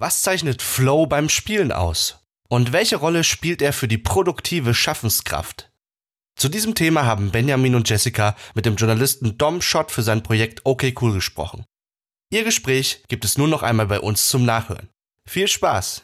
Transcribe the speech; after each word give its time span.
Was 0.00 0.22
zeichnet 0.22 0.62
Flow 0.62 1.04
beim 1.04 1.28
Spielen 1.28 1.72
aus? 1.72 2.20
Und 2.48 2.72
welche 2.72 2.96
Rolle 2.96 3.22
spielt 3.22 3.60
er 3.60 3.74
für 3.74 3.86
die 3.86 3.98
produktive 3.98 4.72
Schaffenskraft? 4.72 5.70
Zu 6.36 6.48
diesem 6.48 6.74
Thema 6.74 7.04
haben 7.04 7.32
Benjamin 7.32 7.74
und 7.74 7.86
Jessica 7.86 8.34
mit 8.54 8.64
dem 8.64 8.76
Journalisten 8.76 9.36
Dom 9.36 9.60
Schott 9.60 9.90
für 9.90 10.00
sein 10.00 10.22
Projekt 10.22 10.62
OK 10.64 10.84
Cool 10.98 11.12
gesprochen. 11.12 11.66
Ihr 12.32 12.44
Gespräch 12.44 13.02
gibt 13.08 13.26
es 13.26 13.36
nun 13.36 13.50
noch 13.50 13.62
einmal 13.62 13.88
bei 13.88 14.00
uns 14.00 14.28
zum 14.28 14.46
Nachhören. 14.46 14.88
Viel 15.28 15.48
Spaß! 15.48 16.02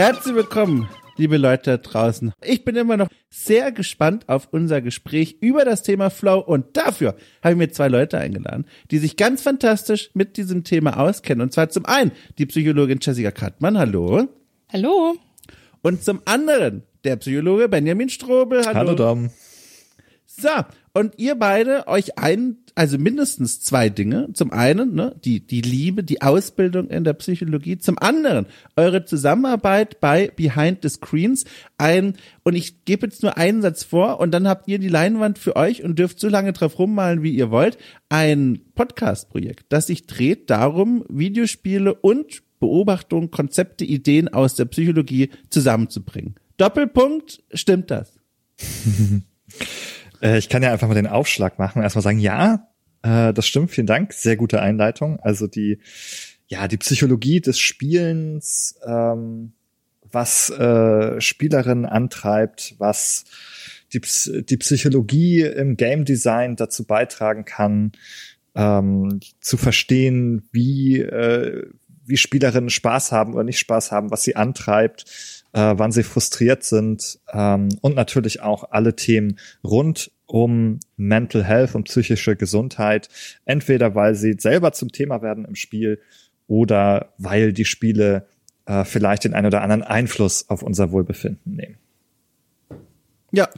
Herzlich 0.00 0.34
willkommen, 0.34 0.88
liebe 1.18 1.36
Leute 1.36 1.72
da 1.72 1.76
draußen. 1.76 2.32
Ich 2.42 2.64
bin 2.64 2.74
immer 2.74 2.96
noch 2.96 3.08
sehr 3.28 3.70
gespannt 3.70 4.30
auf 4.30 4.48
unser 4.50 4.80
Gespräch 4.80 5.36
über 5.42 5.66
das 5.66 5.82
Thema 5.82 6.08
Flow 6.08 6.38
und 6.38 6.74
dafür 6.74 7.16
habe 7.42 7.52
ich 7.52 7.58
mir 7.58 7.68
zwei 7.70 7.88
Leute 7.88 8.16
eingeladen, 8.16 8.64
die 8.90 8.96
sich 8.96 9.18
ganz 9.18 9.42
fantastisch 9.42 10.08
mit 10.14 10.38
diesem 10.38 10.64
Thema 10.64 10.98
auskennen. 10.98 11.42
Und 11.42 11.52
zwar 11.52 11.68
zum 11.68 11.84
einen 11.84 12.12
die 12.38 12.46
Psychologin 12.46 12.98
Jessica 13.02 13.30
Kattmann, 13.30 13.76
hallo. 13.76 14.26
Hallo. 14.72 15.16
Und 15.82 16.02
zum 16.02 16.22
anderen 16.24 16.84
der 17.04 17.16
Psychologe 17.16 17.68
Benjamin 17.68 18.08
Strobel, 18.08 18.64
hallo. 18.64 18.78
Hallo 18.78 18.94
Dom. 18.94 19.30
So, 20.24 20.48
und 20.92 21.14
ihr 21.18 21.36
beide 21.36 21.86
euch 21.86 22.18
ein, 22.18 22.56
also 22.74 22.98
mindestens 22.98 23.60
zwei 23.60 23.88
Dinge. 23.88 24.28
Zum 24.32 24.50
einen, 24.50 24.94
ne, 24.94 25.14
die, 25.24 25.46
die 25.46 25.60
Liebe, 25.60 26.02
die 26.02 26.20
Ausbildung 26.22 26.88
in 26.88 27.04
der 27.04 27.12
Psychologie. 27.12 27.78
Zum 27.78 27.98
anderen, 27.98 28.46
eure 28.76 29.04
Zusammenarbeit 29.04 30.00
bei 30.00 30.32
Behind 30.34 30.78
the 30.82 30.88
Screens. 30.88 31.44
Ein, 31.78 32.14
und 32.42 32.56
ich 32.56 32.84
gebe 32.84 33.06
jetzt 33.06 33.22
nur 33.22 33.36
einen 33.36 33.62
Satz 33.62 33.84
vor 33.84 34.18
und 34.18 34.32
dann 34.32 34.48
habt 34.48 34.66
ihr 34.66 34.80
die 34.80 34.88
Leinwand 34.88 35.38
für 35.38 35.54
euch 35.54 35.84
und 35.84 35.98
dürft 35.98 36.18
so 36.18 36.28
lange 36.28 36.52
drauf 36.52 36.78
rummalen, 36.78 37.22
wie 37.22 37.36
ihr 37.36 37.50
wollt. 37.50 37.78
Ein 38.08 38.60
Podcast-Projekt, 38.74 39.66
das 39.68 39.86
sich 39.86 40.06
dreht 40.06 40.50
darum, 40.50 41.04
Videospiele 41.08 41.94
und 41.94 42.42
Beobachtungen, 42.58 43.30
Konzepte, 43.30 43.84
Ideen 43.84 44.28
aus 44.28 44.56
der 44.56 44.64
Psychologie 44.66 45.30
zusammenzubringen. 45.50 46.34
Doppelpunkt, 46.56 47.42
stimmt 47.54 47.90
das? 47.90 48.18
Äh, 50.22 50.38
ich 50.38 50.48
kann 50.48 50.62
ja 50.62 50.72
einfach 50.72 50.88
mal 50.88 50.94
den 50.94 51.06
Aufschlag 51.06 51.58
machen. 51.58 51.82
Erstmal 51.82 52.02
sagen, 52.02 52.18
ja, 52.18 52.68
äh, 53.02 53.32
das 53.32 53.46
stimmt, 53.46 53.70
vielen 53.70 53.86
Dank. 53.86 54.12
Sehr 54.12 54.36
gute 54.36 54.60
Einleitung. 54.60 55.18
Also 55.20 55.46
die, 55.46 55.78
ja, 56.48 56.68
die 56.68 56.78
Psychologie 56.78 57.40
des 57.40 57.58
Spielens, 57.58 58.78
ähm, 58.86 59.52
was 60.12 60.50
äh, 60.50 61.20
Spielerinnen 61.20 61.86
antreibt, 61.86 62.74
was 62.78 63.24
die, 63.92 64.00
die 64.44 64.56
Psychologie 64.56 65.42
im 65.42 65.76
Game 65.76 66.04
Design 66.04 66.56
dazu 66.56 66.84
beitragen 66.84 67.44
kann, 67.44 67.92
ähm, 68.54 69.20
zu 69.40 69.56
verstehen, 69.56 70.48
wie, 70.52 71.00
äh, 71.00 71.66
wie 72.04 72.16
Spielerinnen 72.16 72.70
Spaß 72.70 73.12
haben 73.12 73.34
oder 73.34 73.44
nicht 73.44 73.58
Spaß 73.58 73.92
haben, 73.92 74.10
was 74.10 74.22
sie 74.22 74.36
antreibt, 74.36 75.39
äh, 75.52 75.74
wann 75.76 75.92
sie 75.92 76.02
frustriert 76.02 76.62
sind 76.62 77.18
ähm, 77.32 77.68
und 77.80 77.96
natürlich 77.96 78.40
auch 78.40 78.70
alle 78.70 78.96
Themen 78.96 79.38
rund 79.64 80.10
um 80.26 80.78
Mental 80.96 81.44
Health 81.44 81.74
und 81.74 81.84
psychische 81.84 82.36
Gesundheit, 82.36 83.08
entweder 83.44 83.94
weil 83.94 84.14
sie 84.14 84.36
selber 84.38 84.72
zum 84.72 84.92
Thema 84.92 85.22
werden 85.22 85.44
im 85.44 85.56
Spiel 85.56 86.00
oder 86.46 87.12
weil 87.18 87.52
die 87.52 87.64
Spiele 87.64 88.26
äh, 88.66 88.84
vielleicht 88.84 89.24
den 89.24 89.34
einen 89.34 89.48
oder 89.48 89.62
anderen 89.62 89.82
Einfluss 89.82 90.48
auf 90.48 90.62
unser 90.62 90.92
Wohlbefinden 90.92 91.56
nehmen. 91.56 91.78
Ja, 93.32 93.48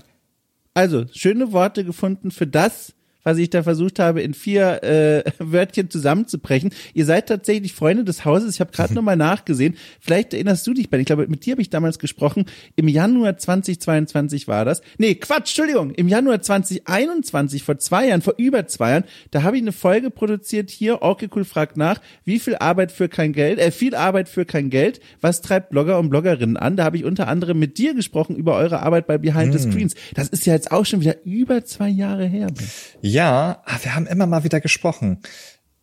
also 0.74 1.04
schöne 1.12 1.52
Worte 1.52 1.84
gefunden 1.84 2.30
für 2.30 2.46
das, 2.46 2.94
was 3.24 3.38
ich 3.38 3.50
da 3.50 3.62
versucht 3.62 3.98
habe, 3.98 4.22
in 4.22 4.34
vier 4.34 4.82
äh, 4.82 5.24
Wörtchen 5.38 5.90
zusammenzubrechen. 5.90 6.70
Ihr 6.94 7.04
seid 7.04 7.28
tatsächlich 7.28 7.72
Freunde 7.72 8.04
des 8.04 8.24
Hauses. 8.24 8.54
Ich 8.54 8.60
habe 8.60 8.72
gerade 8.72 8.94
nochmal 9.02 9.16
nachgesehen. 9.16 9.76
Vielleicht 10.00 10.34
erinnerst 10.34 10.66
du 10.66 10.74
dich, 10.74 10.90
Ben. 10.90 11.00
Ich 11.00 11.06
glaube, 11.06 11.26
mit 11.28 11.46
dir 11.46 11.52
habe 11.52 11.62
ich 11.62 11.70
damals 11.70 11.98
gesprochen. 11.98 12.46
Im 12.76 12.88
Januar 12.88 13.38
2022 13.38 14.48
war 14.48 14.64
das. 14.64 14.82
Nee, 14.98 15.14
Quatsch, 15.14 15.58
Entschuldigung. 15.58 15.90
Im 15.92 16.08
Januar 16.08 16.40
2021, 16.42 17.62
vor 17.62 17.78
zwei 17.78 18.08
Jahren, 18.08 18.22
vor 18.22 18.34
über 18.36 18.66
zwei 18.66 18.90
Jahren, 18.90 19.04
da 19.30 19.42
habe 19.42 19.56
ich 19.56 19.62
eine 19.62 19.72
Folge 19.72 20.10
produziert 20.10 20.70
hier. 20.70 21.00
Cool, 21.02 21.44
fragt 21.44 21.76
nach. 21.76 22.00
Wie 22.24 22.38
viel 22.38 22.56
Arbeit 22.56 22.92
für 22.92 23.08
kein 23.08 23.32
Geld? 23.32 23.58
Äh, 23.58 23.70
viel 23.70 23.94
Arbeit 23.94 24.28
für 24.28 24.44
kein 24.44 24.70
Geld. 24.70 25.00
Was 25.20 25.40
treibt 25.40 25.70
Blogger 25.70 25.98
und 25.98 26.10
Bloggerinnen 26.10 26.56
an? 26.56 26.76
Da 26.76 26.84
habe 26.84 26.96
ich 26.96 27.04
unter 27.04 27.28
anderem 27.28 27.58
mit 27.58 27.78
dir 27.78 27.94
gesprochen 27.94 28.36
über 28.36 28.56
eure 28.56 28.80
Arbeit 28.80 29.06
bei 29.06 29.18
Behind 29.18 29.52
hm. 29.52 29.58
the 29.58 29.70
Screens. 29.70 29.94
Das 30.14 30.28
ist 30.28 30.46
ja 30.46 30.54
jetzt 30.54 30.72
auch 30.72 30.86
schon 30.86 31.00
wieder 31.00 31.24
über 31.24 31.64
zwei 31.64 31.88
Jahre 31.88 32.26
her. 32.26 32.46
Ben. 32.46 32.66
Ja, 33.12 33.62
ah, 33.66 33.78
wir 33.82 33.94
haben 33.94 34.06
immer 34.06 34.26
mal 34.26 34.42
wieder 34.42 34.60
gesprochen. 34.60 35.18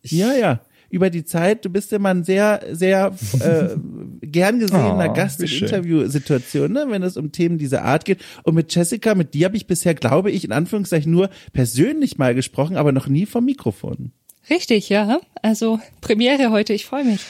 Ich 0.02 0.10
ja, 0.12 0.32
ja. 0.32 0.60
Über 0.88 1.10
die 1.10 1.24
Zeit, 1.24 1.64
du 1.64 1.70
bist 1.70 1.92
immer 1.92 2.08
ein 2.08 2.24
sehr, 2.24 2.60
sehr 2.72 3.14
äh, 3.38 3.76
gern 4.26 4.58
gesehener 4.58 5.10
oh, 5.10 5.12
Gast 5.12 5.40
in 5.40 5.48
Interviewsituationen, 5.48 6.72
ne, 6.72 6.86
wenn 6.88 7.04
es 7.04 7.16
um 7.16 7.30
Themen 7.30 7.58
dieser 7.58 7.84
Art 7.84 8.04
geht. 8.04 8.18
Und 8.42 8.56
mit 8.56 8.74
Jessica, 8.74 9.14
mit 9.14 9.34
dir 9.34 9.44
habe 9.44 9.56
ich 9.56 9.68
bisher, 9.68 9.94
glaube 9.94 10.32
ich, 10.32 10.42
in 10.42 10.50
Anführungszeichen 10.50 11.12
nur 11.12 11.30
persönlich 11.52 12.18
mal 12.18 12.34
gesprochen, 12.34 12.76
aber 12.76 12.90
noch 12.90 13.06
nie 13.06 13.26
vom 13.26 13.44
Mikrofon. 13.44 14.10
Richtig, 14.48 14.88
ja. 14.88 15.20
Also 15.42 15.78
Premiere 16.00 16.50
heute, 16.50 16.72
ich 16.72 16.86
freue 16.86 17.04
mich. 17.04 17.20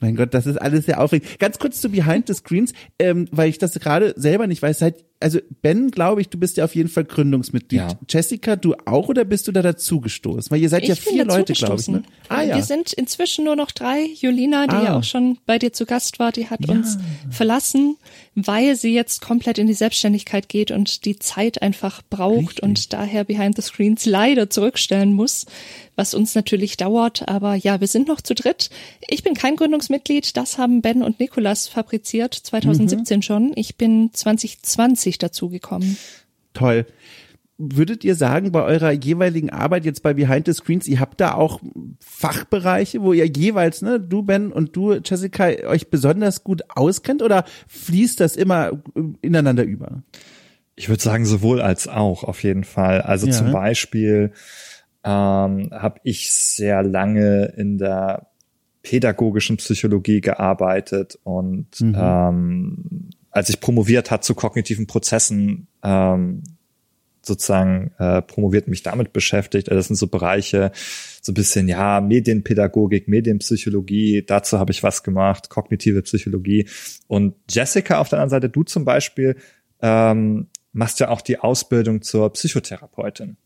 Mein 0.00 0.16
Gott, 0.16 0.32
das 0.32 0.46
ist 0.46 0.56
alles 0.56 0.86
sehr 0.86 1.00
aufregend. 1.00 1.38
Ganz 1.38 1.58
kurz 1.58 1.80
zu 1.82 1.90
Behind 1.90 2.26
the 2.26 2.34
Screens, 2.34 2.72
ähm, 2.98 3.28
weil 3.30 3.50
ich 3.50 3.58
das 3.58 3.74
gerade 3.74 4.14
selber 4.16 4.46
nicht 4.46 4.62
weiß. 4.62 4.78
Seit 4.78 5.04
also 5.22 5.38
Ben, 5.62 5.90
glaube 5.90 6.20
ich, 6.20 6.28
du 6.28 6.38
bist 6.38 6.56
ja 6.56 6.64
auf 6.64 6.74
jeden 6.74 6.88
Fall 6.88 7.04
Gründungsmitglied. 7.04 7.80
Ja. 7.80 7.88
Jessica, 8.08 8.56
du 8.56 8.74
auch 8.84 9.08
oder 9.08 9.24
bist 9.24 9.48
du 9.48 9.52
da 9.52 9.62
dazugestoßen? 9.62 10.50
Weil 10.50 10.60
ihr 10.60 10.68
seid 10.68 10.82
ich 10.82 10.88
ja 10.90 10.94
vier 10.94 11.24
Leute, 11.24 11.52
glaube 11.52 11.80
ich. 11.80 11.88
Ne? 11.88 12.02
Ah, 12.28 12.42
ja. 12.42 12.56
Wir 12.56 12.62
sind 12.62 12.92
inzwischen 12.92 13.44
nur 13.44 13.56
noch 13.56 13.70
drei. 13.70 14.06
Julina, 14.14 14.66
die 14.66 14.74
ah. 14.74 14.84
ja 14.84 14.98
auch 14.98 15.04
schon 15.04 15.38
bei 15.46 15.58
dir 15.58 15.72
zu 15.72 15.86
Gast 15.86 16.18
war, 16.18 16.32
die 16.32 16.50
hat 16.50 16.60
ja. 16.66 16.74
uns 16.74 16.98
verlassen, 17.30 17.96
weil 18.34 18.76
sie 18.76 18.92
jetzt 18.94 19.20
komplett 19.20 19.58
in 19.58 19.66
die 19.66 19.74
Selbstständigkeit 19.74 20.48
geht 20.48 20.70
und 20.70 21.04
die 21.04 21.18
Zeit 21.18 21.62
einfach 21.62 22.02
braucht 22.08 22.38
Richtig. 22.38 22.62
und 22.62 22.92
daher 22.92 23.24
Behind 23.24 23.56
the 23.56 23.62
Screens 23.62 24.06
leider 24.06 24.50
zurückstellen 24.50 25.12
muss, 25.12 25.46
was 25.96 26.14
uns 26.14 26.34
natürlich 26.34 26.76
dauert. 26.76 27.28
Aber 27.28 27.54
ja, 27.54 27.80
wir 27.80 27.86
sind 27.86 28.08
noch 28.08 28.20
zu 28.20 28.34
dritt. 28.34 28.70
Ich 29.08 29.22
bin 29.22 29.34
kein 29.34 29.56
Gründungsmitglied. 29.56 30.36
Das 30.36 30.58
haben 30.58 30.82
Ben 30.82 31.02
und 31.02 31.20
Nikolas 31.20 31.68
fabriziert 31.68 32.34
2017 32.34 33.18
mhm. 33.18 33.22
schon. 33.22 33.52
Ich 33.56 33.76
bin 33.76 34.10
2020 34.12 35.11
zusätzlich 35.12 35.18
dazugekommen. 35.18 35.96
Toll. 36.54 36.86
Würdet 37.58 38.02
ihr 38.02 38.16
sagen, 38.16 38.50
bei 38.50 38.62
eurer 38.62 38.90
jeweiligen 38.90 39.50
Arbeit 39.50 39.84
jetzt 39.84 40.02
bei 40.02 40.14
Behind 40.14 40.46
the 40.46 40.52
Screens, 40.52 40.88
ihr 40.88 40.98
habt 40.98 41.20
da 41.20 41.34
auch 41.34 41.60
Fachbereiche, 42.00 43.02
wo 43.02 43.12
ihr 43.12 43.26
jeweils, 43.26 43.82
ne, 43.82 44.00
du 44.00 44.22
Ben 44.22 44.50
und 44.50 44.74
du 44.74 44.94
Jessica, 44.94 45.44
euch 45.68 45.88
besonders 45.88 46.42
gut 46.42 46.62
auskennt 46.68 47.22
oder 47.22 47.44
fließt 47.68 48.18
das 48.18 48.36
immer 48.36 48.82
ineinander 49.20 49.64
über? 49.64 50.02
Ich 50.74 50.88
würde 50.88 51.02
sagen, 51.02 51.24
sowohl 51.24 51.60
als 51.60 51.86
auch, 51.86 52.24
auf 52.24 52.42
jeden 52.42 52.64
Fall. 52.64 53.02
Also 53.02 53.26
ja. 53.26 53.32
zum 53.32 53.52
Beispiel 53.52 54.32
ähm, 55.04 55.68
habe 55.70 56.00
ich 56.02 56.32
sehr 56.32 56.82
lange 56.82 57.52
in 57.56 57.78
der 57.78 58.28
pädagogischen 58.82 59.58
Psychologie 59.58 60.20
gearbeitet 60.20 61.18
und 61.22 61.80
mhm. 61.80 61.96
ähm, 61.96 63.10
als 63.32 63.48
ich 63.48 63.60
promoviert 63.60 64.10
hat 64.10 64.24
zu 64.24 64.34
kognitiven 64.34 64.86
Prozessen, 64.86 65.66
ähm, 65.82 66.42
sozusagen 67.22 67.92
äh, 67.98 68.20
promoviert 68.22 68.68
mich 68.68 68.82
damit 68.82 69.12
beschäftigt. 69.12 69.68
Also 69.68 69.78
das 69.78 69.86
sind 69.86 69.96
so 69.96 70.08
Bereiche, 70.08 70.72
so 71.20 71.32
ein 71.32 71.34
bisschen, 71.34 71.68
ja, 71.68 72.00
Medienpädagogik, 72.00 73.08
Medienpsychologie, 73.08 74.24
dazu 74.26 74.58
habe 74.58 74.72
ich 74.72 74.82
was 74.82 75.02
gemacht, 75.02 75.48
kognitive 75.48 76.02
Psychologie. 76.02 76.68
Und 77.06 77.34
Jessica 77.50 77.98
auf 77.98 78.08
der 78.08 78.18
anderen 78.18 78.30
Seite, 78.30 78.48
du 78.48 78.64
zum 78.64 78.84
Beispiel, 78.84 79.36
ähm, 79.80 80.48
machst 80.72 81.00
ja 81.00 81.08
auch 81.08 81.20
die 81.20 81.38
Ausbildung 81.38 82.02
zur 82.02 82.32
Psychotherapeutin. 82.32 83.36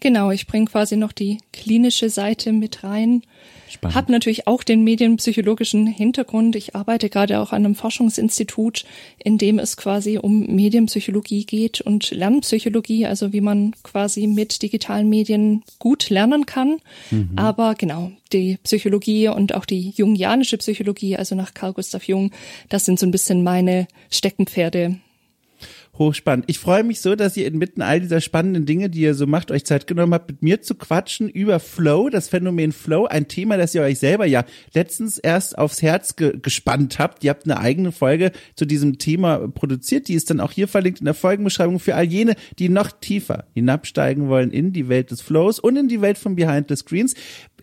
Genau, 0.00 0.30
ich 0.30 0.46
bringe 0.46 0.66
quasi 0.66 0.96
noch 0.96 1.12
die 1.12 1.38
klinische 1.52 2.10
Seite 2.10 2.52
mit 2.52 2.84
rein. 2.84 3.22
Spannend. 3.68 3.96
Hab 3.96 4.08
natürlich 4.08 4.46
auch 4.46 4.62
den 4.62 4.82
medienpsychologischen 4.82 5.86
Hintergrund. 5.86 6.56
Ich 6.56 6.74
arbeite 6.74 7.10
gerade 7.10 7.40
auch 7.40 7.52
an 7.52 7.64
einem 7.64 7.74
Forschungsinstitut, 7.74 8.84
in 9.18 9.36
dem 9.36 9.58
es 9.58 9.76
quasi 9.76 10.18
um 10.18 10.46
Medienpsychologie 10.46 11.44
geht 11.44 11.80
und 11.80 12.10
Lernpsychologie, 12.10 13.06
also 13.06 13.32
wie 13.32 13.40
man 13.40 13.74
quasi 13.82 14.26
mit 14.26 14.62
digitalen 14.62 15.08
Medien 15.08 15.64
gut 15.78 16.08
lernen 16.08 16.46
kann. 16.46 16.78
Mhm. 17.10 17.32
Aber 17.36 17.74
genau, 17.74 18.10
die 18.32 18.58
Psychologie 18.62 19.28
und 19.28 19.54
auch 19.54 19.66
die 19.66 19.90
jungianische 19.96 20.56
Psychologie, 20.58 21.16
also 21.16 21.34
nach 21.34 21.52
Carl 21.52 21.74
Gustav 21.74 22.04
Jung, 22.04 22.30
das 22.70 22.86
sind 22.86 22.98
so 22.98 23.06
ein 23.06 23.10
bisschen 23.10 23.42
meine 23.42 23.86
Steckenpferde 24.10 24.98
hochspannend. 25.98 26.44
Ich 26.48 26.58
freue 26.58 26.84
mich 26.84 27.00
so, 27.00 27.14
dass 27.14 27.36
ihr 27.36 27.46
inmitten 27.46 27.82
all 27.82 28.00
dieser 28.00 28.20
spannenden 28.20 28.66
Dinge, 28.66 28.88
die 28.90 29.00
ihr 29.00 29.14
so 29.14 29.26
macht, 29.26 29.50
euch 29.50 29.64
Zeit 29.64 29.86
genommen 29.86 30.14
habt, 30.14 30.30
mit 30.30 30.42
mir 30.42 30.62
zu 30.62 30.74
quatschen 30.74 31.28
über 31.28 31.60
Flow, 31.60 32.08
das 32.08 32.28
Phänomen 32.28 32.72
Flow, 32.72 33.06
ein 33.06 33.28
Thema, 33.28 33.56
das 33.56 33.74
ihr 33.74 33.82
euch 33.82 33.98
selber 33.98 34.26
ja 34.26 34.44
letztens 34.74 35.18
erst 35.18 35.58
aufs 35.58 35.82
Herz 35.82 36.16
ge 36.16 36.38
gespannt 36.40 36.98
habt. 36.98 37.24
Ihr 37.24 37.30
habt 37.30 37.44
eine 37.44 37.58
eigene 37.58 37.92
Folge 37.92 38.32
zu 38.54 38.64
diesem 38.64 38.98
Thema 38.98 39.48
produziert, 39.48 40.08
die 40.08 40.14
ist 40.14 40.30
dann 40.30 40.40
auch 40.40 40.52
hier 40.52 40.68
verlinkt 40.68 41.00
in 41.00 41.06
der 41.06 41.14
Folgenbeschreibung 41.14 41.78
für 41.80 41.94
all 41.94 42.04
jene, 42.04 42.34
die 42.58 42.68
noch 42.68 42.92
tiefer 42.92 43.44
hinabsteigen 43.54 44.28
wollen 44.28 44.50
in 44.50 44.72
die 44.72 44.88
Welt 44.88 45.10
des 45.10 45.20
Flows 45.20 45.58
und 45.58 45.76
in 45.76 45.88
die 45.88 46.00
Welt 46.00 46.18
von 46.18 46.36
Behind 46.36 46.68
the 46.68 46.76
Screens 46.76 47.14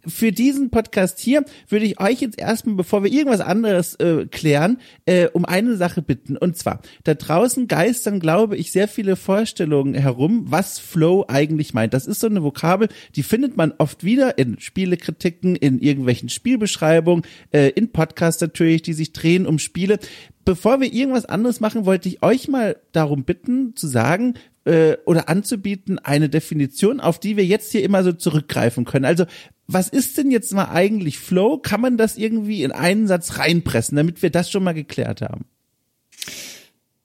für 0.08 0.32
diesen 0.32 0.70
Podcast 0.70 1.20
hier 1.20 1.44
würde 1.68 1.86
ich 1.86 2.00
euch 2.00 2.22
jetzt 2.22 2.40
erstmal, 2.40 2.76
bevor 2.76 3.04
wir 3.04 3.12
irgendwas 3.12 3.42
anderes 3.42 3.96
äh, 3.96 4.26
klären, 4.26 4.78
äh, 5.06 5.28
um 5.28 5.46
eine 5.46 5.76
Sache 5.76 6.02
bitten. 6.02 6.38
Und 6.38 6.58
zwar, 6.58 6.82
da 7.04 7.14
draußen 7.14 7.68
geistern, 7.68 8.20
glaube 8.20 8.58
ich, 8.58 8.72
sehr 8.72 8.88
viele 8.88 9.16
Vorstellungen 9.16 9.94
herum, 9.94 10.46
was 10.48 10.80
Flow 10.80 11.26
eigentlich 11.28 11.74
meint. 11.74 11.94
Das 11.94 12.08
ist 12.08 12.20
so 12.20 12.28
eine 12.28 12.44
Vokabel, 12.44 12.90
die 13.16 13.24
findet 13.24 13.58
man 13.58 13.74
oft 13.78 14.04
wieder 14.04 14.38
in 14.38 14.60
Spielekritiken, 14.60 15.56
in 15.56 15.80
irgendwelchen 15.80 16.30
Spielbeschreibungen, 16.30 17.26
äh, 17.52 17.70
in 17.70 17.92
Podcasts 17.92 18.42
natürlich, 18.42 18.82
die 18.82 18.94
sich 18.94 19.14
drehen 19.14 19.46
um 19.46 19.60
Spiele 19.60 20.00
bevor 20.46 20.80
wir 20.80 20.94
irgendwas 20.94 21.26
anderes 21.26 21.60
machen, 21.60 21.86
wollte 21.86 22.08
ich 22.08 22.24
euch 22.24 22.48
mal 22.48 22.78
darum 22.92 23.24
bitten, 23.24 23.76
zu 23.76 23.88
sagen, 23.88 24.36
äh, 24.66 24.98
oder 25.06 25.28
anzubieten, 25.28 26.00
eine 26.00 26.30
Definition, 26.30 27.00
auf 27.00 27.20
die 27.20 27.36
wir 27.36 27.46
jetzt 27.46 27.72
hier 27.72 27.84
immer 27.84 28.04
so 28.04 28.14
zurückgreifen 28.14 28.86
können. 28.86 29.06
Also 29.06 29.26
was 29.68 29.90
ist 29.90 30.18
denn 30.18 30.32
jetzt 30.32 30.54
mal 30.54 30.70
eigentlich 30.70 31.20
Flow? 31.20 31.58
Kann 31.58 31.82
man 31.82 31.98
das 31.98 32.18
irgendwie 32.18 32.64
in 32.64 32.72
einen 32.72 33.08
Satz 33.08 33.38
reinpressen, 33.38 33.96
damit 33.96 34.22
wir 34.22 34.30
das 34.30 34.52
schon 34.52 34.64
mal 34.64 34.74
geklärt 34.74 35.22
haben? 35.22 35.46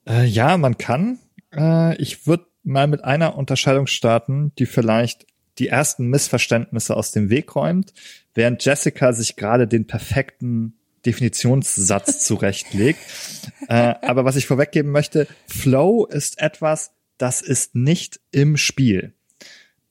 Äh, 0.07 0.25
ja, 0.25 0.57
man 0.57 0.77
kann. 0.77 1.19
Äh, 1.55 1.95
ich 2.01 2.27
würde 2.27 2.45
mal 2.63 2.87
mit 2.87 3.03
einer 3.03 3.37
Unterscheidung 3.37 3.87
starten, 3.87 4.51
die 4.59 4.65
vielleicht 4.65 5.25
die 5.57 5.67
ersten 5.67 6.07
Missverständnisse 6.07 6.95
aus 6.95 7.11
dem 7.11 7.29
Weg 7.29 7.55
räumt, 7.55 7.93
während 8.33 8.63
Jessica 8.63 9.13
sich 9.13 9.35
gerade 9.35 9.67
den 9.67 9.85
perfekten 9.85 10.73
Definitionssatz 11.05 12.19
zurechtlegt. 12.25 12.99
äh, 13.67 13.95
aber 14.01 14.25
was 14.25 14.35
ich 14.35 14.47
vorweggeben 14.47 14.91
möchte, 14.91 15.27
Flow 15.47 16.05
ist 16.05 16.39
etwas, 16.39 16.91
das 17.17 17.41
ist 17.41 17.75
nicht 17.75 18.19
im 18.31 18.57
Spiel. 18.57 19.13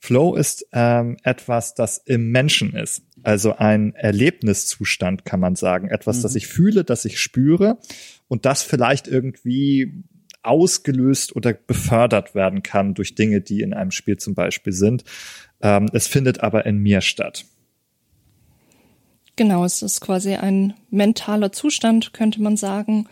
Flow 0.01 0.35
ist 0.35 0.67
ähm, 0.73 1.19
etwas, 1.23 1.75
das 1.75 1.99
im 1.99 2.31
Menschen 2.31 2.75
ist. 2.75 3.03
Also 3.23 3.57
ein 3.57 3.95
Erlebniszustand, 3.95 5.27
kann 5.27 5.41
man 5.41 5.57
sagen. 5.57 5.89
Etwas, 5.89 6.19
mhm. 6.19 6.23
das 6.23 6.35
ich 6.35 6.47
fühle, 6.47 6.85
das 6.85 7.05
ich 7.05 7.21
spüre 7.21 7.79
und 8.27 8.47
das 8.47 8.63
vielleicht 8.63 9.09
irgendwie 9.09 9.93
ausgelöst 10.43 11.37
oder 11.37 11.53
befördert 11.53 12.35
werden 12.35 12.63
kann 12.63 12.95
durch 12.95 13.15
Dinge, 13.15 13.43
die 13.43 13.61
in 13.61 13.75
einem 13.75 13.91
Spiel 13.91 14.17
zum 14.17 14.35
Beispiel 14.35 14.73
sind. 14.73 15.05
Ähm, 15.61 15.91
es 15.93 16.07
findet 16.07 16.41
aber 16.41 16.65
in 16.65 16.79
mir 16.79 17.03
statt. 17.03 17.45
Genau, 19.37 19.65
es 19.65 19.83
ist 19.83 20.01
quasi 20.01 20.35
ein 20.35 20.75
mentaler 20.91 21.53
Zustand, 21.53 22.15
könnte 22.15 22.41
man 22.41 22.57
sagen, 22.57 23.07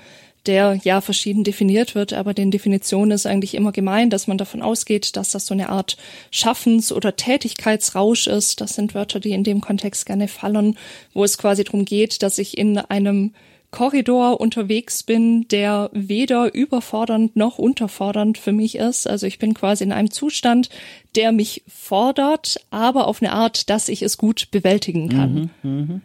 der 0.46 0.78
ja 0.82 1.00
verschieden 1.00 1.44
definiert 1.44 1.94
wird, 1.94 2.12
aber 2.12 2.34
den 2.34 2.50
Definitionen 2.50 3.10
ist 3.10 3.26
eigentlich 3.26 3.54
immer 3.54 3.72
gemein, 3.72 4.10
dass 4.10 4.26
man 4.26 4.38
davon 4.38 4.62
ausgeht, 4.62 5.16
dass 5.16 5.30
das 5.30 5.46
so 5.46 5.54
eine 5.54 5.68
Art 5.68 5.96
Schaffens- 6.30 6.92
oder 6.92 7.16
Tätigkeitsrausch 7.16 8.26
ist. 8.26 8.60
Das 8.60 8.74
sind 8.74 8.94
Wörter, 8.94 9.20
die 9.20 9.32
in 9.32 9.44
dem 9.44 9.60
Kontext 9.60 10.06
gerne 10.06 10.28
fallen, 10.28 10.76
wo 11.12 11.24
es 11.24 11.38
quasi 11.38 11.64
darum 11.64 11.84
geht, 11.84 12.22
dass 12.22 12.38
ich 12.38 12.56
in 12.56 12.78
einem 12.78 13.32
Korridor 13.70 14.40
unterwegs 14.40 15.02
bin, 15.02 15.46
der 15.48 15.90
weder 15.92 16.54
überfordernd 16.54 17.36
noch 17.36 17.58
unterfordernd 17.58 18.38
für 18.38 18.52
mich 18.52 18.76
ist. 18.76 19.06
Also 19.06 19.26
ich 19.26 19.38
bin 19.38 19.52
quasi 19.52 19.84
in 19.84 19.92
einem 19.92 20.10
Zustand, 20.10 20.70
der 21.16 21.32
mich 21.32 21.62
fordert, 21.68 22.64
aber 22.70 23.06
auf 23.06 23.20
eine 23.20 23.32
Art, 23.32 23.68
dass 23.68 23.90
ich 23.90 24.00
es 24.00 24.16
gut 24.16 24.50
bewältigen 24.50 25.10
kann. 25.10 25.50
Mhm, 25.62 25.70
mh 25.70 26.00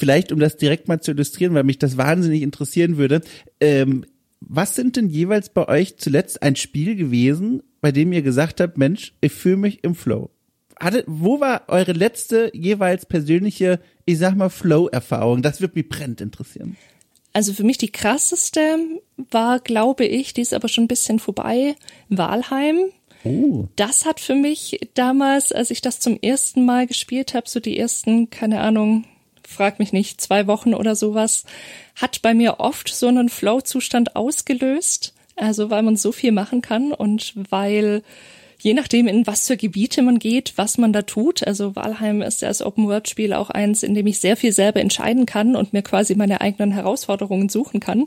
vielleicht, 0.00 0.32
um 0.32 0.40
das 0.40 0.56
direkt 0.56 0.88
mal 0.88 1.00
zu 1.00 1.12
illustrieren, 1.12 1.54
weil 1.54 1.62
mich 1.62 1.78
das 1.78 1.96
wahnsinnig 1.96 2.42
interessieren 2.42 2.96
würde, 2.96 3.20
ähm, 3.60 4.04
was 4.40 4.74
sind 4.74 4.96
denn 4.96 5.10
jeweils 5.10 5.50
bei 5.50 5.68
euch 5.68 5.98
zuletzt 5.98 6.42
ein 6.42 6.56
Spiel 6.56 6.96
gewesen, 6.96 7.62
bei 7.80 7.92
dem 7.92 8.12
ihr 8.12 8.22
gesagt 8.22 8.60
habt, 8.60 8.78
Mensch, 8.78 9.12
ich 9.20 9.32
fühle 9.32 9.58
mich 9.58 9.84
im 9.84 9.94
Flow? 9.94 10.30
Hatte, 10.80 11.04
wo 11.06 11.40
war 11.40 11.64
eure 11.68 11.92
letzte 11.92 12.50
jeweils 12.54 13.04
persönliche, 13.04 13.80
ich 14.06 14.18
sag 14.18 14.34
mal, 14.34 14.48
Flow-Erfahrung? 14.48 15.42
Das 15.42 15.60
wird 15.60 15.76
mich 15.76 15.88
brennend 15.90 16.22
interessieren. 16.22 16.76
Also 17.34 17.52
für 17.52 17.64
mich 17.64 17.76
die 17.76 17.92
krasseste 17.92 18.78
war, 19.30 19.60
glaube 19.60 20.06
ich, 20.06 20.32
die 20.32 20.40
ist 20.40 20.54
aber 20.54 20.68
schon 20.68 20.84
ein 20.84 20.88
bisschen 20.88 21.18
vorbei, 21.18 21.76
Walheim. 22.08 22.78
Oh. 23.24 23.68
Das 23.76 24.06
hat 24.06 24.20
für 24.20 24.34
mich 24.34 24.80
damals, 24.94 25.52
als 25.52 25.70
ich 25.70 25.82
das 25.82 26.00
zum 26.00 26.18
ersten 26.20 26.64
Mal 26.64 26.86
gespielt 26.86 27.34
habe, 27.34 27.48
so 27.48 27.60
die 27.60 27.78
ersten, 27.78 28.30
keine 28.30 28.60
Ahnung, 28.60 29.04
frag 29.50 29.78
mich 29.78 29.92
nicht, 29.92 30.20
zwei 30.20 30.46
Wochen 30.46 30.74
oder 30.74 30.94
sowas, 30.94 31.44
hat 31.96 32.22
bei 32.22 32.34
mir 32.34 32.60
oft 32.60 32.88
so 32.88 33.08
einen 33.08 33.28
Flow-Zustand 33.28 34.16
ausgelöst. 34.16 35.14
Also 35.36 35.70
weil 35.70 35.82
man 35.82 35.96
so 35.96 36.12
viel 36.12 36.32
machen 36.32 36.60
kann 36.60 36.92
und 36.92 37.32
weil 37.50 38.02
je 38.62 38.74
nachdem, 38.74 39.08
in 39.08 39.26
was 39.26 39.46
für 39.46 39.56
Gebiete 39.56 40.02
man 40.02 40.18
geht, 40.18 40.52
was 40.56 40.78
man 40.78 40.92
da 40.92 41.02
tut. 41.02 41.46
Also 41.46 41.74
Walheim 41.76 42.22
ist 42.22 42.42
ja 42.42 42.48
als 42.48 42.62
Open-World-Spiel 42.62 43.32
auch 43.32 43.50
eins, 43.50 43.82
in 43.82 43.94
dem 43.94 44.06
ich 44.06 44.20
sehr 44.20 44.36
viel 44.36 44.52
selber 44.52 44.80
entscheiden 44.80 45.26
kann 45.26 45.56
und 45.56 45.72
mir 45.72 45.82
quasi 45.82 46.14
meine 46.14 46.40
eigenen 46.40 46.72
Herausforderungen 46.72 47.48
suchen 47.48 47.80
kann. 47.80 48.04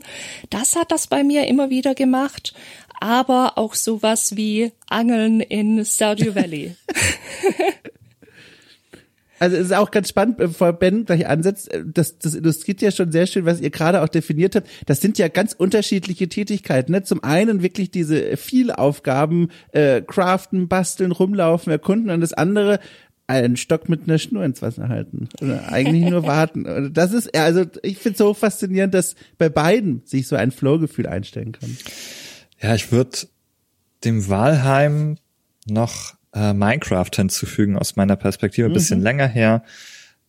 Das 0.50 0.76
hat 0.76 0.92
das 0.92 1.08
bei 1.08 1.24
mir 1.24 1.46
immer 1.46 1.70
wieder 1.70 1.94
gemacht. 1.94 2.54
Aber 3.00 3.58
auch 3.58 3.74
sowas 3.74 4.36
wie 4.36 4.72
Angeln 4.88 5.40
in 5.40 5.84
Stardew 5.84 6.34
Valley. 6.34 6.76
Also 9.44 9.56
es 9.56 9.66
ist 9.66 9.74
auch 9.74 9.90
ganz 9.90 10.08
spannend, 10.08 10.38
bevor 10.38 10.72
Ben 10.72 11.04
gleich 11.04 11.26
ansetzt, 11.26 11.70
äh, 11.70 11.84
das, 11.86 12.18
das 12.18 12.34
illustriert 12.34 12.80
ja 12.80 12.90
schon 12.90 13.12
sehr 13.12 13.26
schön, 13.26 13.44
was 13.44 13.60
ihr 13.60 13.68
gerade 13.68 14.00
auch 14.02 14.08
definiert 14.08 14.56
habt. 14.56 14.68
Das 14.86 15.02
sind 15.02 15.18
ja 15.18 15.28
ganz 15.28 15.52
unterschiedliche 15.52 16.30
Tätigkeiten. 16.30 16.92
Ne? 16.92 17.02
Zum 17.02 17.22
einen 17.22 17.62
wirklich 17.62 17.90
diese 17.90 18.38
viele 18.38 18.78
Aufgaben, 18.78 19.50
äh, 19.72 20.00
craften, 20.00 20.68
basteln, 20.68 21.12
rumlaufen, 21.12 21.70
erkunden 21.70 22.10
und 22.10 22.22
das 22.22 22.32
andere 22.32 22.80
einen 23.26 23.58
Stock 23.58 23.88
mit 23.90 24.04
einer 24.04 24.18
Schnur 24.18 24.44
ins 24.44 24.62
Wasser 24.62 24.88
halten. 24.88 25.28
Oder 25.42 25.70
eigentlich 25.70 26.10
nur 26.10 26.26
warten. 26.26 26.64
Das 26.94 27.12
ist, 27.12 27.36
also 27.36 27.64
ich 27.82 27.98
finde 27.98 28.12
es 28.12 28.18
so 28.18 28.32
faszinierend, 28.32 28.94
dass 28.94 29.14
bei 29.36 29.50
beiden 29.50 30.02
sich 30.06 30.26
so 30.26 30.36
ein 30.36 30.52
Flow-Gefühl 30.52 31.06
einstellen 31.06 31.52
kann. 31.52 31.76
Ja, 32.62 32.74
ich 32.74 32.92
würde 32.92 33.18
dem 34.04 34.28
Walheim 34.28 35.16
noch 35.66 36.14
äh, 36.34 36.52
Minecraft 36.52 37.10
hinzufügen 37.14 37.78
aus 37.78 37.96
meiner 37.96 38.16
Perspektive, 38.16 38.66
ein 38.66 38.70
mhm. 38.70 38.74
bisschen 38.74 39.00
länger 39.00 39.28
her. 39.28 39.62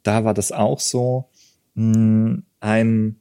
Da 0.04 0.24
war 0.24 0.34
das 0.34 0.52
auch 0.52 0.80
so 0.80 1.30
mh, 1.74 1.94
hm, 1.94 2.44
ein 2.60 3.16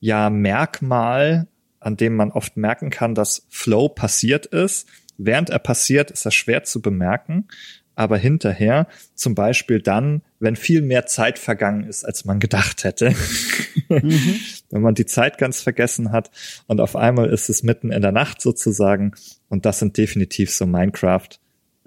ja 0.00 0.30
Merkmal, 0.30 1.48
an 1.78 1.96
dem 1.96 2.16
man 2.16 2.30
oft 2.30 2.56
merken 2.56 2.90
kann, 2.90 3.14
dass 3.14 3.46
Flow 3.48 3.88
passiert 3.88 4.46
ist. 4.46 4.88
Während 5.16 5.50
er 5.50 5.58
passiert, 5.58 6.10
ist 6.10 6.24
er 6.24 6.30
schwer 6.30 6.64
zu 6.64 6.80
bemerken, 6.80 7.48
aber 7.94 8.16
hinterher, 8.16 8.86
zum 9.14 9.34
Beispiel 9.34 9.82
dann, 9.82 10.22
wenn 10.38 10.56
viel 10.56 10.80
mehr 10.80 11.04
Zeit 11.04 11.38
vergangen 11.38 11.84
ist, 11.84 12.04
als 12.04 12.24
man 12.24 12.40
gedacht 12.40 12.84
hätte, 12.84 13.10
mhm. 13.88 14.40
wenn 14.70 14.80
man 14.80 14.94
die 14.94 15.04
Zeit 15.04 15.36
ganz 15.36 15.60
vergessen 15.60 16.12
hat 16.12 16.30
und 16.66 16.80
auf 16.80 16.96
einmal 16.96 17.28
ist 17.28 17.50
es 17.50 17.62
mitten 17.62 17.92
in 17.92 18.00
der 18.00 18.12
Nacht 18.12 18.40
sozusagen 18.40 19.12
und 19.48 19.66
das 19.66 19.80
sind 19.80 19.98
definitiv 19.98 20.50
so 20.50 20.64
Minecraft 20.64 21.28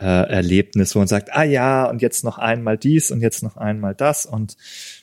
äh, 0.04 0.30
Erlebnis, 0.30 0.94
wo 0.96 1.00
man 1.00 1.08
sagt, 1.08 1.34
ah 1.34 1.44
ja, 1.44 1.86
und 1.86 2.02
jetzt 2.02 2.26
noch 2.26 2.38
einmal 2.38 2.78
dies 2.78 3.10
und 3.10 3.22
jetzt 3.22 3.42
noch 3.42 3.56
einmal 3.56 3.96
das 3.96 4.26
und 4.26 4.58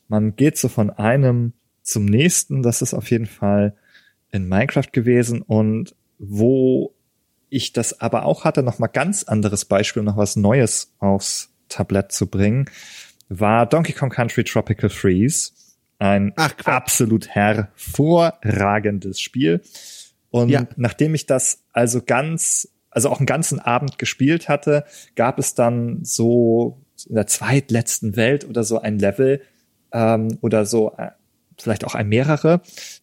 man 0.09 0.37
geht 0.37 0.59
so 0.59 0.69
von 0.69 0.90
einem 0.90 1.54
zum 1.83 2.04
nächsten. 2.04 2.62
Das 2.62 2.83
ist 2.83 2.92
auf 2.92 3.11
jeden 3.11 3.26
Fall 3.26 3.75
in 4.30 4.47
Minecraft 4.47 4.92
gewesen 4.92 5.40
und 5.40 5.95
wo 6.19 6.95
ich 7.49 7.73
das 7.73 8.00
aber 8.00 8.26
auch 8.26 8.45
hatte, 8.45 8.62
noch 8.62 8.78
mal 8.78 8.88
ganz 8.88 9.25
anderes 9.25 9.64
Beispiel, 9.64 10.02
noch 10.02 10.19
was 10.19 10.37
Neues 10.37 10.92
aufs 10.99 11.50
Tablett 11.71 12.12
zu 12.12 12.26
bringen, 12.26 12.66
war 13.30 13.66
Donkey 13.66 13.95
Kong 13.95 14.11
Country 14.11 14.45
Tropical 14.45 14.90
Freeze. 14.90 15.52
Ein 15.99 16.33
Ach, 16.37 16.54
absolut 16.64 17.28
hervorragendes 17.28 19.21
Spiel. 19.21 19.62
Und 20.30 20.50
ja. 20.50 20.66
nachdem 20.76 21.14
ich 21.14 21.26
das 21.26 21.62
also 21.73 22.02
ganz 22.02 22.69
also 22.91 23.09
auch 23.11 23.19
einen 23.19 23.27
ganzen 23.27 23.61
Abend 23.61 23.99
gespielt 23.99 24.49
hatte, 24.49 24.85
gab 25.15 25.39
es 25.39 25.55
dann 25.55 26.01
so 26.05 26.83
in 27.09 27.15
der 27.15 27.27
zweitletzten 27.27 28.17
Welt 28.17 28.49
oder 28.49 28.65
so 28.65 28.81
ein 28.81 28.99
Level 28.99 29.43
ähm, 29.93 30.39
oder 30.41 30.67
so 30.67 30.93
äh, 30.97 31.11
vielleicht 31.59 31.85
auch 31.85 31.95
ein 31.95 32.09
mehrere, 32.09 32.63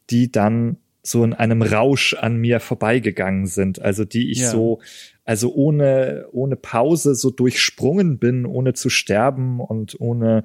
die 0.09 0.31
dann 0.31 0.77
so 1.03 1.23
in 1.23 1.33
einem 1.33 1.61
Rausch 1.61 2.15
an 2.15 2.37
mir 2.37 2.59
vorbeigegangen 2.59 3.47
sind, 3.47 3.81
also 3.81 4.03
die 4.03 4.29
ich 4.31 4.39
ja. 4.39 4.51
so 4.51 4.81
also 5.23 5.53
ohne 5.53 6.27
ohne 6.31 6.55
Pause 6.55 7.15
so 7.15 7.31
durchsprungen 7.31 8.17
bin, 8.17 8.45
ohne 8.45 8.73
zu 8.73 8.89
sterben 8.89 9.59
und 9.59 9.99
ohne 9.99 10.43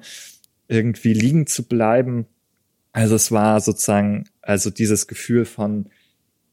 irgendwie 0.67 1.13
liegen 1.13 1.47
zu 1.47 1.67
bleiben. 1.67 2.25
Also 2.93 3.15
es 3.15 3.31
war 3.31 3.59
sozusagen 3.59 4.25
also 4.41 4.69
dieses 4.69 5.07
Gefühl 5.07 5.45
von 5.45 5.89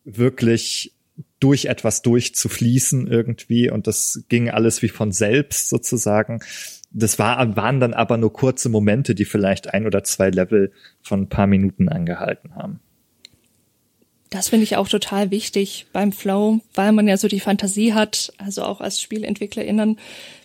wirklich 0.05 0.95
durch 1.41 1.65
etwas 1.65 2.03
durchzufließen 2.03 3.07
irgendwie 3.07 3.71
und 3.71 3.87
das 3.87 4.25
ging 4.29 4.51
alles 4.51 4.83
wie 4.83 4.89
von 4.89 5.11
selbst 5.11 5.69
sozusagen. 5.69 6.41
Das 6.93 7.19
war, 7.19 7.57
waren 7.57 7.81
dann 7.81 7.95
aber 7.95 8.17
nur 8.17 8.33
kurze 8.33 8.69
Momente, 8.69 9.15
die 9.15 9.25
vielleicht 9.25 9.73
ein 9.73 9.87
oder 9.87 10.05
zwei 10.05 10.31
Level 10.31 10.73
von 11.03 11.23
ein 11.23 11.29
paar 11.29 11.47
Minuten 11.47 11.89
angehalten 11.89 12.55
haben. 12.55 12.81
Das 14.31 14.49
finde 14.49 14.63
ich 14.63 14.77
auch 14.77 14.89
total 14.89 15.33
wichtig 15.33 15.87
beim 15.93 16.13
Flow, 16.13 16.61
weil 16.75 16.93
man 16.93 17.09
ja 17.09 17.17
so 17.17 17.27
die 17.27 17.41
Fantasie 17.41 17.95
hat, 17.95 18.33
also 18.39 18.63
auch 18.63 18.81
als 18.81 19.01
SpielentwicklerInnen, 19.01 19.99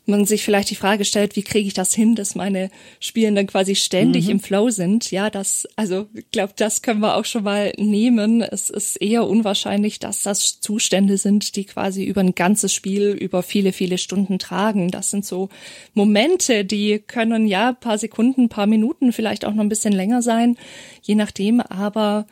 man 0.07 0.25
sich 0.25 0.43
vielleicht 0.43 0.69
die 0.69 0.75
Frage 0.75 1.05
stellt, 1.05 1.35
wie 1.35 1.43
kriege 1.43 1.67
ich 1.67 1.73
das 1.73 1.93
hin, 1.93 2.15
dass 2.15 2.35
meine 2.35 2.69
Spielenden 2.99 3.47
quasi 3.47 3.75
ständig 3.75 4.25
mhm. 4.25 4.31
im 4.31 4.39
Flow 4.39 4.69
sind. 4.69 5.11
Ja, 5.11 5.29
das, 5.29 5.67
also 5.75 6.07
ich 6.13 6.29
glaube, 6.31 6.53
das 6.55 6.81
können 6.81 6.99
wir 6.99 7.15
auch 7.15 7.25
schon 7.25 7.43
mal 7.43 7.73
nehmen. 7.77 8.41
Es 8.41 8.69
ist 8.69 8.97
eher 8.97 9.27
unwahrscheinlich, 9.27 9.99
dass 9.99 10.23
das 10.23 10.59
Zustände 10.59 11.17
sind, 11.17 11.55
die 11.55 11.65
quasi 11.65 12.03
über 12.03 12.21
ein 12.21 12.35
ganzes 12.35 12.73
Spiel 12.73 13.11
über 13.11 13.43
viele, 13.43 13.71
viele 13.71 13.97
Stunden 13.97 14.39
tragen. 14.39 14.89
Das 14.89 15.11
sind 15.11 15.25
so 15.25 15.49
Momente, 15.93 16.65
die 16.65 16.99
können 16.99 17.47
ja 17.47 17.73
paar 17.73 17.97
Sekunden, 17.97 18.49
paar 18.49 18.67
Minuten, 18.67 19.11
vielleicht 19.11 19.45
auch 19.45 19.53
noch 19.53 19.63
ein 19.63 19.69
bisschen 19.69 19.93
länger 19.93 20.21
sein, 20.21 20.57
je 21.01 21.15
nachdem, 21.15 21.61
aber 21.61 22.25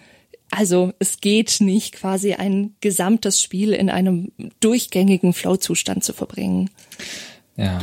also 0.58 0.94
es 1.00 1.20
geht 1.20 1.58
nicht, 1.60 1.94
quasi 1.94 2.34
ein 2.34 2.76
gesamtes 2.82 3.42
Spiel 3.42 3.74
in 3.74 3.90
einem 3.90 4.32
durchgängigen 4.60 5.34
Flow-Zustand 5.34 6.04
zu 6.04 6.14
verbringen. 6.14 6.70
Ja. 7.56 7.80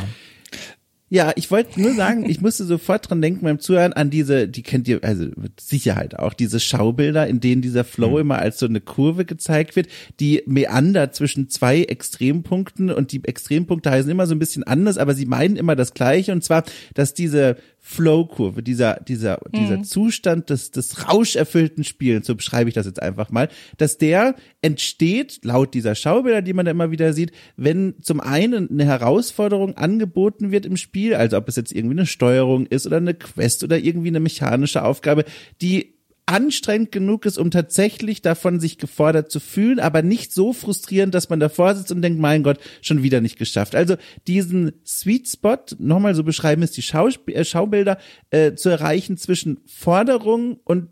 Ja, 1.13 1.33
ich 1.35 1.51
wollte 1.51 1.81
nur 1.81 1.93
sagen, 1.95 2.31
ich 2.31 2.41
musste 2.41 2.65
sofort 2.65 3.11
dran 3.11 3.21
denken 3.21 3.45
beim 3.45 3.59
Zuhören 3.59 3.93
an 3.93 4.11
diese, 4.11 4.47
die 4.47 4.63
kennt 4.63 4.87
ihr, 4.87 5.03
also 5.03 5.25
mit 5.35 5.59
Sicherheit 5.59 6.17
auch, 6.17 6.35
diese 6.35 6.61
Schaubilder, 6.61 7.27
in 7.27 7.41
denen 7.41 7.63
dieser 7.63 7.83
Flow 7.83 8.11
mhm. 8.11 8.19
immer 8.19 8.39
als 8.39 8.61
so 8.61 8.67
eine 8.67 8.81
Kurve 8.81 9.25
gezeigt 9.25 9.75
wird, 9.75 9.89
die 10.21 10.45
meandert 10.47 11.17
zwischen 11.17 11.49
zwei 11.49 11.83
Extrempunkten 11.83 12.93
und 12.93 13.11
die 13.11 13.25
Extrempunkte 13.25 13.91
heißen 13.91 14.09
immer 14.09 14.29
so 14.29 14.37
ein 14.37 14.39
bisschen 14.39 14.63
anders, 14.63 14.99
aber 14.99 15.15
sie 15.15 15.27
meinen 15.27 15.57
immer 15.57 15.75
das 15.75 15.95
Gleiche 15.95 16.31
und 16.31 16.45
zwar, 16.45 16.63
dass 16.95 17.13
diese 17.13 17.57
Flow-Kurve, 17.83 18.63
dieser, 18.63 19.01
dieser, 19.01 19.41
mhm. 19.47 19.59
dieser 19.59 19.83
Zustand 19.83 20.51
des, 20.51 20.71
des 20.71 21.09
rauscherfüllten 21.09 21.83
Spielens, 21.83 22.27
so 22.27 22.35
beschreibe 22.35 22.69
ich 22.69 22.75
das 22.75 22.87
jetzt 22.87 23.03
einfach 23.03 23.31
mal, 23.31 23.49
dass 23.79 23.99
der 23.99 24.37
entsteht, 24.61 25.41
laut 25.43 25.75
dieser 25.75 25.95
Schaubilder, 25.95 26.43
die 26.43 26.53
man 26.53 26.67
da 26.67 26.71
immer 26.71 26.91
wieder 26.91 27.13
sieht, 27.13 27.33
wenn 27.57 27.95
zum 28.03 28.21
einen 28.21 28.71
eine 28.71 28.85
Herausforderung 28.85 29.77
angeboten 29.77 30.51
wird 30.51 30.67
im 30.67 30.77
Spiel, 30.77 31.15
also 31.15 31.37
ob 31.39 31.49
es 31.49 31.57
jetzt 31.57 31.73
irgendwie 31.73 31.97
eine 31.97 32.07
Steuerung 32.07 32.67
ist 32.67 32.87
oder 32.87 32.99
eine 32.99 33.15
Quest 33.15 33.65
oder 33.65 33.79
irgendwie 33.79 34.09
eine 34.09 34.21
mechanische 34.21 34.85
Aufgabe, 34.85 35.25
die 35.63 36.00
anstrengend 36.27 36.93
genug 36.93 37.27
ist, 37.27 37.39
um 37.39 37.51
tatsächlich 37.51 38.23
davon 38.23 38.61
sich 38.61 38.79
gefordert 38.79 39.31
zu 39.31 39.41
fühlen, 39.41 39.81
aber 39.81 40.03
nicht 40.03 40.33
so 40.33 40.53
frustrierend, 40.53 41.15
dass 41.15 41.29
man 41.29 41.41
davor 41.41 41.75
sitzt 41.75 41.93
und 41.93 42.03
denkt, 42.03 42.21
mein 42.21 42.43
Gott, 42.43 42.59
schon 42.83 43.03
wieder 43.03 43.21
nicht 43.21 43.39
geschafft. 43.39 43.75
Also 43.75 43.97
diesen 44.27 44.73
Sweet 44.87 45.29
Spot, 45.29 45.59
nochmal 45.79 46.15
so 46.15 46.23
beschreiben 46.23 46.63
es 46.63 46.73
die 46.73 46.83
Schausp 46.83 47.29
äh, 47.31 47.45
Schaubilder, 47.45 47.99
äh, 48.31 48.55
zu 48.55 48.69
erreichen 48.69 49.17
zwischen 49.17 49.61
Forderung 49.67 50.61
und 50.65 50.89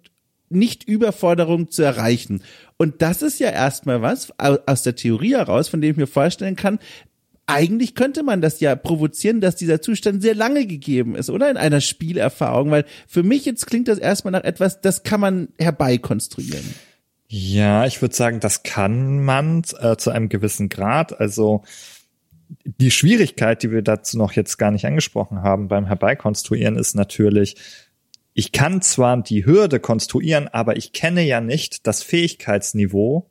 nicht-Überforderung 0.50 1.70
zu 1.70 1.82
erreichen. 1.82 2.42
Und 2.76 3.02
das 3.02 3.22
ist 3.22 3.38
ja 3.40 3.50
erstmal 3.50 4.02
was 4.02 4.32
aus 4.38 4.82
der 4.82 4.94
Theorie 4.94 5.34
heraus, 5.34 5.68
von 5.68 5.80
dem 5.80 5.92
ich 5.92 5.96
mir 5.96 6.06
vorstellen 6.06 6.56
kann, 6.56 6.78
eigentlich 7.48 7.94
könnte 7.94 8.22
man 8.22 8.42
das 8.42 8.60
ja 8.60 8.76
provozieren, 8.76 9.40
dass 9.40 9.56
dieser 9.56 9.80
Zustand 9.80 10.22
sehr 10.22 10.34
lange 10.34 10.66
gegeben 10.66 11.16
ist, 11.16 11.30
oder? 11.30 11.50
In 11.50 11.56
einer 11.56 11.80
Spielerfahrung, 11.80 12.70
weil 12.70 12.84
für 13.06 13.22
mich 13.22 13.46
jetzt 13.46 13.66
klingt 13.66 13.88
das 13.88 13.98
erstmal 13.98 14.32
nach 14.32 14.44
etwas, 14.44 14.80
das 14.80 15.02
kann 15.02 15.20
man 15.20 15.48
herbeikonstruieren. 15.58 16.74
Ja, 17.28 17.86
ich 17.86 18.00
würde 18.02 18.14
sagen, 18.14 18.40
das 18.40 18.62
kann 18.62 19.24
man 19.24 19.62
äh, 19.80 19.96
zu 19.96 20.10
einem 20.10 20.28
gewissen 20.28 20.68
Grad. 20.68 21.18
Also 21.18 21.62
die 22.64 22.90
Schwierigkeit, 22.90 23.62
die 23.62 23.70
wir 23.70 23.82
dazu 23.82 24.18
noch 24.18 24.32
jetzt 24.32 24.58
gar 24.58 24.70
nicht 24.70 24.84
angesprochen 24.84 25.42
haben 25.42 25.68
beim 25.68 25.86
Herbeikonstruieren, 25.86 26.76
ist 26.76 26.94
natürlich, 26.94 27.56
ich 28.34 28.52
kann 28.52 28.82
zwar 28.82 29.22
die 29.22 29.46
Hürde 29.46 29.80
konstruieren, 29.80 30.48
aber 30.48 30.76
ich 30.76 30.92
kenne 30.92 31.22
ja 31.22 31.40
nicht 31.40 31.86
das 31.86 32.02
Fähigkeitsniveau 32.02 33.26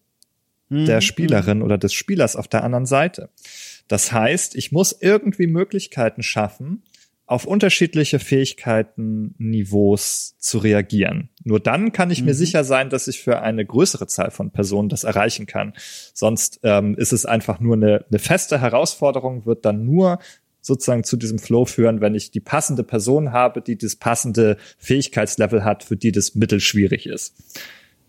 hm, 0.69 0.85
der 0.85 1.01
Spielerin 1.01 1.61
oder 1.61 1.77
des 1.77 1.93
Spielers 1.93 2.35
auf 2.35 2.47
der 2.47 2.63
anderen 2.63 2.85
Seite. 2.85 3.29
Das 3.87 4.11
heißt, 4.11 4.55
ich 4.55 4.71
muss 4.71 4.95
irgendwie 4.99 5.47
Möglichkeiten 5.47 6.23
schaffen, 6.23 6.83
auf 7.27 7.45
unterschiedliche 7.45 8.19
Fähigkeiten, 8.19 9.35
Niveaus 9.37 10.37
zu 10.39 10.59
reagieren. 10.59 11.29
Nur 11.43 11.59
dann 11.59 11.91
kann 11.91 12.09
ich 12.09 12.21
mhm. 12.21 12.27
mir 12.27 12.33
sicher 12.33 12.63
sein, 12.63 12.89
dass 12.89 13.09
ich 13.09 13.21
für 13.21 13.41
eine 13.41 13.65
größere 13.65 14.07
Zahl 14.07 14.31
von 14.31 14.51
Personen 14.51 14.87
das 14.87 15.03
erreichen 15.03 15.45
kann. 15.45 15.73
Sonst 16.13 16.61
ähm, 16.63 16.95
ist 16.95 17.11
es 17.11 17.25
einfach 17.25 17.59
nur 17.59 17.75
eine, 17.75 18.05
eine 18.09 18.19
feste 18.19 18.61
Herausforderung, 18.61 19.45
wird 19.45 19.65
dann 19.65 19.85
nur 19.85 20.19
sozusagen 20.61 21.03
zu 21.03 21.17
diesem 21.17 21.37
Flow 21.37 21.65
führen, 21.65 21.99
wenn 21.99 22.15
ich 22.15 22.31
die 22.31 22.39
passende 22.39 22.83
Person 22.83 23.33
habe, 23.33 23.61
die 23.61 23.77
das 23.77 23.97
passende 23.97 24.57
Fähigkeitslevel 24.77 25.65
hat, 25.65 25.83
für 25.83 25.97
die 25.97 26.13
das 26.13 26.33
mittelschwierig 26.33 27.07
ist. 27.07 27.35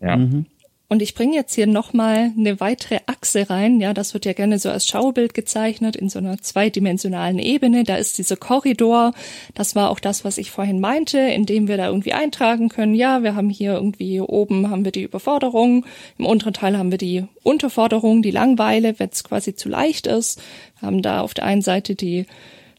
Ja. 0.01 0.15
Mhm. 0.15 0.45
Und 0.91 1.03
ich 1.03 1.13
bringe 1.13 1.35
jetzt 1.35 1.53
hier 1.53 1.67
nochmal 1.67 2.31
eine 2.35 2.59
weitere 2.59 2.97
Achse 3.05 3.47
rein. 3.51 3.79
Ja, 3.79 3.93
das 3.93 4.15
wird 4.15 4.25
ja 4.25 4.33
gerne 4.33 4.57
so 4.57 4.71
als 4.71 4.87
Schaubild 4.87 5.35
gezeichnet 5.35 5.95
in 5.95 6.09
so 6.09 6.17
einer 6.17 6.41
zweidimensionalen 6.41 7.37
Ebene. 7.37 7.83
Da 7.83 7.97
ist 7.97 8.17
dieser 8.17 8.37
Korridor. 8.37 9.13
Das 9.53 9.75
war 9.75 9.91
auch 9.91 9.99
das, 9.99 10.25
was 10.25 10.39
ich 10.39 10.49
vorhin 10.49 10.79
meinte, 10.79 11.19
indem 11.19 11.67
wir 11.67 11.77
da 11.77 11.85
irgendwie 11.85 12.13
eintragen 12.13 12.69
können. 12.69 12.95
Ja, 12.95 13.21
wir 13.21 13.35
haben 13.35 13.51
hier 13.51 13.73
irgendwie 13.73 14.19
oben 14.19 14.71
haben 14.71 14.83
wir 14.83 14.91
die 14.91 15.03
Überforderung. 15.03 15.85
Im 16.17 16.25
unteren 16.25 16.55
Teil 16.55 16.75
haben 16.75 16.89
wir 16.89 16.97
die 16.97 17.23
Unterforderung, 17.43 18.23
die 18.23 18.31
Langweile, 18.31 18.97
wenn 18.97 19.09
es 19.09 19.23
quasi 19.23 19.53
zu 19.53 19.69
leicht 19.69 20.07
ist. 20.07 20.41
Wir 20.79 20.87
haben 20.87 21.03
da 21.03 21.21
auf 21.21 21.35
der 21.35 21.45
einen 21.45 21.61
Seite 21.61 21.93
die 21.93 22.25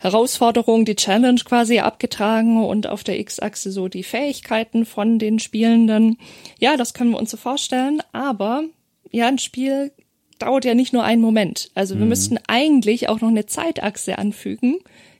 Herausforderung, 0.00 0.86
die 0.86 0.96
Challenge 0.96 1.40
quasi 1.44 1.78
abgetragen 1.78 2.64
und 2.64 2.86
auf 2.86 3.04
der 3.04 3.20
X-Achse 3.20 3.70
so 3.70 3.88
die 3.88 4.02
Fähigkeiten 4.02 4.86
von 4.86 5.18
den 5.18 5.38
Spielenden. 5.38 6.16
Ja, 6.58 6.78
das 6.78 6.94
können 6.94 7.10
wir 7.10 7.18
uns 7.18 7.30
so 7.30 7.36
vorstellen, 7.36 8.02
aber 8.12 8.64
ja, 9.10 9.28
ein 9.28 9.38
Spiel 9.38 9.92
dauert 10.38 10.64
ja 10.64 10.74
nicht 10.74 10.94
nur 10.94 11.04
einen 11.04 11.20
Moment. 11.20 11.70
Also 11.74 11.96
wir 11.96 12.04
mhm. 12.04 12.08
müssten 12.08 12.38
eigentlich 12.48 13.10
auch 13.10 13.20
noch 13.20 13.28
eine 13.28 13.44
Zeitachse 13.44 14.16
anfügen. 14.16 14.78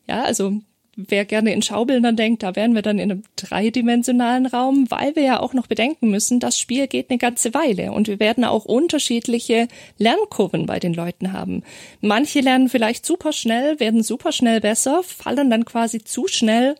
Ja, 0.08 0.22
also 0.22 0.60
wer 1.08 1.24
gerne 1.24 1.52
in 1.52 1.62
Schaubildern 1.62 2.16
denkt, 2.16 2.42
da 2.42 2.56
wären 2.56 2.74
wir 2.74 2.82
dann 2.82 2.98
in 2.98 3.10
einem 3.10 3.22
dreidimensionalen 3.36 4.46
Raum, 4.46 4.90
weil 4.90 5.16
wir 5.16 5.22
ja 5.22 5.40
auch 5.40 5.54
noch 5.54 5.66
bedenken 5.66 6.10
müssen, 6.10 6.40
das 6.40 6.58
Spiel 6.58 6.86
geht 6.86 7.10
eine 7.10 7.18
ganze 7.18 7.54
Weile 7.54 7.92
und 7.92 8.08
wir 8.08 8.20
werden 8.20 8.44
auch 8.44 8.64
unterschiedliche 8.64 9.68
Lernkurven 9.98 10.66
bei 10.66 10.78
den 10.78 10.94
Leuten 10.94 11.32
haben. 11.32 11.62
Manche 12.00 12.40
lernen 12.40 12.68
vielleicht 12.68 13.06
super 13.06 13.32
schnell, 13.32 13.80
werden 13.80 14.02
super 14.02 14.32
schnell 14.32 14.60
besser, 14.60 15.02
fallen 15.02 15.50
dann 15.50 15.64
quasi 15.64 16.02
zu 16.02 16.26
schnell 16.26 16.74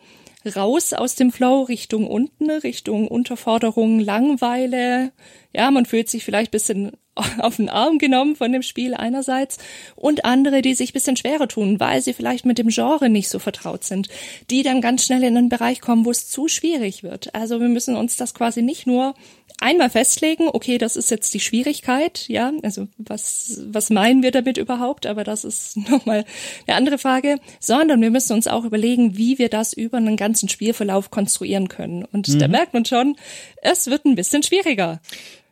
raus 0.57 0.93
aus 0.93 1.15
dem 1.15 1.33
Flow 1.33 1.63
Richtung 1.63 2.07
unten, 2.07 2.51
Richtung 2.51 3.09
Unterforderung, 3.09 4.01
Langweile. 4.01 5.13
Ja, 5.55 5.71
man 5.71 5.87
fühlt 5.87 6.09
sich 6.09 6.25
vielleicht 6.25 6.51
bisschen 6.51 6.93
auf 7.39 7.57
den 7.57 7.69
Arm 7.69 7.99
genommen 7.99 8.37
von 8.37 8.53
dem 8.53 8.63
Spiel 8.63 8.95
einerseits 8.95 9.59
und 9.97 10.25
andere, 10.25 10.63
die 10.63 10.75
sich 10.75 10.93
bisschen 10.93 11.17
schwerer 11.17 11.49
tun, 11.49 11.81
weil 11.81 12.03
sie 12.03 12.13
vielleicht 12.13 12.45
mit 12.45 12.59
dem 12.59 12.69
Genre 12.69 13.09
nicht 13.09 13.29
so 13.29 13.39
vertraut 13.39 13.85
sind, 13.85 14.09
die 14.51 14.63
dann 14.63 14.81
ganz 14.81 15.05
schnell 15.05 15.23
in 15.23 15.37
einen 15.37 15.49
Bereich 15.49 15.81
kommen, 15.81 16.05
wo 16.05 16.11
es 16.11 16.29
zu 16.29 16.49
schwierig 16.49 17.03
wird. 17.03 17.35
Also 17.35 17.61
wir 17.61 17.69
müssen 17.69 17.97
uns 17.97 18.17
das 18.17 18.35
quasi 18.35 18.63
nicht 18.63 18.87
nur 18.87 19.15
einmal 19.61 19.91
festlegen, 19.91 20.49
okay, 20.53 20.79
das 20.79 20.97
ist 20.97 21.11
jetzt 21.11 21.33
die 21.35 21.41
Schwierigkeit, 21.41 22.27
ja, 22.29 22.53
also 22.63 22.89
was, 22.97 23.61
was 23.67 23.91
meinen 23.91 24.23
wir 24.23 24.31
damit 24.31 24.57
überhaupt, 24.57 25.07
aber 25.07 25.23
das 25.23 25.45
ist 25.45 25.77
nochmal 25.91 26.25
eine 26.67 26.77
andere 26.77 26.99
Frage, 26.99 27.39
sondern 27.61 28.01
wir 28.01 28.11
müssen 28.11 28.33
uns 28.33 28.47
auch 28.47 28.65
überlegen, 28.65 29.17
wie 29.17 29.39
wir 29.39 29.49
das 29.49 29.73
über 29.73 29.99
einen 29.99 30.17
ganzen 30.17 30.49
Spielverlauf 30.49 31.11
konstruieren 31.11 31.69
können. 31.69 32.05
Und 32.05 32.29
mhm. 32.29 32.39
da 32.39 32.49
merkt 32.49 32.75
man 32.75 32.85
schon, 32.85 33.17
es 33.63 33.89
wird 33.89 34.07
ein 34.07 34.15
bisschen 34.15 34.43
schwieriger. 34.43 35.01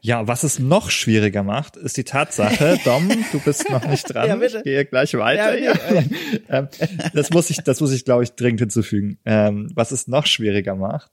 Ja, 0.01 0.27
was 0.29 0.45
es 0.45 0.59
noch 0.59 0.91
schwieriger 0.91 1.43
macht, 1.43 1.77
ist 1.77 1.97
die 1.97 2.05
Tatsache, 2.05 2.79
Dom, 2.85 3.09
du 3.33 3.41
bist 3.41 3.69
noch 3.71 3.85
nicht 3.87 4.05
dran. 4.05 4.29
ja, 4.29 4.41
ich 4.41 4.63
gehe 4.63 4.85
gleich 4.85 5.15
weiter. 5.15 5.59
Ja, 5.59 5.73
ja. 5.93 6.03
Ähm, 6.49 6.69
das 7.15 7.31
muss 7.31 7.51
ich, 7.51 7.59
das 7.59 7.81
muss 7.81 7.93
ich, 7.93 8.05
glaube 8.05 8.23
ich, 8.23 8.33
dringend 8.33 8.61
hinzufügen. 8.61 9.19
Ähm, 9.25 9.71
was 9.75 9.91
es 9.91 10.07
noch 10.07 10.27
schwieriger 10.27 10.77
macht, 10.77 11.11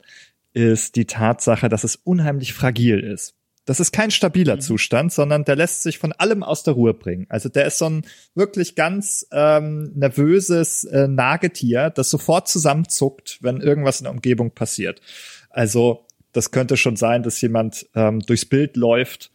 ist 0.53 0.95
die 0.95 1.05
Tatsache, 1.05 1.67
dass 1.67 1.83
es 1.83 1.95
unheimlich 1.95 2.53
fragil 2.53 2.99
ist. 2.99 3.35
Das 3.65 3.79
ist 3.79 3.91
kein 3.91 4.11
stabiler 4.11 4.57
mhm. 4.57 4.61
Zustand, 4.61 5.11
sondern 5.11 5.43
der 5.43 5.55
lässt 5.55 5.81
sich 5.81 5.97
von 5.97 6.13
allem 6.13 6.43
aus 6.43 6.63
der 6.63 6.75
Ruhe 6.75 6.93
bringen. 6.93 7.25
Also 7.29 7.49
der 7.49 7.65
ist 7.65 7.79
so 7.79 7.89
ein 7.89 8.05
wirklich 8.35 8.75
ganz 8.75 9.27
ähm, 9.31 9.91
nervöses 9.95 10.83
äh, 10.83 11.07
Nagetier, 11.07 11.89
das 11.89 12.11
sofort 12.11 12.47
zusammenzuckt, 12.47 13.39
wenn 13.41 13.61
irgendwas 13.61 13.99
in 13.99 14.03
der 14.03 14.13
Umgebung 14.13 14.51
passiert. 14.51 15.01
Also 15.49 16.04
das 16.35 16.51
könnte 16.51 16.75
schon 16.77 16.95
sein, 16.95 17.23
dass 17.23 17.39
jemand 17.41 17.87
ähm, 17.95 18.19
durchs 18.19 18.45
Bild 18.45 18.75
läuft, 18.75 19.31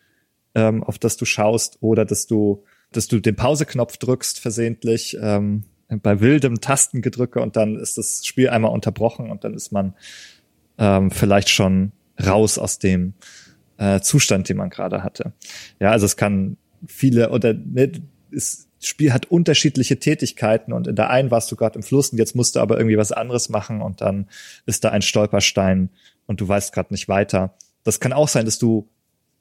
ähm, 0.55 0.83
auf 0.85 0.99
das 0.99 1.17
du 1.17 1.25
schaust, 1.25 1.79
oder 1.81 2.05
dass 2.05 2.27
du, 2.27 2.65
dass 2.93 3.09
du 3.09 3.21
den 3.21 3.37
Pauseknopf 3.37 3.97
drückst 3.97 4.39
versehentlich 4.39 5.17
ähm, 5.21 5.65
bei 5.89 6.21
wildem 6.21 6.61
Tastengedrücke 6.61 7.41
und 7.41 7.57
dann 7.57 7.77
ist 7.77 7.99
das 7.99 8.25
Spiel 8.25 8.51
einmal 8.51 8.71
unterbrochen 8.71 9.31
und 9.31 9.45
dann 9.45 9.55
ist 9.55 9.73
man 9.73 9.95
ähm, 10.79 11.11
vielleicht 11.11 11.49
schon 11.49 11.93
raus 12.25 12.59
aus 12.59 12.79
dem 12.79 13.15
äh, 13.79 14.01
Zustand, 14.01 14.49
den 14.49 14.59
man 14.59 14.71
gerade 14.71 15.03
hatte. 15.03 15.33
Ja, 15.81 15.91
also 15.91 16.07
es 16.07 16.17
kann 16.17 16.59
viele 16.87 17.31
oder 17.31 17.55
ne, 17.55 17.93
das 18.31 18.69
Spiel 18.81 19.13
hat 19.13 19.27
unterschiedliche 19.27 19.99
Tätigkeiten 19.99 20.73
und 20.73 20.87
in 20.87 20.97
der 20.97 21.11
einen 21.11 21.31
warst 21.31 21.51
du 21.51 21.57
gerade 21.57 21.77
im 21.77 21.83
Fluss 21.83 22.11
und 22.11 22.19
jetzt 22.19 22.37
musst 22.37 22.57
du 22.57 22.61
aber 22.61 22.79
irgendwie 22.79 22.97
was 22.97 23.13
anderes 23.13 23.49
machen 23.49 23.83
und 23.83 24.01
dann 24.01 24.29
ist 24.67 24.85
da 24.85 24.91
ein 24.91 25.03
Stolperstein 25.03 25.91
und 26.31 26.41
du 26.41 26.47
weißt 26.47 26.73
gerade 26.73 26.95
nicht 26.95 27.09
weiter. 27.09 27.55
Das 27.83 27.99
kann 27.99 28.13
auch 28.13 28.29
sein, 28.29 28.45
dass 28.45 28.61
du 28.61 28.89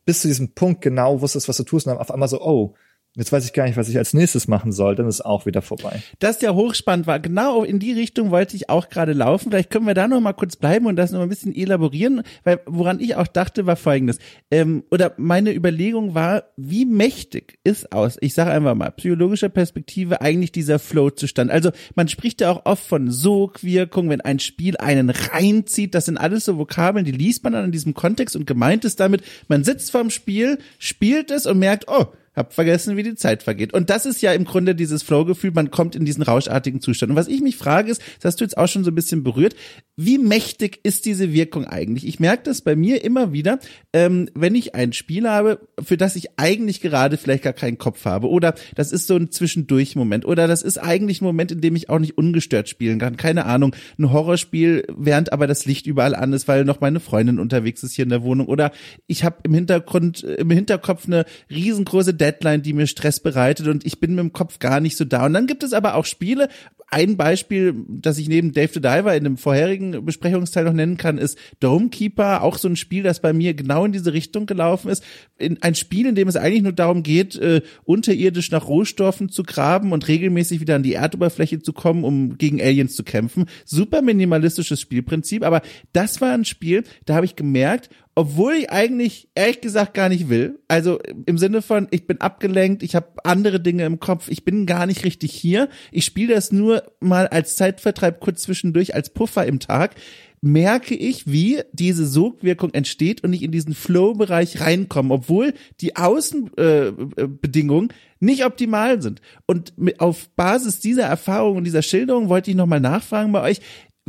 bis 0.06 0.22
zu 0.22 0.28
diesem 0.28 0.56
Punkt 0.56 0.82
genau 0.82 1.22
wusstest, 1.22 1.48
was 1.48 1.58
du 1.58 1.64
tust 1.64 1.86
und 1.86 1.94
dann 1.94 2.02
auf 2.02 2.10
einmal 2.10 2.28
so, 2.28 2.42
oh, 2.42 2.74
Jetzt 3.16 3.32
weiß 3.32 3.44
ich 3.44 3.54
gar 3.54 3.66
nicht, 3.66 3.76
was 3.76 3.90
ich 3.90 3.98
als 3.98 4.14
nächstes 4.14 4.48
machen 4.48 4.72
soll, 4.72 4.96
dann 4.96 5.08
ist 5.08 5.26
auch 5.26 5.48
wieder 5.48 5.64
vorbei. 5.64 6.04
Das 6.20 6.42
ja 6.42 6.54
hochspannend 6.54 7.08
war. 7.08 7.20
Genau 7.20 7.64
in 7.64 7.80
die 7.80 7.92
Richtung 7.92 8.30
wollte 8.30 8.56
ich 8.56 8.70
auch 8.70 8.88
gerade 8.88 9.14
laufen. 9.14 9.50
Vielleicht 9.50 9.72
können 9.72 9.88
wir 9.88 9.96
da 9.96 10.08
noch 10.08 10.22
mal 10.22 10.34
kurz 10.34 10.56
bleiben 10.56 10.86
und 10.86 10.96
das 10.96 11.12
noch 11.12 11.22
ein 11.22 11.30
bisschen 11.30 11.56
elaborieren, 11.56 12.22
weil 12.44 12.60
woran 12.68 13.00
ich 13.00 13.16
auch 13.16 13.26
dachte, 13.26 13.66
war 13.66 13.78
folgendes. 13.78 14.20
Ähm, 14.52 14.84
oder 14.92 15.14
meine 15.18 15.56
Überlegung 15.56 16.14
war, 16.14 16.44
wie 16.56 16.86
mächtig 16.86 17.58
ist 17.64 17.92
aus, 17.92 18.18
ich 18.22 18.36
sage 18.36 18.52
einfach 18.52 18.76
mal, 18.76 18.92
psychologischer 18.92 19.50
Perspektive 19.50 20.22
eigentlich 20.22 20.52
dieser 20.52 20.78
Flow-Zustand. 20.78 21.50
Also 21.50 21.72
man 21.96 22.10
spricht 22.10 22.42
ja 22.42 22.52
auch 22.52 22.66
oft 22.66 22.86
von 22.86 23.10
Sogwirkung, 23.10 24.10
wenn 24.10 24.22
ein 24.22 24.38
Spiel 24.38 24.78
einen 24.78 25.10
reinzieht. 25.10 25.96
Das 25.96 26.06
sind 26.06 26.20
alles 26.20 26.46
so 26.46 26.60
Vokabeln, 26.60 27.06
die 27.06 27.12
liest 27.12 27.44
man 27.44 27.54
dann 27.54 27.66
in 27.66 27.72
diesem 27.72 27.96
Kontext 27.96 28.36
und 28.36 28.46
gemeint 28.46 28.86
ist 28.86 29.00
damit, 29.00 29.24
man 29.48 29.64
sitzt 29.64 29.90
vorm 29.90 30.12
Spiel, 30.12 30.60
spielt 30.78 31.32
es 31.32 31.48
und 31.48 31.58
merkt, 31.58 31.88
oh, 31.88 32.06
hab 32.36 32.54
vergessen, 32.54 32.98
wie 32.98 33.04
die 33.04 33.16
Zeit 33.16 33.44
vergeht. 33.44 33.74
Und 33.74 33.90
das 33.90 34.06
ist 34.06 34.22
ja 34.22 34.34
im 34.34 34.46
Grunde 34.46 34.76
dieses 34.76 35.04
Flow-Gefühl, 35.04 35.52
man 35.52 35.72
kommt 35.72 35.96
in 35.96 36.06
diesen 36.06 36.24
rauschartigen 36.24 36.82
Zustand. 36.82 37.12
Und 37.12 37.16
was 37.16 37.28
ich 37.28 37.42
mich 37.42 37.58
frage 37.58 37.92
ist, 37.92 38.02
das 38.20 38.34
hast 38.34 38.42
du 38.42 38.46
jetzt 38.46 38.58
auch 38.58 38.68
schon 38.68 38.84
so 38.84 38.92
ein 38.92 38.96
bisschen 38.96 39.24
berührt, 39.24 39.56
wie 39.96 40.18
mächtig 40.18 40.80
ist 40.84 41.06
diese 41.06 41.34
Wirkung 41.34 41.66
eigentlich? 41.66 42.08
Ich 42.08 42.20
merke 42.20 42.44
das 42.44 42.62
bei 42.62 42.76
mir 42.76 43.04
immer 43.04 43.34
wieder, 43.34 43.60
ähm, 43.92 44.30
wenn 44.34 44.56
ich 44.56 44.74
ein 44.74 44.94
Spiel 44.94 45.28
habe, 45.28 45.60
für 45.84 45.98
das 45.98 46.16
ich 46.16 46.40
eigentlich 46.40 46.80
gerade 46.80 47.18
vielleicht 47.18 47.44
gar 47.44 47.54
keinen 47.54 47.78
Kopf 47.78 48.06
habe. 48.06 48.30
Oder 48.30 48.56
das 48.76 48.94
ist 48.94 49.08
so 49.08 49.16
ein 49.16 49.32
Zwischendurch-Moment. 49.32 50.26
Oder 50.26 50.48
das 50.48 50.62
ist 50.62 50.78
eigentlich 50.78 51.22
ein 51.22 51.26
Moment, 51.26 51.52
in 51.52 51.60
dem 51.60 51.76
ich 51.76 51.90
auch 51.90 52.00
nicht 52.00 52.18
ungestört 52.18 52.70
spielen 52.70 53.00
kann. 53.00 53.18
Keine 53.18 53.46
Ahnung, 53.46 53.76
ein 53.98 54.12
Horrorspiel, 54.12 54.86
während 54.96 55.34
aber 55.34 55.48
das 55.48 55.66
Licht 55.66 55.86
überall 55.86 56.16
an 56.16 56.32
ist, 56.32 56.48
weil 56.48 56.64
noch 56.64 56.80
meine 56.80 57.02
Freundin 57.02 57.40
unterwegs 57.40 57.84
ist 57.84 57.94
hier 57.94 58.04
in 58.04 58.10
der 58.10 58.24
Wohnung. 58.24 58.48
Oder 58.48 58.72
ich 59.08 59.26
habe 59.26 59.38
im 59.44 59.54
Hintergrund, 59.54 60.24
im 60.24 60.50
Hinterkopf 60.50 61.08
eine 61.08 61.26
riesengroße 61.50 62.14
Deadline, 62.20 62.62
die 62.62 62.74
mir 62.74 62.88
Stress 62.88 63.20
bereitet 63.20 63.68
und 63.68 63.86
ich 63.86 64.00
bin 64.00 64.16
mit 64.16 64.24
dem 64.24 64.34
Kopf 64.34 64.60
gar 64.60 64.80
nicht 64.80 64.98
so 64.98 65.06
da. 65.06 65.26
Und 65.26 65.34
dann 65.34 65.48
gibt 65.48 65.64
es 65.64 65.74
aber 65.74 65.96
auch 65.96 66.06
Spiele, 66.06 66.50
ein 66.92 67.18
Beispiel, 67.18 67.76
das 67.88 68.18
ich 68.18 68.30
neben 68.30 68.52
Dave 68.52 68.72
the 68.74 68.82
Diver 68.82 69.16
in 69.16 69.24
dem 69.24 69.38
vorherigen 69.38 70.04
Besprechungsteil 70.04 70.64
noch 70.64 70.74
nennen 70.74 70.98
kann, 70.98 71.20
ist 71.20 71.38
Domekeeper, 71.60 72.42
auch 72.42 72.58
so 72.58 72.68
ein 72.68 72.76
Spiel, 72.76 73.04
das 73.04 73.22
bei 73.22 73.32
mir 73.32 73.54
genau 73.54 73.86
in 73.86 73.92
diese 73.92 74.14
Richtung 74.14 74.48
gelaufen 74.48 74.90
ist. 74.90 75.04
In, 75.38 75.62
ein 75.62 75.76
Spiel, 75.76 76.08
in 76.08 76.16
dem 76.16 76.28
es 76.28 76.36
eigentlich 76.36 76.64
nur 76.64 76.74
darum 76.74 77.04
geht, 77.04 77.36
äh, 77.36 77.62
unterirdisch 77.84 78.50
nach 78.50 78.68
Rohstoffen 78.68 79.30
zu 79.30 79.44
graben 79.44 79.92
und 79.92 80.08
regelmäßig 80.08 80.62
wieder 80.62 80.76
an 80.76 80.84
die 80.84 80.94
Erdoberfläche 80.94 81.62
zu 81.62 81.74
kommen, 81.74 82.04
um 82.04 82.38
gegen 82.38 82.60
Aliens 82.60 82.96
zu 82.96 83.04
kämpfen. 83.04 83.46
Super 83.66 84.02
minimalistisches 84.02 84.82
Spielprinzip, 84.82 85.44
aber 85.44 85.62
das 85.94 86.22
war 86.22 86.34
ein 86.34 86.46
Spiel, 86.46 86.84
da 87.06 87.16
habe 87.16 87.26
ich 87.26 87.36
gemerkt, 87.36 87.90
obwohl 88.16 88.54
ich 88.54 88.70
eigentlich 88.70 89.30
ehrlich 89.36 89.62
gesagt 89.62 89.94
gar 89.94 90.10
nicht 90.10 90.30
will. 90.30 90.60
Also 90.68 91.00
im 91.26 91.38
Sinne 91.38 91.62
von, 91.62 91.88
ich 91.92 92.06
bin 92.06 92.20
abgelenkt, 92.20 92.84
ich 92.84 92.96
habe 92.96 93.08
andere 93.24 93.60
Dinge 93.60 93.86
im 93.86 94.00
Kopf, 94.00 94.30
ich 94.30 94.44
bin 94.44 94.66
gar 94.66 94.86
nicht 94.86 95.06
richtig 95.06 95.32
hier. 95.34 95.70
Ich 95.92 96.06
spiele 96.06 96.36
das 96.36 96.52
nur 96.52 96.84
mal 97.00 97.28
als 97.28 97.56
Zeitvertreib 97.56 98.20
kurz 98.20 98.42
zwischendurch, 98.42 98.94
als 98.96 99.12
Puffer 99.12 99.46
im 99.46 99.60
Tag 99.60 99.96
merke 100.42 100.96
ich, 100.96 101.28
wie 101.28 101.62
diese 101.74 102.06
Sogwirkung 102.06 102.74
entsteht 102.74 103.24
und 103.24 103.34
ich 103.34 103.44
in 103.44 103.52
diesen 103.52 103.74
Flow-Bereich 103.74 104.62
reinkomme, 104.62 105.14
obwohl 105.14 105.54
die 105.82 105.98
Außenbedingungen 105.98 107.90
äh, 107.90 107.94
nicht 108.20 108.46
optimal 108.46 109.02
sind. 109.02 109.22
Und 109.46 109.74
auf 109.98 110.30
Basis 110.36 110.80
dieser 110.80 111.04
Erfahrung 111.04 111.58
und 111.58 111.66
dieser 111.66 111.82
Schilderung 111.82 112.30
wollte 112.30 112.52
ich 112.52 112.58
nochmal 112.58 112.80
nachfragen 112.80 113.32
bei 113.32 113.42
euch, 113.42 113.60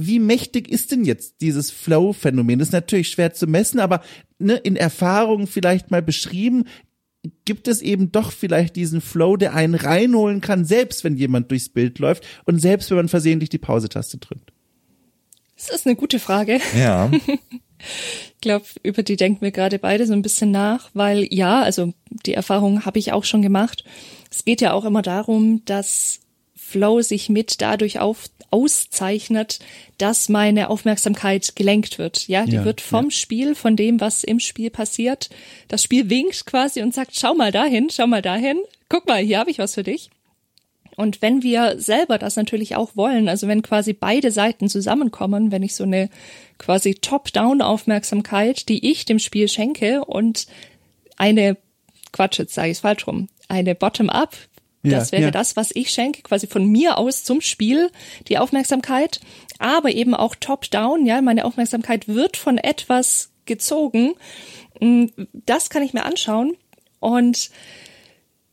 wie 0.06 0.18
mächtig 0.18 0.68
ist 0.68 0.92
denn 0.92 1.04
jetzt 1.04 1.40
dieses 1.40 1.70
Flow-Phänomen? 1.70 2.58
Das 2.58 2.68
ist 2.68 2.72
natürlich 2.72 3.10
schwer 3.10 3.32
zu 3.32 3.46
messen, 3.46 3.80
aber 3.80 4.02
ne, 4.38 4.54
in 4.54 4.76
Erfahrungen 4.76 5.46
vielleicht 5.46 5.90
mal 5.90 6.02
beschrieben, 6.02 6.64
gibt 7.44 7.68
es 7.68 7.82
eben 7.82 8.12
doch 8.12 8.32
vielleicht 8.32 8.76
diesen 8.76 9.00
Flow, 9.00 9.36
der 9.36 9.54
einen 9.54 9.74
reinholen 9.74 10.40
kann, 10.40 10.64
selbst 10.64 11.04
wenn 11.04 11.16
jemand 11.16 11.50
durchs 11.50 11.68
Bild 11.68 11.98
läuft 11.98 12.26
und 12.44 12.60
selbst 12.60 12.90
wenn 12.90 12.96
man 12.96 13.08
versehentlich 13.08 13.50
die 13.50 13.58
Pause-Taste 13.58 14.18
drückt. 14.18 14.52
Das 15.56 15.68
ist 15.68 15.86
eine 15.86 15.96
gute 15.96 16.18
Frage. 16.18 16.58
Ja. 16.74 17.10
ich 17.78 18.40
glaube, 18.40 18.64
über 18.82 19.02
die 19.02 19.16
denken 19.16 19.42
wir 19.42 19.50
gerade 19.50 19.78
beide 19.78 20.06
so 20.06 20.14
ein 20.14 20.22
bisschen 20.22 20.50
nach, 20.50 20.90
weil 20.94 21.26
ja, 21.30 21.62
also 21.62 21.92
die 22.24 22.32
Erfahrung 22.32 22.86
habe 22.86 22.98
ich 22.98 23.12
auch 23.12 23.24
schon 23.24 23.42
gemacht. 23.42 23.84
Es 24.30 24.44
geht 24.46 24.62
ja 24.62 24.72
auch 24.72 24.86
immer 24.86 25.02
darum, 25.02 25.62
dass 25.66 26.20
Flow 26.70 27.02
sich 27.02 27.28
mit 27.28 27.60
dadurch 27.60 27.98
auf, 27.98 28.26
auszeichnet, 28.50 29.58
dass 29.98 30.28
meine 30.28 30.70
Aufmerksamkeit 30.70 31.56
gelenkt 31.56 31.98
wird. 31.98 32.28
Ja, 32.28 32.44
die 32.44 32.56
ja, 32.56 32.64
wird 32.64 32.80
vom 32.80 33.06
ja. 33.06 33.10
Spiel, 33.10 33.54
von 33.54 33.76
dem, 33.76 34.00
was 34.00 34.24
im 34.24 34.40
Spiel 34.40 34.70
passiert. 34.70 35.30
Das 35.68 35.82
Spiel 35.82 36.08
winkt 36.10 36.46
quasi 36.46 36.82
und 36.82 36.94
sagt, 36.94 37.16
schau 37.16 37.34
mal 37.34 37.52
dahin, 37.52 37.90
schau 37.90 38.06
mal 38.06 38.22
dahin. 38.22 38.58
Guck 38.88 39.06
mal, 39.06 39.22
hier 39.22 39.38
habe 39.38 39.50
ich 39.50 39.58
was 39.58 39.74
für 39.74 39.82
dich. 39.82 40.10
Und 40.96 41.22
wenn 41.22 41.42
wir 41.42 41.80
selber 41.80 42.18
das 42.18 42.36
natürlich 42.36 42.76
auch 42.76 42.94
wollen, 42.94 43.28
also 43.28 43.48
wenn 43.48 43.62
quasi 43.62 43.94
beide 43.94 44.30
Seiten 44.30 44.68
zusammenkommen, 44.68 45.50
wenn 45.50 45.62
ich 45.62 45.74
so 45.74 45.84
eine 45.84 46.10
quasi 46.58 46.94
Top-Down-Aufmerksamkeit, 46.94 48.68
die 48.68 48.90
ich 48.90 49.06
dem 49.06 49.18
Spiel 49.18 49.48
schenke 49.48 50.04
und 50.04 50.46
eine, 51.16 51.56
Quatsch, 52.12 52.38
jetzt 52.38 52.54
sage 52.54 52.68
ich 52.68 52.76
es 52.76 52.80
falsch 52.80 53.06
rum, 53.06 53.28
eine 53.48 53.74
Bottom-up 53.74 54.36
das 54.82 55.12
wäre 55.12 55.24
ja. 55.24 55.30
das, 55.30 55.56
was 55.56 55.70
ich 55.74 55.90
schenke, 55.90 56.22
quasi 56.22 56.46
von 56.46 56.64
mir 56.64 56.96
aus 56.96 57.24
zum 57.24 57.40
Spiel, 57.40 57.90
die 58.28 58.38
Aufmerksamkeit, 58.38 59.20
aber 59.58 59.90
eben 59.90 60.14
auch 60.14 60.34
top-down, 60.34 61.04
ja, 61.04 61.20
meine 61.20 61.44
Aufmerksamkeit 61.44 62.08
wird 62.08 62.36
von 62.36 62.56
etwas 62.56 63.30
gezogen. 63.44 64.14
Mm, 64.80 65.06
das 65.32 65.68
kann 65.68 65.82
ich 65.82 65.92
mir 65.92 66.04
anschauen 66.04 66.56
und 66.98 67.50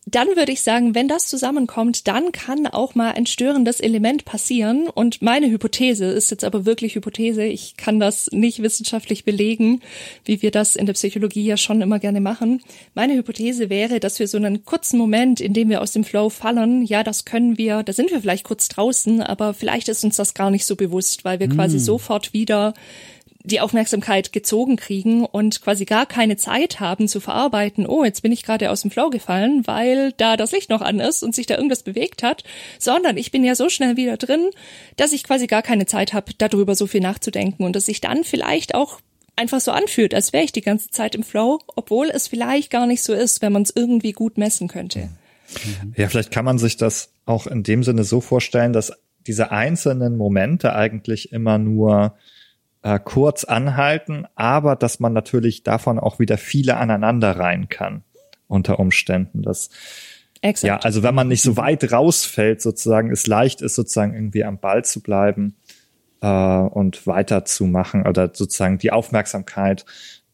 dann 0.09 0.29
würde 0.37 0.53
ich 0.53 0.61
sagen, 0.61 0.95
wenn 0.95 1.09
das 1.09 1.27
zusammenkommt, 1.27 2.07
dann 2.07 2.31
kann 2.31 2.65
auch 2.65 2.95
mal 2.95 3.11
ein 3.11 3.25
störendes 3.25 3.81
Element 3.81 4.23
passieren. 4.23 4.87
Und 4.87 5.21
meine 5.21 5.49
Hypothese 5.49 6.05
ist 6.05 6.31
jetzt 6.31 6.45
aber 6.45 6.65
wirklich 6.65 6.95
Hypothese. 6.95 7.43
Ich 7.43 7.75
kann 7.75 7.99
das 7.99 8.29
nicht 8.31 8.61
wissenschaftlich 8.61 9.25
belegen, 9.25 9.81
wie 10.23 10.41
wir 10.41 10.51
das 10.51 10.77
in 10.77 10.85
der 10.85 10.93
Psychologie 10.93 11.43
ja 11.43 11.57
schon 11.57 11.81
immer 11.81 11.99
gerne 11.99 12.21
machen. 12.21 12.61
Meine 12.93 13.15
Hypothese 13.15 13.69
wäre, 13.69 13.99
dass 13.99 14.17
wir 14.19 14.29
so 14.29 14.37
einen 14.37 14.63
kurzen 14.63 14.97
Moment, 14.97 15.41
in 15.41 15.53
dem 15.53 15.69
wir 15.69 15.81
aus 15.81 15.91
dem 15.91 16.05
Flow 16.05 16.29
fallen, 16.29 16.85
ja, 16.85 17.03
das 17.03 17.25
können 17.25 17.57
wir, 17.57 17.83
da 17.83 17.91
sind 17.91 18.09
wir 18.09 18.21
vielleicht 18.21 18.45
kurz 18.45 18.69
draußen, 18.69 19.21
aber 19.21 19.53
vielleicht 19.53 19.89
ist 19.89 20.05
uns 20.05 20.15
das 20.15 20.33
gar 20.33 20.51
nicht 20.51 20.65
so 20.65 20.77
bewusst, 20.77 21.25
weil 21.25 21.41
wir 21.41 21.49
quasi 21.49 21.79
hm. 21.79 21.83
sofort 21.83 22.31
wieder 22.33 22.73
die 23.47 23.61
Aufmerksamkeit 23.61 24.33
gezogen 24.33 24.75
kriegen 24.75 25.25
und 25.25 25.61
quasi 25.61 25.85
gar 25.85 26.05
keine 26.05 26.37
Zeit 26.37 26.79
haben 26.79 27.07
zu 27.07 27.19
verarbeiten, 27.19 27.87
oh, 27.87 28.03
jetzt 28.03 28.21
bin 28.21 28.31
ich 28.31 28.43
gerade 28.43 28.69
aus 28.69 28.81
dem 28.81 28.91
Flow 28.91 29.09
gefallen, 29.09 29.65
weil 29.65 30.11
da 30.13 30.37
das 30.37 30.51
Licht 30.51 30.69
noch 30.69 30.81
an 30.81 30.99
ist 30.99 31.23
und 31.23 31.33
sich 31.33 31.47
da 31.47 31.55
irgendwas 31.55 31.83
bewegt 31.83 32.23
hat, 32.23 32.43
sondern 32.77 33.17
ich 33.17 33.31
bin 33.31 33.43
ja 33.43 33.55
so 33.55 33.69
schnell 33.69 33.95
wieder 33.95 34.17
drin, 34.17 34.49
dass 34.97 35.13
ich 35.13 35.23
quasi 35.23 35.47
gar 35.47 35.61
keine 35.61 35.85
Zeit 35.85 36.13
habe, 36.13 36.33
darüber 36.37 36.75
so 36.75 36.87
viel 36.87 37.01
nachzudenken 37.01 37.63
und 37.63 37.75
dass 37.75 37.85
sich 37.85 38.01
dann 38.01 38.23
vielleicht 38.23 38.75
auch 38.75 38.99
einfach 39.37 39.61
so 39.61 39.71
anfühlt, 39.71 40.13
als 40.13 40.33
wäre 40.33 40.43
ich 40.43 40.51
die 40.51 40.61
ganze 40.61 40.89
Zeit 40.89 41.15
im 41.15 41.23
Flow, 41.23 41.59
obwohl 41.75 42.09
es 42.09 42.27
vielleicht 42.27 42.69
gar 42.69 42.85
nicht 42.85 43.03
so 43.03 43.13
ist, 43.13 43.41
wenn 43.41 43.53
man 43.53 43.61
es 43.61 43.71
irgendwie 43.73 44.11
gut 44.11 44.37
messen 44.37 44.67
könnte. 44.67 45.09
Ja, 45.95 46.09
vielleicht 46.09 46.31
kann 46.31 46.43
man 46.43 46.57
sich 46.57 46.75
das 46.75 47.13
auch 47.25 47.47
in 47.47 47.63
dem 47.63 47.83
Sinne 47.83 48.03
so 48.03 48.19
vorstellen, 48.19 48.73
dass 48.73 48.91
diese 49.25 49.51
einzelnen 49.51 50.17
Momente 50.17 50.73
eigentlich 50.73 51.31
immer 51.31 51.57
nur 51.57 52.17
äh, 52.81 52.99
kurz 53.03 53.43
anhalten, 53.43 54.25
aber 54.35 54.75
dass 54.75 54.99
man 54.99 55.13
natürlich 55.13 55.63
davon 55.63 55.99
auch 55.99 56.19
wieder 56.19 56.37
viele 56.37 56.77
aneinander 56.77 57.37
rein 57.37 57.69
kann 57.69 58.03
unter 58.47 58.79
Umständen. 58.79 59.41
Das 59.41 59.69
Exakt. 60.41 60.67
Ja, 60.67 60.77
also 60.85 61.03
wenn 61.03 61.15
man 61.15 61.27
nicht 61.27 61.41
so 61.41 61.57
weit 61.57 61.91
rausfällt, 61.91 62.61
sozusagen, 62.61 63.11
es 63.11 63.27
leicht 63.27 63.61
ist, 63.61 63.75
sozusagen 63.75 64.13
irgendwie 64.13 64.43
am 64.43 64.59
Ball 64.59 64.85
zu 64.85 65.01
bleiben 65.01 65.55
äh, 66.21 66.27
und 66.27 67.07
weiterzumachen 67.07 68.05
oder 68.05 68.31
sozusagen 68.33 68.77
die 68.77 68.91
Aufmerksamkeit 68.91 69.85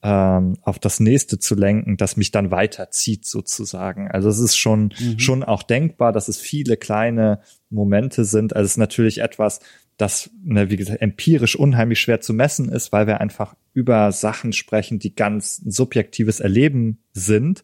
ähm, 0.01 0.57
auf 0.61 0.79
das 0.79 0.99
nächste 0.99 1.39
zu 1.39 1.55
lenken, 1.55 1.95
das 1.95 2.17
mich 2.17 2.31
dann 2.31 2.51
weiterzieht, 2.51 3.25
sozusagen. 3.25 4.11
Also 4.11 4.27
es 4.27 4.39
ist 4.39 4.57
schon, 4.57 4.93
mhm. 4.99 5.19
schon 5.19 5.43
auch 5.43 5.63
denkbar, 5.63 6.11
dass 6.11 6.27
es 6.27 6.37
viele 6.37 6.75
kleine 6.75 7.39
Momente 7.69 8.25
sind. 8.25 8.55
Also 8.55 8.65
es 8.65 8.71
ist 8.71 8.77
natürlich 8.77 9.19
etwas, 9.19 9.61
das, 9.97 10.29
ne, 10.43 10.69
wie 10.69 10.77
gesagt, 10.77 11.01
empirisch 11.01 11.55
unheimlich 11.55 11.99
schwer 11.99 12.21
zu 12.21 12.33
messen 12.33 12.69
ist, 12.69 12.91
weil 12.91 13.07
wir 13.07 13.21
einfach 13.21 13.55
über 13.73 14.11
Sachen 14.11 14.53
sprechen, 14.53 14.99
die 14.99 15.15
ganz 15.15 15.57
subjektives 15.57 16.39
Erleben 16.39 16.99
sind 17.13 17.63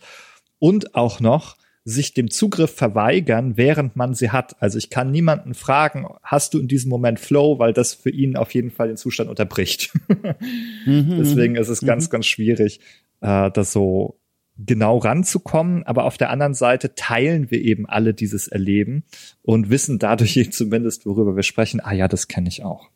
und 0.60 0.96
auch 0.96 1.20
noch 1.20 1.58
sich 1.86 2.14
dem 2.14 2.30
Zugriff 2.30 2.76
verweigern, 2.76 3.58
während 3.58 3.96
man 3.96 4.14
sie 4.14 4.30
hat. 4.30 4.62
Also 4.62 4.78
ich 4.78 4.90
kann 4.90 5.12
niemanden 5.12 5.54
fragen, 5.54 6.08
hast 6.22 6.54
du 6.54 6.60
in 6.60 6.68
diesem 6.68 6.90
Moment 6.90 7.20
Flow, 7.20 7.58
weil 7.58 7.74
das 7.74 7.94
für 7.94 8.12
ihn 8.12 8.36
auf 8.36 8.54
jeden 8.54 8.70
Fall 8.70 8.88
den 8.88 8.98
Zustand 8.98 9.30
unterbricht. 9.30 9.92
mhm, 10.86 11.16
Deswegen 11.18 11.56
ist 11.56 11.70
es 11.70 11.82
mhm. 11.82 11.88
ganz, 11.88 12.10
ganz 12.10 12.28
schwierig, 12.28 12.80
äh, 13.22 13.50
das 13.52 13.72
so 13.72 14.20
genau 14.66 14.98
ranzukommen, 14.98 15.84
aber 15.84 16.06
auf 16.06 16.18
der 16.18 16.30
anderen 16.30 16.54
Seite 16.54 16.96
teilen 16.96 17.50
wir 17.50 17.62
eben 17.62 17.88
alle 17.88 18.14
dieses 18.14 18.48
Erleben 18.48 19.04
und 19.42 19.70
wissen 19.70 20.00
dadurch 20.00 20.40
zumindest, 20.52 21.06
worüber 21.06 21.36
wir 21.36 21.44
sprechen, 21.44 21.80
ah 21.80 21.94
ja, 21.94 22.08
das 22.08 22.28
kenne 22.28 22.50
ich 22.50 22.64
auch. 22.64 22.90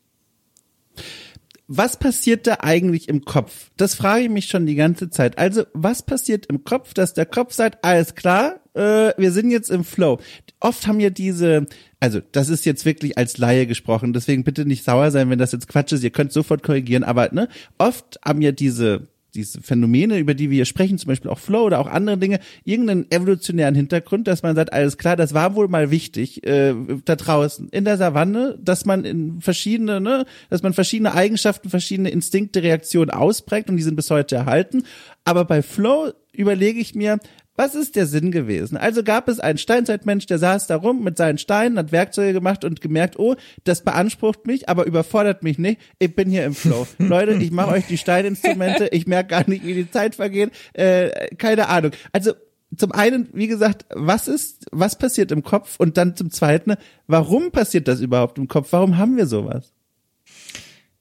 Was 1.68 1.98
passiert 1.98 2.46
da 2.46 2.58
eigentlich 2.60 3.08
im 3.08 3.24
Kopf? 3.24 3.72
Das 3.78 3.96
frage 3.96 4.26
ich 4.26 4.30
mich 4.30 4.48
schon 4.48 4.66
die 4.66 4.76
ganze 4.76 5.10
Zeit. 5.10 5.38
Also, 5.38 5.64
was 5.74 6.04
passiert 6.04 6.46
im 6.48 6.66
Kopf, 6.66 6.94
dass 6.94 7.14
der 7.14 7.26
Kopf 7.26 7.54
sagt, 7.54 7.84
alles 7.86 8.16
klar, 8.16 8.60
äh, 8.74 9.14
wir 9.18 9.32
sind 9.32 9.50
jetzt 9.50 9.72
im 9.72 9.86
Flow. 9.86 10.20
Oft 10.60 10.88
haben 10.88 11.00
ja 11.00 11.10
diese, 11.10 11.66
also 12.02 12.20
das 12.32 12.50
ist 12.50 12.66
jetzt 12.66 12.86
wirklich 12.86 13.18
als 13.18 13.38
Laie 13.38 13.66
gesprochen, 13.66 14.12
deswegen 14.12 14.44
bitte 14.44 14.66
nicht 14.66 14.84
sauer 14.84 15.10
sein, 15.12 15.30
wenn 15.30 15.40
das 15.40 15.54
jetzt 15.54 15.70
Quatsch 15.70 15.94
ist, 15.94 16.04
ihr 16.04 16.10
könnt 16.10 16.34
sofort 16.34 16.64
korrigieren, 16.64 17.04
aber 17.04 17.32
ne, 17.32 17.48
oft 17.78 18.20
haben 18.26 18.42
ja 18.42 18.52
diese 18.52 19.08
diese 19.36 19.62
Phänomene, 19.62 20.18
über 20.20 20.34
die 20.34 20.50
wir 20.50 20.56
hier 20.56 20.66
sprechen, 20.66 20.98
zum 20.98 21.08
Beispiel 21.08 21.32
auch 21.32 21.40
Flow 21.40 21.64
oder 21.64 21.80
auch 21.80 21.88
andere 21.88 22.18
Dinge, 22.18 22.40
irgendeinen 22.64 23.10
evolutionären 23.12 23.76
Hintergrund, 23.76 24.28
dass 24.28 24.44
man 24.44 24.56
sagt, 24.56 24.74
alles 24.74 24.98
klar, 24.98 25.16
das 25.16 25.34
war 25.34 25.56
wohl 25.56 25.68
mal 25.68 25.92
wichtig 25.92 26.46
äh, 26.46 26.74
da 27.06 27.16
draußen 27.16 27.70
in 27.70 27.86
der 27.86 27.98
Savanne, 27.98 28.58
dass 28.62 28.86
man 28.86 29.06
in 29.06 29.42
verschiedene, 29.42 30.00
ne, 30.00 30.26
dass 30.50 30.64
man 30.64 30.74
verschiedene 30.74 31.14
Eigenschaften, 31.14 31.70
verschiedene 31.70 32.10
Instinkte, 32.10 32.64
Reaktionen 32.64 33.12
ausprägt 33.12 33.70
und 33.70 33.78
die 33.78 33.84
sind 33.84 33.96
bis 33.96 34.10
heute 34.10 34.36
erhalten. 34.36 34.84
Aber 35.26 35.46
bei 35.46 35.62
Flow 35.62 36.12
überlege 36.34 36.80
ich 36.80 36.96
mir, 36.96 37.20
was 37.56 37.76
ist 37.76 37.96
der 37.96 38.08
Sinn 38.08 38.32
gewesen? 38.32 38.78
Also 38.78 39.04
gab 39.04 39.28
es 39.28 39.40
einen 39.40 39.58
Steinzeitmensch, 39.58 40.26
der 40.26 40.40
saß 40.40 40.68
da 40.68 40.76
rum 40.76 41.04
mit 41.04 41.18
seinen 41.18 41.38
Steinen, 41.38 41.78
hat 41.78 41.92
Werkzeuge 41.92 42.34
gemacht 42.34 42.66
und 42.66 42.82
gemerkt, 42.82 43.20
oh, 43.20 43.36
das 43.64 43.84
beansprucht 43.84 44.48
mich, 44.48 44.70
aber 44.70 44.86
überfordert 44.86 45.44
mich 45.44 45.60
nicht. 45.60 45.80
Ich 46.00 46.16
bin 46.16 46.30
hier 46.30 46.46
im 46.46 46.56
Flow. 46.56 46.88
Leute, 46.98 47.34
ich 47.34 47.52
mache 47.52 47.72
euch 47.72 47.86
die 47.86 47.98
Steininstrumente, 47.98 48.88
ich 48.92 49.06
merke 49.06 49.30
gar 49.30 49.50
nicht, 49.50 49.66
wie 49.66 49.76
die 49.76 49.92
Zeit 49.92 50.16
vergeht. 50.16 50.52
Äh, 50.74 51.36
keine 51.36 51.70
Ahnung. 51.70 51.92
Also 52.12 52.34
zum 52.76 52.92
einen, 52.92 53.30
wie 53.34 53.48
gesagt, 53.48 53.86
was 53.94 54.28
ist, 54.28 54.66
was 54.72 54.98
passiert 54.98 55.32
im 55.32 55.44
Kopf? 55.44 55.76
Und 55.78 55.98
dann 55.98 56.16
zum 56.16 56.32
zweiten, 56.32 56.74
warum 57.08 57.52
passiert 57.52 57.88
das 57.88 58.02
überhaupt 58.02 58.38
im 58.38 58.48
Kopf? 58.48 58.70
Warum 58.72 58.98
haben 58.98 59.18
wir 59.18 59.28
sowas? 59.28 59.74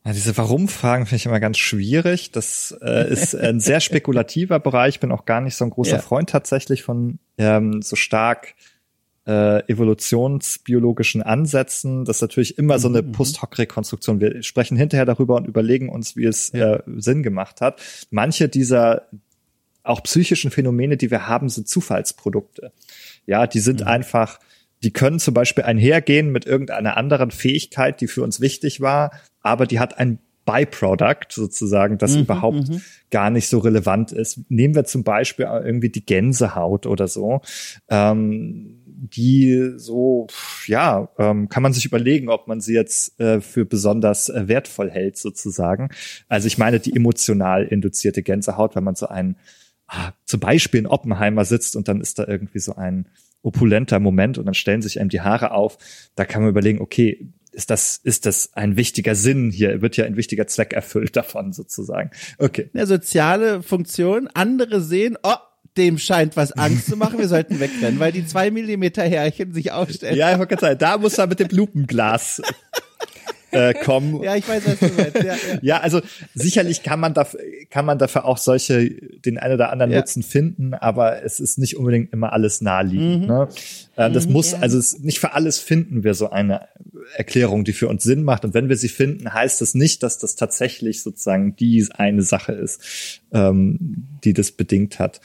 Ja, 0.05 0.13
diese 0.13 0.37
Warum-Fragen 0.37 1.07
finde 1.07 1.17
ich 1.17 1.27
immer 1.27 1.39
ganz 1.39 1.59
schwierig. 1.59 2.33
Das 2.33 2.77
äh, 2.83 3.11
ist 3.11 3.37
ein 3.37 3.61
sehr 3.61 3.81
spekulativer 3.81 4.59
Bereich. 4.59 4.97
Ich 4.97 5.01
bin 5.01 5.13
auch 5.13 5.25
gar 5.25 5.41
nicht 5.41 5.55
so 5.55 5.65
ein 5.65 5.71
großer 5.71 5.97
ja. 5.97 6.03
Freund 6.03 6.31
tatsächlich 6.31 6.83
von 6.83 7.21
ähm, 7.39 7.83
so 7.83 7.95
stark 7.95 8.55
äh, 9.27 9.65
evolutionsbiologischen 9.71 11.23
Ansätzen. 11.23 12.05
Das 12.05 12.17
ist 12.17 12.23
natürlich 12.23 12.59
immer 12.59 12.81
so 12.81 12.89
eine 12.89 13.03
mhm. 13.03 13.13
Post-Hoc-Rekonstruktion. 13.13 14.21
Wir 14.21 14.43
sprechen 14.43 14.77
hinterher 14.77 15.07
darüber 15.07 15.37
und 15.37 15.47
überlegen 15.47 15.89
uns, 15.89 16.17
wie 16.17 16.25
es 16.25 16.51
ja. 16.53 16.77
äh, 16.77 16.83
Sinn 16.97 17.23
gemacht 17.23 17.61
hat. 17.61 17.81
Manche 18.11 18.49
dieser 18.49 19.09
auch 19.85 20.03
psychischen 20.03 20.51
Phänomene, 20.51 20.97
die 20.97 21.11
wir 21.11 21.29
haben, 21.29 21.49
sind 21.49 21.69
Zufallsprodukte. 21.69 22.73
Ja, 23.27 23.47
die 23.47 23.61
sind 23.61 23.81
mhm. 23.81 23.87
einfach 23.87 24.41
die 24.83 24.93
können 24.93 25.19
zum 25.19 25.35
Beispiel 25.35 25.65
einhergehen 25.65 26.31
mit 26.31 26.47
irgendeiner 26.47 26.97
anderen 26.97 27.31
Fähigkeit, 27.31 28.01
die 28.01 28.09
für 28.09 28.23
uns 28.23 28.41
wichtig 28.41 28.81
war, 28.81 29.13
aber 29.41 29.67
die 29.67 29.81
hat 29.81 29.99
ein 29.99 30.19
Byproduct 30.45 31.33
sozusagen, 31.33 31.99
das 31.99 32.17
mhm, 32.17 32.23
überhaupt 32.23 32.69
mhm. 32.69 32.83
gar 33.11 33.31
nicht 33.31 33.49
so 33.49 33.59
relevant 33.59 34.11
ist. 34.13 34.41
Nehmen 34.51 34.75
wir 34.75 34.85
zum 34.85 35.05
Beispiel 35.05 35.45
irgendwie 35.47 35.91
die 35.91 36.05
Gänsehaut 36.05 36.87
oder 36.87 37.07
so. 37.07 37.43
Ähm, 37.89 38.79
die 38.87 39.73
so, 39.77 40.29
ja, 40.67 41.09
ähm, 41.19 41.49
kann 41.49 41.63
man 41.63 41.73
sich 41.73 41.85
überlegen, 41.85 42.29
ob 42.29 42.47
man 42.47 42.61
sie 42.61 42.75
jetzt 42.75 43.19
äh, 43.19 43.41
für 43.41 43.65
besonders 43.65 44.29
äh, 44.29 44.47
wertvoll 44.47 44.91
hält, 44.91 45.17
sozusagen. 45.17 45.91
Also 46.29 46.47
ich 46.47 46.57
meine 46.57 46.79
die 46.79 46.95
emotional 46.95 47.65
induzierte 47.65 48.23
Gänsehaut, 48.23 48.77
wenn 48.77 48.85
man 48.85 48.95
so 48.95 49.09
ein, 49.09 49.37
ah, 49.89 50.13
zum 50.25 50.39
Beispiel 50.39 50.81
in 50.81 50.87
Oppenheimer 50.87 51.45
sitzt 51.45 51.75
und 51.75 51.89
dann 51.89 52.01
ist 52.01 52.21
da 52.21 52.29
irgendwie 52.29 52.61
so 52.61 52.77
ein 52.77 53.09
opulenter 53.43 53.99
Moment 53.99 54.39
und 54.39 54.47
dann 54.47 54.55
stellen 54.55 54.83
sich 54.83 55.01
einem 55.01 55.11
die 55.11 55.21
Haare 55.21 55.53
auf. 55.53 55.79
Da 56.15 56.25
kann 56.25 56.43
man 56.43 56.51
überlegen, 56.51 56.81
okay, 56.81 57.29
ist 57.53 57.71
das, 57.71 58.01
ist 58.03 58.25
das 58.25 58.51
ein 58.55 58.77
wichtiger 58.77 59.15
Sinn 59.15 59.51
hier? 59.51 59.83
Wird 59.83 59.97
ja 59.97 60.05
ein 60.05 60.17
wichtiger 60.17 60.47
Zweck 60.47 60.73
erfüllt 60.73 61.17
davon 61.17 61.53
sozusagen. 61.53 62.11
Okay. 62.39 62.71
Eine 62.73 62.87
soziale 62.87 63.63
Funktion. 63.63 64.29
Andere 64.33 64.81
sehen, 64.81 65.19
oh, 65.23 65.35
dem 65.77 65.99
scheint 65.99 66.37
was 66.37 66.53
Angst 66.53 66.87
zu 66.87 66.97
machen, 66.97 67.19
wir 67.19 67.29
sollten 67.29 67.59
wegrennen, 67.59 67.99
weil 67.99 68.13
die 68.13 68.27
zwei 68.27 68.51
Millimeter 68.51 69.03
Härchen 69.03 69.55
sich 69.55 69.73
aufstellen. 69.73 70.17
Ja, 70.17 70.33
ich 70.33 70.39
wollte 70.39 70.59
sagen, 70.59 70.79
da 70.79 70.99
muss 70.99 71.17
er 71.17 71.27
mit 71.27 71.41
dem 71.41 71.49
Lupenglas 71.49 72.43
äh, 73.53 73.75
kommen. 73.75 74.23
Ja, 74.23 74.37
ich 74.37 74.49
weiß, 74.49 74.63
was 74.67 74.79
du 74.79 74.89
meinst. 74.97 75.17
Ja, 75.17 75.23
ja. 75.25 75.37
ja, 75.63 75.81
also 75.81 76.01
sicherlich 76.35 76.83
kann 76.83 77.01
man 77.01 77.15
dafür, 77.15 77.41
kann 77.71 77.85
man 77.85 77.99
dafür 77.99 78.25
auch 78.25 78.39
solche, 78.39 78.89
den 78.91 79.39
einen 79.39 79.55
oder 79.55 79.71
anderen 79.71 79.93
ja. 79.93 79.99
Nutzen 79.99 80.23
finden, 80.23 80.75
aber 80.75 81.23
es 81.23 81.41
ist 81.41 81.59
nicht 81.59 81.77
unbedingt 81.77 82.13
immer 82.13 82.33
alles 82.33 82.61
naheliegend. 82.61 83.23
Mhm. 83.23 83.27
Ne? 83.27 83.49
Äh, 83.97 84.11
das 84.11 84.27
mhm, 84.27 84.33
muss, 84.33 84.55
also 84.55 84.79
es, 84.79 84.99
nicht 85.01 85.21
für 85.21 85.35
alles 85.35 85.59
finden 85.59 86.05
wir 86.05 86.15
so 86.15 86.31
eine 86.31 86.69
Erklärung, 87.17 87.65
die 87.65 87.73
für 87.73 87.89
uns 87.89 88.03
Sinn 88.03 88.23
macht. 88.23 88.45
Und 88.45 88.55
wenn 88.55 88.69
wir 88.69 88.77
sie 88.77 88.89
finden, 88.89 89.33
heißt 89.33 89.61
das 89.61 89.75
nicht, 89.75 90.03
dass 90.03 90.19
das 90.19 90.37
tatsächlich 90.37 91.03
sozusagen 91.03 91.57
die 91.57 91.87
eine 91.95 92.23
Sache 92.23 92.53
ist, 92.53 93.21
ähm, 93.33 94.07
die 94.25 94.33
das 94.33 94.53
bedingt 94.53 94.99
hat. 94.99 95.21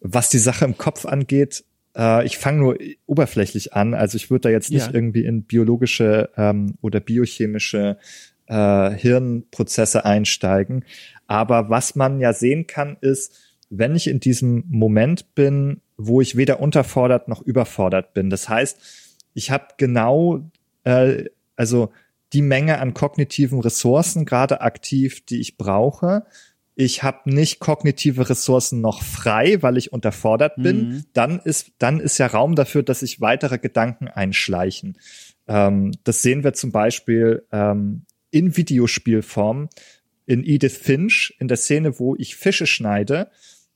Was 0.00 0.30
die 0.30 0.38
Sache 0.38 0.64
im 0.64 0.78
Kopf 0.78 1.06
angeht, 1.06 1.64
äh, 1.96 2.24
ich 2.24 2.38
fange 2.38 2.58
nur 2.58 2.78
oberflächlich 3.06 3.74
an. 3.74 3.94
Also 3.94 4.16
ich 4.16 4.30
würde 4.30 4.42
da 4.42 4.48
jetzt 4.50 4.70
nicht 4.70 4.86
ja. 4.86 4.94
irgendwie 4.94 5.24
in 5.24 5.42
biologische 5.42 6.30
ähm, 6.36 6.74
oder 6.80 7.00
biochemische 7.00 7.98
äh, 8.46 8.90
Hirnprozesse 8.90 10.04
einsteigen. 10.04 10.84
Aber 11.26 11.68
was 11.70 11.94
man 11.94 12.20
ja 12.20 12.32
sehen 12.32 12.66
kann, 12.66 12.96
ist, 13.00 13.38
wenn 13.70 13.94
ich 13.94 14.08
in 14.08 14.20
diesem 14.20 14.64
Moment 14.68 15.34
bin, 15.34 15.80
wo 15.96 16.20
ich 16.20 16.36
weder 16.36 16.60
unterfordert 16.60 17.28
noch 17.28 17.42
überfordert 17.42 18.14
bin. 18.14 18.30
Das 18.30 18.48
heißt, 18.48 18.78
ich 19.34 19.50
habe 19.50 19.66
genau, 19.76 20.50
äh, 20.84 21.24
also 21.56 21.92
die 22.32 22.42
Menge 22.42 22.78
an 22.78 22.94
kognitiven 22.94 23.60
Ressourcen 23.60 24.24
gerade 24.24 24.60
aktiv, 24.60 25.24
die 25.24 25.40
ich 25.40 25.56
brauche 25.56 26.24
ich 26.80 27.02
habe 27.02 27.28
nicht 27.28 27.58
kognitive 27.58 28.30
Ressourcen 28.30 28.80
noch 28.80 29.02
frei, 29.02 29.60
weil 29.62 29.76
ich 29.76 29.92
unterfordert 29.92 30.54
bin, 30.54 30.76
mhm. 30.76 31.04
dann 31.12 31.40
ist 31.40 31.72
dann 31.78 31.98
ist 31.98 32.18
ja 32.18 32.28
Raum 32.28 32.54
dafür, 32.54 32.84
dass 32.84 33.00
sich 33.00 33.20
weitere 33.20 33.58
Gedanken 33.58 34.06
einschleichen. 34.06 34.96
Ähm, 35.48 35.90
das 36.04 36.22
sehen 36.22 36.44
wir 36.44 36.52
zum 36.52 36.70
Beispiel 36.70 37.44
ähm, 37.50 38.04
in 38.30 38.56
Videospielform 38.56 39.70
in 40.26 40.44
Edith 40.44 40.78
Finch 40.78 41.34
in 41.40 41.48
der 41.48 41.56
Szene, 41.56 41.98
wo 41.98 42.14
ich 42.14 42.36
Fische 42.36 42.68
schneide, 42.68 43.28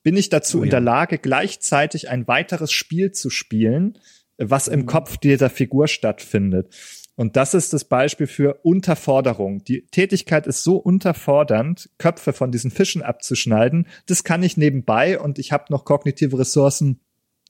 bin 0.04 0.16
ich 0.16 0.28
dazu 0.28 0.60
oh, 0.60 0.62
in 0.62 0.70
der 0.70 0.80
Lage, 0.80 1.18
gleichzeitig 1.18 2.08
ein 2.08 2.28
weiteres 2.28 2.70
Spiel 2.70 3.10
zu 3.10 3.30
spielen, 3.30 3.98
was 4.38 4.68
im 4.68 4.82
mhm. 4.82 4.86
Kopf 4.86 5.16
dieser 5.16 5.50
Figur 5.50 5.88
stattfindet. 5.88 6.72
Und 7.14 7.36
das 7.36 7.54
ist 7.54 7.72
das 7.72 7.84
Beispiel 7.84 8.26
für 8.26 8.60
Unterforderung. 8.62 9.64
Die 9.64 9.86
Tätigkeit 9.86 10.46
ist 10.46 10.64
so 10.64 10.76
unterfordernd, 10.76 11.90
Köpfe 11.98 12.32
von 12.32 12.50
diesen 12.50 12.70
Fischen 12.70 13.02
abzuschneiden. 13.02 13.86
Das 14.06 14.24
kann 14.24 14.42
ich 14.42 14.56
nebenbei 14.56 15.18
und 15.18 15.38
ich 15.38 15.52
habe 15.52 15.66
noch 15.68 15.84
kognitive 15.84 16.38
Ressourcen, 16.38 17.00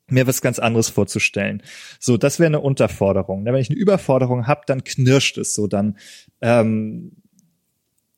mir 0.08 0.26
was 0.26 0.42
ganz 0.42 0.58
anderes 0.58 0.88
vorzustellen. 0.88 1.62
So, 2.00 2.16
das 2.16 2.40
wäre 2.40 2.48
eine 2.48 2.60
Unterforderung. 2.60 3.44
Wenn 3.44 3.54
ich 3.54 3.70
eine 3.70 3.78
Überforderung 3.78 4.48
habe, 4.48 4.62
dann 4.66 4.82
knirscht 4.82 5.38
es 5.38 5.54
so, 5.54 5.68
dann 5.68 5.96
ähm, 6.40 7.12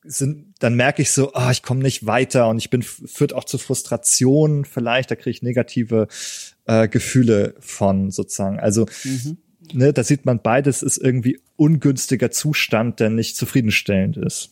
sind, 0.03 0.55
dann 0.61 0.75
merke 0.75 1.03
ich 1.03 1.13
so, 1.13 1.31
oh, 1.35 1.51
ich 1.51 1.63
komme 1.63 1.83
nicht 1.83 2.07
weiter 2.07 2.49
und 2.49 2.57
ich 2.59 2.71
bin 2.71 2.83
führt 2.83 3.35
auch 3.35 3.45
zu 3.45 3.59
Frustration 3.59 4.65
vielleicht, 4.65 5.11
da 5.11 5.15
kriege 5.15 5.31
ich 5.31 5.43
negative 5.43 6.09
äh, 6.65 6.89
Gefühle 6.89 7.55
von 7.61 8.11
sozusagen. 8.11 8.59
Also 8.59 8.87
mhm 9.05 9.39
ne, 9.73 9.93
da 9.93 10.05
sieht 10.05 10.27
man 10.27 10.41
beides 10.41 10.83
ist 10.83 10.99
irgendwie 10.99 11.41
ungünstiger 11.57 12.31
Zustand, 12.31 13.01
der 13.01 13.11
nicht 13.11 13.37
zufriedenstellend 13.37 14.17
ist. 14.17 14.51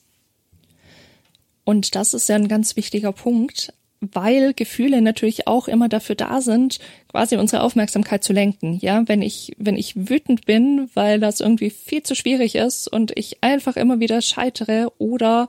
Und 1.64 1.94
das 1.94 2.14
ist 2.14 2.28
ja 2.28 2.36
ein 2.36 2.48
ganz 2.48 2.76
wichtiger 2.76 3.12
Punkt, 3.12 3.72
weil 4.00 4.52
Gefühle 4.52 5.00
natürlich 5.00 5.46
auch 5.46 5.68
immer 5.68 5.88
dafür 5.88 6.16
da 6.16 6.40
sind, 6.40 6.80
quasi 7.12 7.36
unsere 7.36 7.62
Aufmerksamkeit 7.62 8.24
zu 8.24 8.32
lenken. 8.32 8.78
Ja, 8.80 9.06
wenn 9.06 9.22
ich, 9.22 9.52
wenn 9.58 9.76
ich 9.76 10.08
wütend 10.08 10.46
bin, 10.46 10.90
weil 10.94 11.20
das 11.20 11.40
irgendwie 11.40 11.70
viel 11.70 12.02
zu 12.02 12.14
schwierig 12.14 12.54
ist 12.54 12.88
und 12.88 13.12
ich 13.16 13.42
einfach 13.42 13.76
immer 13.76 14.00
wieder 14.00 14.22
scheitere 14.22 14.88
oder 14.98 15.48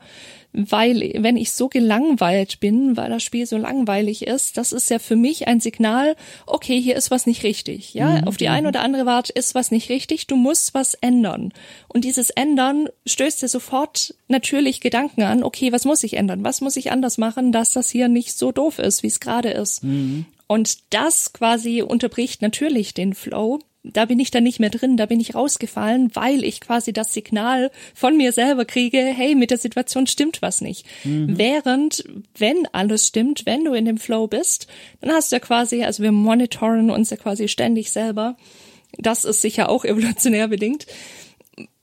weil, 0.54 1.14
wenn 1.18 1.36
ich 1.36 1.52
so 1.52 1.68
gelangweilt 1.68 2.60
bin, 2.60 2.96
weil 2.96 3.10
das 3.10 3.24
Spiel 3.24 3.48
so 3.48 3.58
langweilig 3.58 4.28
ist, 4.28 4.58
das 4.58 4.72
ist 4.72 4.90
ja 4.92 5.00
für 5.00 5.16
mich 5.16 5.48
ein 5.48 5.60
Signal, 5.60 6.16
okay, 6.46 6.80
hier 6.80 6.96
ist 6.96 7.10
was 7.10 7.26
nicht 7.26 7.44
richtig. 7.44 7.96
Ja, 7.96 8.22
mhm. 8.22 8.28
auf 8.28 8.38
die 8.38 8.50
eine 8.50 8.68
oder 8.68 8.82
andere 8.82 9.10
Art 9.10 9.32
ist 9.32 9.56
was 9.56 9.72
nicht 9.72 9.90
richtig, 9.90 10.28
du 10.28 10.36
musst 10.36 10.76
was 10.76 10.94
ändern. 10.94 11.54
Und 11.88 12.06
dieses 12.06 12.30
Ändern 12.30 12.88
stößt 13.08 13.42
dir 13.42 13.48
sofort 13.48 14.14
natürlich 14.28 14.80
Gedanken 14.80 15.24
an, 15.24 15.44
okay, 15.44 15.72
was 15.72 15.86
muss 15.86 16.04
ich 16.04 16.18
ändern? 16.18 16.44
Was 16.44 16.62
muss 16.62 16.76
ich 16.76 16.92
anders 16.92 17.18
machen, 17.18 17.52
dass 17.52 17.74
das 17.74 17.90
hier 17.90 18.08
nicht 18.08 18.38
so 18.38 18.52
doof 18.52 18.78
ist, 18.78 19.02
wie 19.02 19.08
es 19.08 19.20
gerade 19.20 19.50
ist? 19.50 19.84
Mhm. 19.84 20.26
Und 20.54 20.94
das 20.94 21.34
quasi 21.34 21.82
unterbricht 21.82 22.44
natürlich 22.44 22.94
den 22.94 23.16
Flow, 23.16 23.58
da 23.82 24.06
bin 24.06 24.20
ich 24.20 24.30
dann 24.30 24.44
nicht 24.44 24.60
mehr 24.60 24.70
drin, 24.70 24.98
da 24.98 25.08
bin 25.08 25.20
ich 25.20 25.34
rausgefallen, 25.34 26.12
weil 26.14 26.44
ich 26.44 26.62
quasi 26.62 26.94
das 26.94 27.12
Signal 27.12 27.72
von 27.96 28.16
mir 28.18 28.32
selber 28.34 28.64
kriege, 28.64 29.00
hey, 29.00 29.34
mit 29.34 29.50
der 29.50 29.58
Situation 29.58 30.06
stimmt 30.06 30.44
was 30.44 30.62
nicht. 30.62 30.86
Mhm. 31.06 31.40
Während, 31.40 32.04
wenn 32.38 32.68
alles 32.72 33.08
stimmt, 33.08 33.48
wenn 33.48 33.66
du 33.66 33.74
in 33.74 33.86
dem 33.86 33.98
Flow 33.98 34.28
bist, 34.28 34.68
dann 35.02 35.10
hast 35.10 35.32
du 35.32 35.38
ja 35.38 35.40
quasi, 35.40 35.84
also 35.84 36.04
wir 36.04 36.12
monitoren 36.12 36.92
uns 36.92 37.10
ja 37.10 37.18
quasi 37.18 37.48
ständig 37.48 37.90
selber. 37.90 38.38
Das 39.00 39.26
ist 39.26 39.42
sicher 39.42 39.70
auch 39.70 39.86
evolutionär 39.86 40.50
bedingt 40.50 40.86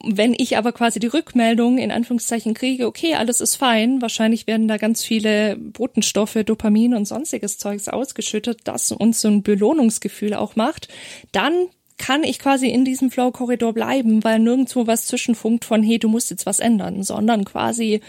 wenn 0.03 0.35
ich 0.37 0.57
aber 0.57 0.73
quasi 0.73 0.99
die 0.99 1.07
Rückmeldung 1.07 1.79
in 1.79 1.91
Anführungszeichen 1.91 2.55
kriege, 2.55 2.87
okay, 2.87 3.15
alles 3.15 3.41
ist 3.41 3.57
fein, 3.57 4.01
wahrscheinlich 4.03 4.47
werden 4.47 4.67
da 4.67 4.79
ganz 4.79 5.05
viele 5.05 5.57
Botenstoffe, 5.57 6.39
Dopamin 6.45 6.95
und 6.95 7.07
sonstiges 7.07 7.59
Zeugs 7.59 7.89
ausgeschüttet, 7.89 8.61
das 8.65 8.91
uns 8.93 9.21
so 9.21 9.29
ein 9.29 9.43
Belohnungsgefühl 9.43 10.35
auch 10.35 10.57
macht, 10.57 10.89
dann 11.33 11.69
kann 11.99 12.25
ich 12.25 12.39
quasi 12.39 12.69
in 12.69 12.87
diesem 12.87 13.11
Flow-Korridor 13.11 13.75
bleiben, 13.75 14.25
weil 14.25 14.39
nirgendwo 14.39 14.87
was 14.87 15.07
zwischenfunkt 15.07 15.67
von, 15.67 15.83
hey, 15.83 15.99
du 15.99 16.09
musst 16.09 16.31
jetzt 16.31 16.47
was 16.47 16.59
ändern, 16.59 17.03
sondern 17.03 17.45
quasi 17.45 18.01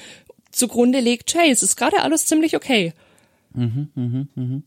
zugrunde 0.52 1.02
legt, 1.02 1.36
hey, 1.36 1.52
es 1.52 1.62
ist 1.62 1.76
gerade 1.76 2.02
alles 2.02 2.26
ziemlich 2.26 2.56
okay. 2.56 2.93
Mhm, 3.54 3.89
mh, 3.93 4.28
mh. 4.36 4.62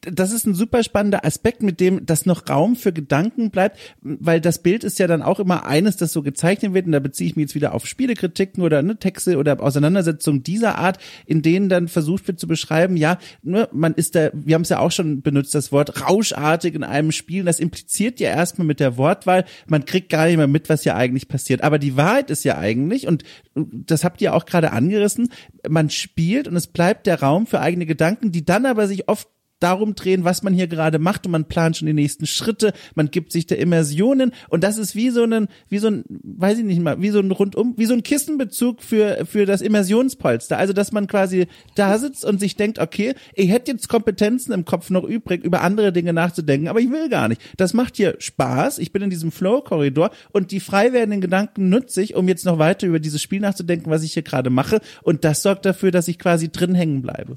Das 0.00 0.32
ist 0.32 0.46
ein 0.46 0.54
super 0.54 0.82
spannender 0.82 1.24
Aspekt, 1.24 1.62
mit 1.62 1.80
dem 1.80 2.06
das 2.06 2.26
noch 2.26 2.48
Raum 2.48 2.76
für 2.76 2.92
Gedanken 2.92 3.50
bleibt, 3.50 3.78
weil 4.02 4.40
das 4.40 4.62
Bild 4.62 4.84
ist 4.84 4.98
ja 4.98 5.06
dann 5.06 5.22
auch 5.22 5.40
immer 5.40 5.66
eines, 5.66 5.96
das 5.96 6.12
so 6.12 6.22
gezeichnet 6.22 6.74
wird, 6.74 6.86
und 6.86 6.92
da 6.92 7.00
beziehe 7.00 7.28
ich 7.28 7.36
mich 7.36 7.44
jetzt 7.44 7.54
wieder 7.54 7.74
auf 7.74 7.86
Spielekritiken 7.86 8.62
oder 8.62 8.82
ne, 8.82 8.98
Texte 8.98 9.36
oder 9.38 9.60
Auseinandersetzungen 9.62 10.42
dieser 10.42 10.78
Art, 10.78 10.98
in 11.26 11.42
denen 11.42 11.68
dann 11.68 11.88
versucht 11.88 12.28
wird 12.28 12.38
zu 12.40 12.46
beschreiben, 12.46 12.96
ja, 12.96 13.18
ne, 13.42 13.68
man 13.72 13.94
ist 13.94 14.14
da, 14.14 14.30
wir 14.32 14.54
haben 14.54 14.62
es 14.62 14.68
ja 14.68 14.78
auch 14.78 14.92
schon 14.92 15.22
benutzt, 15.22 15.54
das 15.54 15.72
Wort 15.72 16.02
rauschartig 16.08 16.74
in 16.74 16.84
einem 16.84 17.12
Spiel, 17.12 17.44
das 17.44 17.60
impliziert 17.60 18.20
ja 18.20 18.30
erstmal 18.30 18.66
mit 18.66 18.80
der 18.80 18.96
Wortwahl, 18.96 19.44
man 19.66 19.84
kriegt 19.84 20.10
gar 20.10 20.26
nicht 20.26 20.36
mehr 20.36 20.46
mit, 20.46 20.68
was 20.68 20.84
ja 20.84 20.96
eigentlich 20.96 21.28
passiert. 21.28 21.62
Aber 21.62 21.78
die 21.78 21.96
Wahrheit 21.96 22.30
ist 22.30 22.44
ja 22.44 22.58
eigentlich, 22.58 23.06
und 23.06 23.24
das 23.54 24.04
habt 24.04 24.20
ihr 24.20 24.34
auch 24.34 24.46
gerade 24.46 24.72
angerissen, 24.72 25.30
man 25.68 25.90
spielt 25.90 26.48
und 26.48 26.56
es 26.56 26.66
bleibt 26.66 27.06
der 27.06 27.20
Raum 27.20 27.46
für 27.46 27.60
eigene 27.60 27.86
Gedanken, 27.86 28.32
die 28.32 28.44
dann 28.44 28.66
aber 28.66 28.86
sich 28.86 29.08
oft 29.08 29.28
darum 29.60 29.94
drehen, 29.94 30.24
was 30.24 30.42
man 30.42 30.52
hier 30.52 30.66
gerade 30.66 30.98
macht 30.98 31.26
und 31.26 31.32
man 31.32 31.46
plant 31.46 31.76
schon 31.76 31.86
die 31.86 31.92
nächsten 31.92 32.26
Schritte, 32.26 32.72
man 32.94 33.10
gibt 33.10 33.32
sich 33.32 33.46
der 33.46 33.58
Immersionen 33.58 34.32
und 34.48 34.64
das 34.64 34.78
ist 34.78 34.94
wie 34.94 35.10
so 35.10 35.24
ein, 35.24 35.48
wie 35.68 35.78
so 35.78 35.88
ein, 35.88 36.04
weiß 36.08 36.58
ich 36.58 36.64
nicht 36.64 36.80
mal, 36.80 37.00
wie 37.00 37.10
so 37.10 37.20
ein 37.20 37.30
rundum, 37.30 37.74
wie 37.76 37.86
so 37.86 37.94
ein 37.94 38.02
Kissenbezug 38.02 38.82
für, 38.82 39.26
für 39.26 39.46
das 39.46 39.60
Immersionspolster. 39.60 40.58
Also, 40.58 40.72
dass 40.72 40.92
man 40.92 41.06
quasi 41.06 41.46
da 41.74 41.98
sitzt 41.98 42.24
und 42.24 42.40
sich 42.40 42.56
denkt, 42.56 42.78
okay, 42.78 43.14
ich 43.34 43.50
hätte 43.50 43.72
jetzt 43.72 43.88
Kompetenzen 43.88 44.52
im 44.52 44.64
Kopf 44.64 44.90
noch 44.90 45.04
übrig, 45.04 45.44
über 45.44 45.62
andere 45.62 45.92
Dinge 45.92 46.12
nachzudenken, 46.12 46.68
aber 46.68 46.80
ich 46.80 46.90
will 46.90 47.08
gar 47.08 47.28
nicht. 47.28 47.40
Das 47.56 47.74
macht 47.74 47.96
hier 47.96 48.16
Spaß. 48.18 48.78
Ich 48.78 48.92
bin 48.92 49.02
in 49.02 49.10
diesem 49.10 49.32
Flow-Korridor 49.32 50.10
und 50.32 50.50
die 50.50 50.60
frei 50.60 50.92
werdenden 50.92 51.20
Gedanken 51.20 51.68
nutze 51.68 52.02
ich, 52.02 52.14
um 52.14 52.28
jetzt 52.28 52.44
noch 52.44 52.58
weiter 52.58 52.86
über 52.86 53.00
dieses 53.00 53.22
Spiel 53.22 53.40
nachzudenken, 53.40 53.90
was 53.90 54.02
ich 54.02 54.12
hier 54.12 54.22
gerade 54.22 54.50
mache 54.50 54.80
und 55.02 55.24
das 55.24 55.42
sorgt 55.42 55.64
dafür, 55.64 55.90
dass 55.90 56.08
ich 56.08 56.18
quasi 56.18 56.50
drin 56.50 56.74
hängen 56.74 57.02
bleibe. 57.02 57.34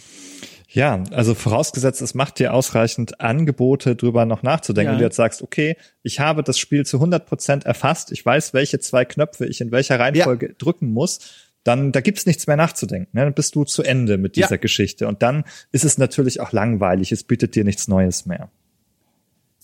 Ja, 0.74 1.04
also 1.12 1.36
vorausgesetzt, 1.36 2.02
es 2.02 2.14
macht 2.14 2.40
dir 2.40 2.54
ausreichend 2.54 3.20
Angebote, 3.20 3.98
drüber 3.98 4.26
noch 4.26 4.42
nachzudenken. 4.42 4.92
Ja. 4.92 4.94
Und 4.94 5.00
du 5.00 5.06
jetzt 5.06 5.18
sagst, 5.18 5.42
okay, 5.42 5.76
ich 6.02 6.22
habe 6.22 6.44
das 6.44 6.58
Spiel 6.58 6.86
zu 6.86 6.98
100 6.98 7.26
Prozent 7.26 7.66
erfasst, 7.66 8.12
ich 8.12 8.26
weiß, 8.26 8.54
welche 8.54 8.80
zwei 8.80 9.04
Knöpfe 9.04 9.46
ich 9.46 9.60
in 9.60 9.72
welcher 9.72 10.00
Reihenfolge 10.00 10.48
ja. 10.48 10.54
drücken 10.58 10.94
muss, 10.94 11.20
dann 11.64 11.92
da 11.92 12.00
gibt's 12.00 12.26
nichts 12.26 12.48
mehr 12.48 12.56
nachzudenken. 12.56 13.10
Ne? 13.12 13.26
Dann 13.26 13.34
bist 13.34 13.54
du 13.56 13.66
zu 13.66 13.84
Ende 13.84 14.18
mit 14.18 14.38
dieser 14.38 14.52
ja. 14.52 14.58
Geschichte. 14.58 15.08
Und 15.08 15.22
dann 15.22 15.44
ist 15.72 15.84
es 15.84 15.98
natürlich 15.98 16.40
auch 16.40 16.54
langweilig, 16.54 17.12
es 17.12 17.24
bietet 17.24 17.56
dir 17.56 17.66
nichts 17.66 17.88
Neues 17.88 18.26
mehr. 18.26 18.50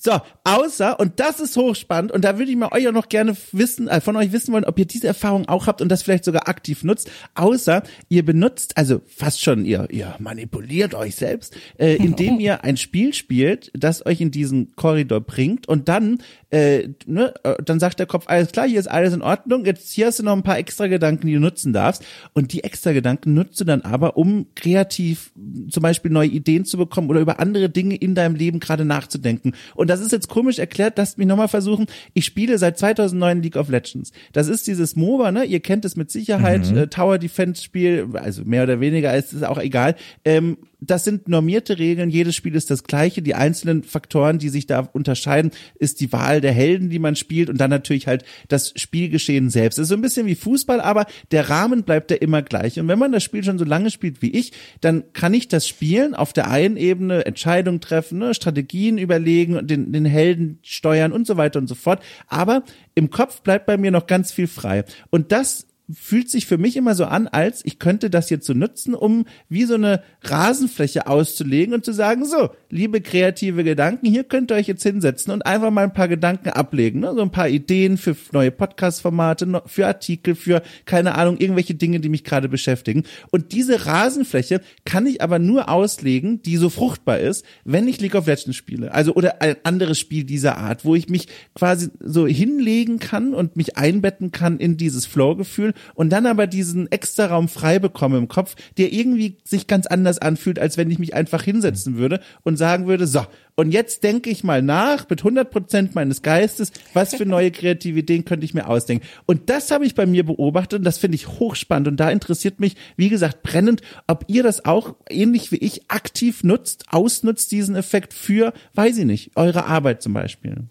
So, 0.07 0.21
außer, 0.45 1.01
und 1.01 1.19
das 1.19 1.41
ist 1.41 1.57
hochspannend, 1.57 2.13
und 2.13 2.23
da 2.23 2.37
würde 2.37 2.49
ich 2.49 2.55
mal 2.55 2.71
euch 2.71 2.87
auch 2.87 2.93
noch 2.93 3.09
gerne 3.09 3.35
wissen, 3.51 3.89
äh, 3.89 3.99
von 3.99 4.15
euch 4.15 4.31
wissen 4.31 4.53
wollen, 4.53 4.63
ob 4.63 4.79
ihr 4.79 4.85
diese 4.85 5.05
Erfahrung 5.05 5.49
auch 5.49 5.67
habt 5.67 5.81
und 5.81 5.89
das 5.89 6.01
vielleicht 6.01 6.23
sogar 6.23 6.47
aktiv 6.47 6.85
nutzt, 6.85 7.11
außer 7.35 7.83
ihr 8.07 8.23
benutzt, 8.23 8.77
also 8.77 9.01
fast 9.05 9.43
schon, 9.43 9.65
ihr, 9.65 9.89
ihr 9.91 10.15
manipuliert 10.19 10.95
euch 10.95 11.17
selbst, 11.17 11.57
äh, 11.77 11.95
indem 12.01 12.39
ihr 12.39 12.63
ein 12.63 12.77
Spiel 12.77 13.13
spielt, 13.13 13.69
das 13.73 14.05
euch 14.05 14.21
in 14.21 14.31
diesen 14.31 14.77
Korridor 14.77 15.19
bringt 15.19 15.67
und 15.67 15.89
dann 15.89 16.19
äh, 16.49 16.89
ne, 17.05 17.33
äh, 17.43 17.55
dann 17.63 17.79
sagt 17.79 17.99
der 17.99 18.05
Kopf, 18.05 18.25
alles 18.27 18.51
klar, 18.51 18.67
hier 18.67 18.79
ist 18.79 18.89
alles 18.89 19.13
in 19.13 19.21
Ordnung, 19.21 19.65
jetzt 19.65 19.91
hier 19.91 20.07
hast 20.07 20.19
du 20.19 20.23
noch 20.23 20.33
ein 20.33 20.43
paar 20.43 20.57
extra 20.57 20.87
Gedanken, 20.87 21.27
die 21.27 21.33
du 21.33 21.39
nutzen 21.39 21.73
darfst. 21.73 22.05
Und 22.33 22.53
die 22.53 22.63
extra 22.63 22.93
Gedanken 22.93 23.33
nutzt 23.33 23.59
du 23.59 23.65
dann 23.65 23.81
aber, 23.81 24.15
um 24.15 24.47
kreativ 24.55 25.31
zum 25.69 25.83
Beispiel 25.83 26.09
neue 26.09 26.29
Ideen 26.29 26.63
zu 26.63 26.77
bekommen 26.77 27.09
oder 27.09 27.19
über 27.19 27.39
andere 27.39 27.69
Dinge 27.69 27.95
in 27.95 28.15
deinem 28.15 28.35
Leben 28.35 28.59
gerade 28.59 28.85
nachzudenken. 28.85 29.53
Und 29.75 29.89
das 29.89 29.96
ist 29.99 30.11
jetzt 30.11 30.27
komisch 30.27 30.59
erklärt, 30.59 30.97
lasst 30.97 31.17
mich 31.17 31.27
nochmal 31.27 31.47
versuchen. 31.47 31.85
Ich 32.13 32.25
spiele 32.25 32.57
seit 32.57 32.77
2009 32.77 33.41
League 33.41 33.55
of 33.55 33.69
Legends. 33.69 34.11
Das 34.33 34.47
ist 34.47 34.67
dieses 34.67 34.95
MOBA, 34.95 35.31
ne? 35.31 35.43
Ihr 35.45 35.59
kennt 35.59 35.85
es 35.85 35.95
mit 35.95 36.11
Sicherheit, 36.11 36.69
mhm. 36.69 36.77
äh, 36.77 36.87
Tower 36.87 37.17
Defense 37.17 37.63
Spiel, 37.63 38.07
also 38.13 38.43
mehr 38.45 38.63
oder 38.63 38.79
weniger, 38.79 39.15
ist 39.15 39.33
es 39.33 39.43
auch 39.43 39.59
egal. 39.59 39.95
Ähm, 40.25 40.57
das 40.79 41.03
sind 41.03 41.27
normierte 41.27 41.79
Regeln, 41.79 42.09
jedes 42.11 42.35
Spiel 42.35 42.55
ist 42.55 42.69
das 42.69 42.83
gleiche. 42.83 43.23
Die 43.23 43.33
einzelnen 43.33 43.83
Faktoren, 43.83 44.37
die 44.37 44.49
sich 44.49 44.67
da 44.67 44.81
unterscheiden, 44.93 45.51
ist 45.75 46.01
die 46.01 46.11
Wahl 46.13 46.39
der 46.39 46.51
Helden, 46.51 46.89
die 46.89 46.99
man 46.99 47.15
spielt 47.15 47.49
und 47.49 47.59
dann 47.59 47.71
natürlich 47.71 48.05
halt 48.05 48.23
das 48.47 48.73
Spielgeschehen 48.75 49.49
selbst. 49.49 49.79
Es 49.79 49.83
ist 49.83 49.89
so 49.89 49.95
ein 49.95 50.01
bisschen 50.01 50.27
wie 50.27 50.35
Fußball, 50.35 50.79
aber 50.79 51.07
der 51.31 51.49
Rahmen 51.49 51.83
bleibt 51.83 52.11
ja 52.11 52.17
immer 52.17 52.43
gleich. 52.43 52.79
Und 52.79 52.87
wenn 52.87 52.99
man 52.99 53.11
das 53.11 53.23
Spiel 53.23 53.43
schon 53.43 53.57
so 53.57 53.65
lange 53.65 53.89
spielt 53.89 54.21
wie 54.21 54.31
ich, 54.31 54.51
dann 54.81 55.03
kann 55.13 55.33
ich 55.33 55.47
das 55.47 55.67
Spielen 55.67 56.13
auf 56.13 56.31
der 56.31 56.49
einen 56.49 56.77
Ebene 56.77 57.25
Entscheidungen 57.25 57.81
treffen, 57.81 58.19
ne, 58.19 58.33
Strategien 58.35 58.99
überlegen, 58.99 59.65
den, 59.65 59.91
den 59.91 60.05
Helden 60.05 60.59
steuern 60.61 61.11
und 61.11 61.25
so 61.25 61.37
weiter 61.37 61.59
und 61.59 61.67
so 61.67 61.75
fort. 61.75 62.03
Aber 62.27 62.63
im 62.93 63.09
Kopf 63.09 63.41
bleibt 63.41 63.65
bei 63.65 63.77
mir 63.77 63.91
noch 63.91 64.07
ganz 64.07 64.31
viel 64.31 64.47
frei. 64.47 64.83
Und 65.09 65.31
das 65.31 65.66
fühlt 65.93 66.29
sich 66.29 66.45
für 66.45 66.57
mich 66.57 66.75
immer 66.75 66.95
so 66.95 67.05
an, 67.05 67.27
als 67.27 67.63
ich 67.63 67.79
könnte 67.79 68.09
das 68.09 68.29
jetzt 68.29 68.45
so 68.45 68.53
nutzen, 68.53 68.93
um 68.93 69.25
wie 69.47 69.63
so 69.63 69.75
eine 69.75 70.03
Rasenfläche 70.21 71.07
auszulegen 71.07 71.73
und 71.73 71.85
zu 71.85 71.93
sagen, 71.93 72.25
so, 72.25 72.49
liebe 72.69 72.99
kreative 72.99 73.63
Gedanken, 73.63 74.05
hier 74.05 74.25
könnt 74.25 74.51
ihr 74.51 74.55
euch 74.55 74.67
jetzt 74.67 74.83
hinsetzen 74.83 75.31
und 75.31 75.45
einfach 75.45 75.71
mal 75.71 75.85
ein 75.85 75.93
paar 75.93 76.09
Gedanken 76.09 76.49
ablegen, 76.49 76.99
ne? 76.99 77.13
so 77.15 77.21
ein 77.21 77.31
paar 77.31 77.47
Ideen 77.47 77.97
für 77.97 78.17
neue 78.33 78.51
Podcast-Formate, 78.51 79.61
für 79.65 79.87
Artikel, 79.87 80.35
für 80.35 80.61
keine 80.85 81.15
Ahnung, 81.15 81.37
irgendwelche 81.37 81.75
Dinge, 81.75 82.01
die 82.01 82.09
mich 82.09 82.25
gerade 82.25 82.49
beschäftigen. 82.49 83.03
Und 83.31 83.53
diese 83.53 83.85
Rasenfläche 83.85 84.61
kann 84.83 85.05
ich 85.05 85.21
aber 85.21 85.39
nur 85.39 85.69
auslegen, 85.69 86.41
die 86.41 86.57
so 86.57 86.69
fruchtbar 86.69 87.19
ist, 87.19 87.45
wenn 87.63 87.87
ich 87.87 88.01
League 88.01 88.15
of 88.15 88.27
Legends 88.27 88.57
spiele. 88.57 88.93
Also 88.93 89.13
oder 89.13 89.41
ein 89.41 89.55
anderes 89.63 89.99
Spiel 89.99 90.25
dieser 90.25 90.57
Art, 90.57 90.83
wo 90.83 90.95
ich 90.95 91.07
mich 91.07 91.27
quasi 91.55 91.89
so 91.99 92.27
hinlegen 92.27 92.99
kann 92.99 93.33
und 93.33 93.55
mich 93.55 93.77
einbetten 93.77 94.31
kann 94.31 94.59
in 94.59 94.75
dieses 94.75 95.05
Flow-Gefühl 95.05 95.73
und 95.95 96.09
dann 96.11 96.25
aber 96.25 96.47
diesen 96.47 96.91
extra 96.91 97.27
Raum 97.27 97.47
frei 97.47 97.79
bekomme 97.79 98.17
im 98.17 98.27
Kopf, 98.27 98.55
der 98.77 98.91
irgendwie 98.93 99.37
sich 99.43 99.67
ganz 99.67 99.87
anders 99.87 100.19
anfühlt, 100.19 100.59
als 100.59 100.77
wenn 100.77 100.91
ich 100.91 100.99
mich 100.99 101.13
einfach 101.13 101.43
hinsetzen 101.43 101.97
würde 101.97 102.19
und 102.43 102.57
sagen 102.57 102.87
würde, 102.87 103.07
so, 103.07 103.25
und 103.55 103.71
jetzt 103.71 104.03
denke 104.03 104.29
ich 104.29 104.43
mal 104.43 104.61
nach 104.61 105.09
mit 105.09 105.21
100 105.21 105.49
Prozent 105.49 105.95
meines 105.95 106.21
Geistes, 106.21 106.71
was 106.93 107.15
für 107.15 107.25
neue 107.25 107.49
kreative 107.49 107.99
Ideen 107.99 108.23
könnte 108.23 108.45
ich 108.45 108.53
mir 108.53 108.67
ausdenken. 108.67 109.05
Und 109.25 109.49
das 109.49 109.71
habe 109.71 109.85
ich 109.85 109.95
bei 109.95 110.05
mir 110.05 110.23
beobachtet 110.23 110.79
und 110.79 110.83
das 110.83 110.99
finde 110.99 111.15
ich 111.15 111.27
hochspannend 111.27 111.87
und 111.87 111.97
da 111.97 112.11
interessiert 112.11 112.59
mich, 112.59 112.75
wie 112.97 113.09
gesagt, 113.09 113.41
brennend, 113.41 113.81
ob 114.05 114.25
ihr 114.27 114.43
das 114.43 114.65
auch 114.65 114.95
ähnlich 115.09 115.51
wie 115.51 115.57
ich 115.57 115.89
aktiv 115.89 116.43
nutzt, 116.43 116.85
ausnutzt 116.89 117.51
diesen 117.51 117.75
Effekt 117.75 118.13
für, 118.13 118.53
weiß 118.75 118.99
ich 118.99 119.05
nicht, 119.05 119.31
eure 119.35 119.65
Arbeit 119.65 120.03
zum 120.03 120.13
Beispiel. 120.13 120.65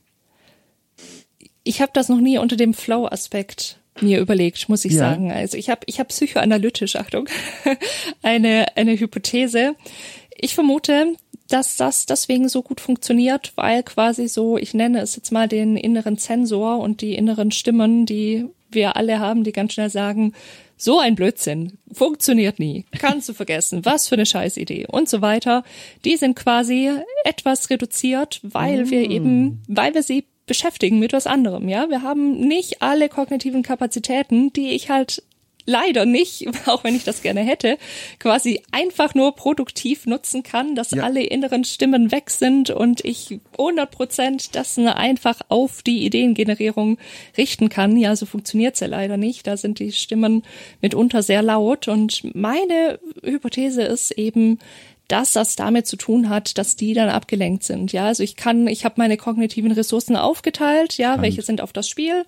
Ich 1.65 1.81
habe 1.81 1.91
das 1.93 2.09
noch 2.09 2.21
nie 2.21 2.39
unter 2.39 2.55
dem 2.55 2.73
Flow-Aspekt 2.73 3.81
mir 4.01 4.21
überlegt, 4.21 4.69
muss 4.69 4.85
ich 4.85 4.93
ja. 4.93 4.99
sagen. 4.99 5.33
Also 5.33 5.57
ich 5.57 5.71
habe 5.71 5.81
ich 5.87 6.01
hab 6.01 6.09
psychoanalytisch, 6.09 6.97
Achtung, 6.97 7.29
eine, 8.23 8.77
eine 8.77 8.99
Hypothese. 8.99 9.75
Ich 10.35 10.55
vermute, 10.55 11.15
dass 11.49 11.77
das 11.77 12.07
deswegen 12.07 12.49
so 12.49 12.63
gut 12.63 12.81
funktioniert, 12.81 13.53
weil 13.57 13.83
quasi 13.83 14.29
so, 14.29 14.57
ich 14.59 14.75
nenne 14.75 15.01
es 15.01 15.17
jetzt 15.17 15.33
mal 15.33 15.49
den 15.49 15.77
inneren 15.77 16.19
Zensor 16.19 16.79
und 16.81 17.01
die 17.01 17.15
inneren 17.15 17.53
Stimmen, 17.53 18.07
die 18.07 18.47
wir 18.71 18.97
alle 18.97 19.21
haben, 19.21 19.45
die 19.45 19.53
ganz 19.53 19.73
schnell 19.75 19.91
sagen, 19.91 20.33
so 20.77 20.99
ein 20.99 21.15
Blödsinn, 21.15 21.79
funktioniert 21.91 22.59
nie, 22.59 22.85
kannst 22.99 23.29
du 23.29 23.33
vergessen, 23.35 23.85
was 23.85 24.09
für 24.09 24.17
eine 24.17 24.27
Scheißidee 24.27 24.87
und 24.89 25.09
so 25.09 25.23
weiter. 25.23 25.65
Die 26.05 26.17
sind 26.17 26.37
quasi 26.37 26.91
etwas 27.25 27.71
reduziert, 27.71 28.41
weil 28.43 28.85
mm. 28.85 28.91
wir 28.91 29.11
eben, 29.11 29.63
weil 29.69 29.95
wir 29.95 30.03
sie 30.03 30.27
beschäftigen 30.47 30.99
mit 30.99 31.13
was 31.13 31.27
anderem, 31.27 31.69
ja. 31.69 31.91
Wir 31.91 32.03
haben 32.03 32.39
nicht 32.39 32.83
alle 32.83 33.09
kognitiven 33.09 33.63
Kapazitäten, 33.63 34.53
die 34.53 34.71
ich 34.71 34.91
halt 34.91 35.23
leider 35.67 36.07
nicht, 36.07 36.47
auch 36.67 36.85
wenn 36.85 36.95
ich 36.95 37.05
das 37.05 37.23
gerne 37.23 37.41
hätte, 37.41 37.77
quasi 38.19 38.63
einfach 38.71 39.15
nur 39.15 39.35
produktiv 39.35 40.07
nutzen 40.07 40.43
kann, 40.43 40.75
dass 40.75 40.93
ja. 40.93 41.03
alle 41.03 41.23
inneren 41.23 41.65
Stimmen 41.65 42.13
weg 42.13 42.31
sind 42.31 42.71
und 42.71 43.05
ich 43.05 43.41
100 43.59 43.91
Prozent 43.91 44.55
das 44.55 44.79
einfach 44.79 45.41
auf 45.49 45.83
die 45.83 46.05
Ideengenerierung 46.05 46.99
richten 47.37 47.69
kann. 47.69 47.97
Ja, 47.97 48.15
so 48.15 48.27
funktioniert's 48.27 48.81
ja 48.81 48.87
leider 48.87 49.17
nicht. 49.17 49.47
Da 49.47 49.57
sind 49.57 49.79
die 49.79 49.93
Stimmen 49.93 50.43
mitunter 50.81 51.23
sehr 51.23 51.43
laut 51.43 51.89
und 51.89 52.23
meine 52.35 53.01
Hypothese 53.23 53.83
ist 53.83 54.13
eben, 54.13 54.59
dass 55.09 55.33
das 55.33 55.57
damit 55.57 55.87
zu 55.87 55.97
tun 55.97 56.29
hat, 56.29 56.59
dass 56.59 56.77
die 56.77 56.95
dann 56.95 57.09
abgelenkt 57.09 57.63
sind. 57.63 57.93
Ja, 57.93 58.07
also 58.07 58.23
ich 58.23 58.37
kann, 58.37 58.67
ich 58.67 58.85
habe 58.85 58.97
meine 58.99 59.17
kognitiven 59.17 59.73
Ressourcen 59.73 60.17
aufgeteilt, 60.17 60.99
ja, 60.99 61.09
Spannend. 61.09 61.23
welche 61.23 61.43
sind 61.43 61.61
auf 61.61 61.73
das 61.73 61.89
Spiel. 61.89 62.25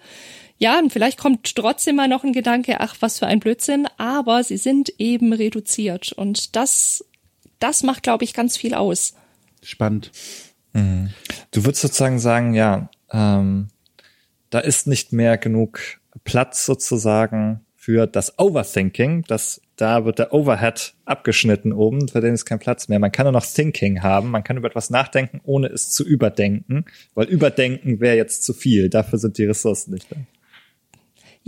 Ja, 0.58 0.78
und 0.78 0.92
vielleicht 0.92 1.18
kommt 1.18 1.54
trotzdem 1.54 1.96
mal 1.96 2.08
noch 2.08 2.24
ein 2.24 2.32
Gedanke, 2.32 2.80
ach, 2.80 2.96
was 3.00 3.18
für 3.18 3.26
ein 3.26 3.40
Blödsinn, 3.40 3.86
aber 3.96 4.42
sie 4.42 4.56
sind 4.56 4.92
eben 4.98 5.32
reduziert 5.32 6.12
und 6.12 6.56
das, 6.56 7.04
das 7.60 7.82
macht, 7.84 8.02
glaube 8.02 8.24
ich, 8.24 8.34
ganz 8.34 8.56
viel 8.56 8.74
aus. 8.74 9.14
Spannend. 9.62 10.10
Mhm. 10.72 11.10
Du 11.50 11.64
würdest 11.64 11.82
sozusagen 11.82 12.18
sagen, 12.18 12.54
ja, 12.54 12.90
ähm, 13.12 13.68
da 14.50 14.58
ist 14.60 14.86
nicht 14.86 15.12
mehr 15.12 15.38
genug 15.38 15.80
Platz 16.24 16.66
sozusagen 16.66 17.64
für 17.88 18.06
das 18.06 18.38
Overthinking. 18.38 19.24
Das, 19.28 19.62
da 19.76 20.04
wird 20.04 20.18
der 20.18 20.34
Overhead 20.34 20.92
abgeschnitten 21.06 21.72
oben, 21.72 22.06
für 22.08 22.20
den 22.20 22.34
ist 22.34 22.44
kein 22.44 22.58
Platz 22.58 22.88
mehr. 22.88 22.98
Man 22.98 23.12
kann 23.12 23.24
nur 23.24 23.32
noch 23.32 23.46
Thinking 23.46 24.02
haben. 24.02 24.30
Man 24.30 24.44
kann 24.44 24.58
über 24.58 24.68
etwas 24.68 24.90
nachdenken, 24.90 25.40
ohne 25.44 25.68
es 25.68 25.88
zu 25.88 26.04
überdenken, 26.04 26.84
weil 27.14 27.28
überdenken 27.28 27.98
wäre 27.98 28.14
jetzt 28.14 28.44
zu 28.44 28.52
viel. 28.52 28.90
Dafür 28.90 29.18
sind 29.18 29.38
die 29.38 29.46
Ressourcen 29.46 29.94
nicht 29.94 30.12
da. 30.12 30.16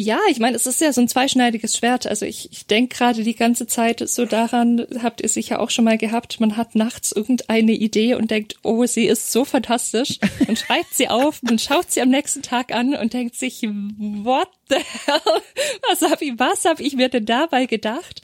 Ja, 0.02 0.18
ich 0.30 0.38
meine, 0.38 0.56
es 0.56 0.64
ist 0.64 0.80
ja 0.80 0.94
so 0.94 1.02
ein 1.02 1.08
zweischneidiges 1.08 1.76
Schwert. 1.76 2.06
Also 2.06 2.24
ich, 2.24 2.50
ich 2.52 2.66
denke 2.66 2.96
gerade 2.96 3.22
die 3.22 3.34
ganze 3.34 3.66
Zeit 3.66 4.02
so 4.08 4.24
daran, 4.24 4.86
habt 5.02 5.20
ihr 5.20 5.28
sicher 5.28 5.60
auch 5.60 5.68
schon 5.68 5.84
mal 5.84 5.98
gehabt, 5.98 6.40
man 6.40 6.56
hat 6.56 6.74
nachts 6.74 7.12
irgendeine 7.12 7.72
Idee 7.72 8.14
und 8.14 8.30
denkt, 8.30 8.54
oh, 8.62 8.86
sie 8.86 9.04
ist 9.04 9.30
so 9.30 9.44
fantastisch 9.44 10.18
und 10.48 10.58
schreibt 10.58 10.94
sie 10.94 11.10
auf 11.10 11.42
und 11.42 11.60
schaut 11.60 11.90
sie 11.90 12.00
am 12.00 12.08
nächsten 12.08 12.40
Tag 12.40 12.74
an 12.74 12.94
und 12.94 13.12
denkt 13.12 13.34
sich, 13.34 13.60
what 13.60 14.48
the 14.70 14.76
hell? 14.76 15.42
Was 15.90 16.00
habe 16.10 16.24
ich, 16.24 16.32
was 16.38 16.64
hab 16.64 16.80
ich 16.80 16.94
mir 16.94 17.10
denn 17.10 17.26
dabei 17.26 17.66
gedacht? 17.66 18.22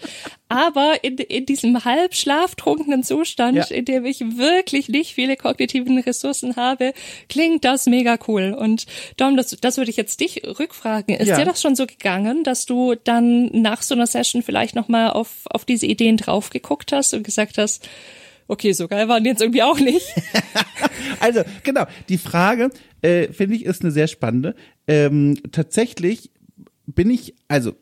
Aber 0.49 1.03
in, 1.03 1.17
in 1.17 1.45
diesem 1.45 1.85
halb 1.85 2.15
schlaftrunkenen 2.15 3.03
Zustand, 3.03 3.57
ja. 3.57 3.65
in 3.65 3.85
dem 3.85 4.05
ich 4.05 4.21
wirklich 4.21 4.89
nicht 4.89 5.15
viele 5.15 5.37
kognitiven 5.37 5.99
Ressourcen 5.99 6.55
habe, 6.55 6.93
klingt 7.29 7.65
das 7.65 7.87
mega 7.87 8.17
cool. 8.29 8.55
Und 8.57 8.87
Dom, 9.17 9.37
das, 9.37 9.51
das 9.51 9.77
würde 9.77 9.91
ich 9.91 9.97
jetzt 9.97 10.21
dich 10.21 10.43
rückfragen. 10.45 11.17
Ist 11.17 11.29
ja. 11.29 11.39
dir 11.39 11.45
das 11.45 11.61
schon 11.61 11.75
so 11.75 11.87
gegangen, 11.87 12.45
dass 12.45 12.65
du 12.65 12.95
dann 12.95 13.47
nach 13.53 13.83
so 13.83 13.95
einer 13.95 14.07
Session 14.07 14.43
vielleicht 14.43 14.77
nochmal 14.77 15.11
auf, 15.11 15.47
auf 15.47 15.65
diese 15.65 15.87
Ideen 15.87 16.17
drauf 16.17 16.51
geguckt 16.51 16.93
hast 16.93 17.13
und 17.13 17.25
gesagt 17.25 17.59
hast, 17.59 17.89
okay, 18.47 18.73
so 18.73 18.87
geil 18.87 19.09
waren 19.09 19.25
die 19.25 19.31
jetzt 19.31 19.43
irgendwie 19.43 19.65
auch 19.65 19.81
nicht. 19.81 20.07
also, 21.21 21.43
genau, 21.65 21.87
die 22.09 22.19
Frage, 22.19 22.71
äh, 23.03 23.33
finde 23.33 23.57
ich, 23.57 23.65
ist 23.65 23.83
eine 23.83 23.91
sehr 23.91 24.07
spannende. 24.07 24.55
Ähm, 24.87 25.41
tatsächlich 25.51 26.31
bin 26.87 27.11
ich, 27.11 27.35
also 27.49 27.75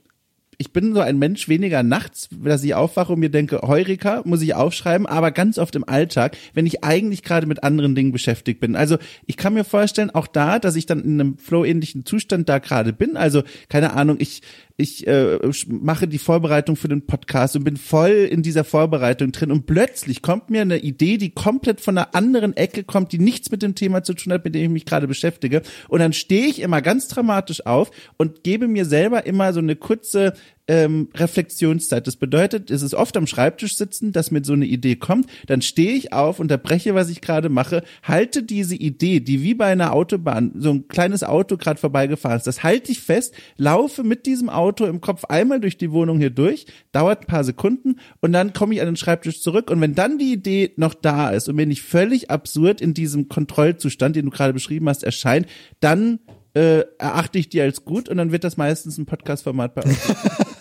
ich 0.59 0.73
bin 0.73 0.95
so 0.95 1.01
ein 1.01 1.19
Mensch 1.19 1.49
weniger 1.49 1.83
nachts, 1.83 2.29
dass 2.31 2.65
ich 2.65 2.75
aufwache 2.75 3.13
und 3.13 3.21
mir 3.21 3.31
denke, 3.31 3.61
Heurika 3.63 4.23
muss 4.25 4.43
ich 4.43 4.55
aufschreiben, 4.55 5.07
aber 5.07 5.31
ganz 5.31 5.59
oft 5.59 5.75
im 5.77 5.89
Alltag, 5.89 6.37
wenn 6.53 6.67
ich 6.67 6.85
eigentlich 6.85 7.23
gerade 7.23 7.47
mit 7.47 7.63
anderen 7.63 7.95
Dingen 7.95 8.13
beschäftigt 8.13 8.61
bin. 8.61 8.77
Also 8.77 8.99
ich 9.27 9.37
kann 9.37 9.55
mir 9.55 9.65
vorstellen, 9.65 10.11
auch 10.11 10.27
da, 10.27 10.59
dass 10.59 10.77
ich 10.77 10.87
dann 10.87 11.03
in 11.03 11.21
einem 11.21 11.39
flow-ähnlichen 11.39 12.05
Zustand 12.05 12.49
da 12.49 12.59
gerade 12.59 12.93
bin. 12.93 13.17
Also 13.17 13.43
keine 13.69 13.95
Ahnung, 13.95 14.17
ich 14.19 14.43
ich 14.77 15.07
äh, 15.07 15.39
mache 15.69 16.09
die 16.09 16.19
Vorbereitung 16.19 16.75
für 16.75 16.89
den 16.89 17.07
Podcast 17.07 17.55
und 17.55 17.63
bin 17.63 17.77
voll 17.77 18.11
in 18.11 18.43
dieser 18.43 18.65
Vorbereitung 18.65 19.31
drin 19.31 19.53
und 19.53 19.67
plötzlich 19.67 20.21
kommt 20.21 20.51
mir 20.51 20.63
eine 20.63 20.79
Idee, 20.79 21.17
die 21.17 21.31
komplett 21.31 21.81
von 21.81 21.97
einer 21.97 22.15
anderen 22.15 22.57
Ecke 22.57 22.83
kommt, 22.83 23.13
die 23.13 23.19
nichts 23.19 23.53
mit 23.53 23.63
dem 23.63 23.77
Thema 23.77 24.03
zu 24.03 24.15
tun 24.15 24.33
hat, 24.33 24.45
mit 24.45 24.55
dem 24.55 24.63
ich 24.63 24.71
mich 24.71 24.87
gerade 24.87 25.07
beschäftige. 25.07 25.63
Und 25.89 26.01
dann 26.01 26.13
stehe 26.13 26.47
ich 26.47 26.61
immer 26.61 26.83
ganz 26.83 27.07
dramatisch 27.07 27.65
auf 27.67 27.93
und 28.17 28.43
gebe 28.43 28.67
mir 28.67 28.85
selber 28.85 29.27
immer 29.27 29.53
so 29.53 29.61
eine 29.61 29.77
kurze 29.77 30.35
ähm, 30.67 31.09
Reflexionszeit. 31.15 32.07
Das 32.07 32.17
bedeutet, 32.17 32.71
es 32.71 32.83
ist 32.83 32.95
oft 32.95 33.17
am 33.17 33.27
Schreibtisch 33.27 33.77
sitzen, 33.77 34.13
dass 34.13 34.31
mir 34.31 34.43
so 34.45 34.55
eine 34.55 34.65
Idee 34.65 34.97
kommt, 34.97 35.27
dann 35.47 35.63
stehe 35.63 35.93
ich 35.93 36.13
auf, 36.13 36.41
unterbreche, 36.41 36.95
was 36.95 37.11
ich 37.11 37.21
gerade 37.21 37.49
mache, 37.49 37.83
halte 38.03 38.43
diese 38.43 38.75
Idee, 38.75 39.21
die 39.21 39.43
wie 39.43 39.55
bei 39.55 39.67
einer 39.67 39.93
Autobahn, 39.93 40.53
so 40.57 40.71
ein 40.71 40.89
kleines 40.89 41.23
Auto 41.23 41.57
gerade 41.57 41.79
vorbeigefahren 41.79 42.39
ist, 42.39 42.47
das 42.47 42.63
halte 42.63 42.93
ich 42.93 43.01
fest, 43.01 43.35
laufe 43.57 44.05
mit 44.05 44.27
diesem 44.27 44.49
Auto 44.49 44.87
im 44.87 45.01
Kopf 45.01 45.25
einmal 45.27 45.61
durch 45.61 45.77
die 45.77 45.91
Wohnung 45.91 46.19
hier 46.19 46.31
durch, 46.31 46.67
dauert 46.93 47.23
ein 47.23 47.27
paar 47.27 47.45
Sekunden 47.45 47.97
und 48.21 48.33
dann 48.33 48.53
komme 48.53 48.75
ich 48.75 48.81
an 48.81 48.87
den 48.87 48.97
Schreibtisch 48.97 49.43
zurück 49.43 49.71
und 49.71 49.81
wenn 49.81 49.95
dann 49.95 50.19
die 50.19 50.33
Idee 50.33 50.73
noch 50.77 50.95
da 50.95 51.31
ist 51.31 51.49
und 51.49 51.57
mir 51.57 51.67
nicht 51.67 51.83
völlig 51.83 52.31
absurd 52.31 52.81
in 52.81 52.95
diesem 52.95 53.29
Kontrollzustand, 53.29 54.17
den 54.17 54.27
du 54.27 54.31
gerade 54.31 54.55
beschrieben 54.55 54.89
hast, 54.89 55.05
erscheint, 55.05 55.47
dann 55.81 56.21
äh, 56.55 56.85
erachte 56.99 57.39
ich 57.39 57.49
die 57.49 57.61
als 57.61 57.85
gut 57.85 58.09
und 58.09 58.17
dann 58.17 58.33
wird 58.33 58.45
das 58.45 58.57
meistens 58.57 58.97
ein 58.97 59.07
Podcast-Format 59.07 59.75
bei 59.75 59.83
uns. 59.83 59.99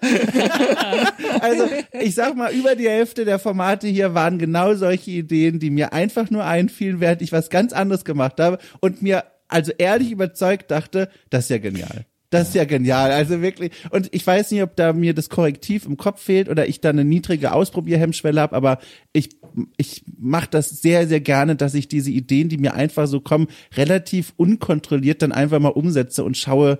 also 1.40 1.68
ich 2.00 2.14
sag 2.14 2.36
mal, 2.36 2.52
über 2.52 2.74
die 2.74 2.88
Hälfte 2.88 3.24
der 3.24 3.38
Formate 3.38 3.86
hier 3.86 4.14
waren 4.14 4.38
genau 4.38 4.74
solche 4.74 5.10
Ideen, 5.10 5.58
die 5.58 5.70
mir 5.70 5.92
einfach 5.92 6.30
nur 6.30 6.44
einfielen, 6.44 7.00
während 7.00 7.22
ich 7.22 7.32
was 7.32 7.50
ganz 7.50 7.72
anderes 7.72 8.04
gemacht 8.04 8.40
habe 8.40 8.58
und 8.80 9.02
mir 9.02 9.24
also 9.48 9.72
ehrlich 9.78 10.10
überzeugt 10.12 10.70
dachte, 10.70 11.08
das 11.28 11.44
ist 11.44 11.50
ja 11.50 11.58
genial. 11.58 12.06
Das 12.30 12.48
ist 12.48 12.54
ja 12.54 12.64
genial. 12.64 13.10
Also 13.10 13.42
wirklich. 13.42 13.72
Und 13.90 14.08
ich 14.12 14.24
weiß 14.24 14.52
nicht, 14.52 14.62
ob 14.62 14.76
da 14.76 14.92
mir 14.92 15.14
das 15.14 15.28
Korrektiv 15.28 15.84
im 15.84 15.96
Kopf 15.96 16.22
fehlt 16.22 16.48
oder 16.48 16.68
ich 16.68 16.80
da 16.80 16.90
eine 16.90 17.04
niedrige 17.04 17.52
Ausprobierhemmschwelle 17.52 18.40
habe, 18.40 18.54
aber 18.54 18.78
ich, 19.12 19.30
ich 19.76 20.04
mache 20.16 20.48
das 20.48 20.70
sehr, 20.80 21.08
sehr 21.08 21.20
gerne, 21.20 21.56
dass 21.56 21.74
ich 21.74 21.88
diese 21.88 22.12
Ideen, 22.12 22.48
die 22.48 22.58
mir 22.58 22.74
einfach 22.74 23.08
so 23.08 23.20
kommen, 23.20 23.48
relativ 23.76 24.32
unkontrolliert 24.36 25.22
dann 25.22 25.32
einfach 25.32 25.58
mal 25.58 25.70
umsetze 25.70 26.22
und 26.22 26.36
schaue, 26.36 26.78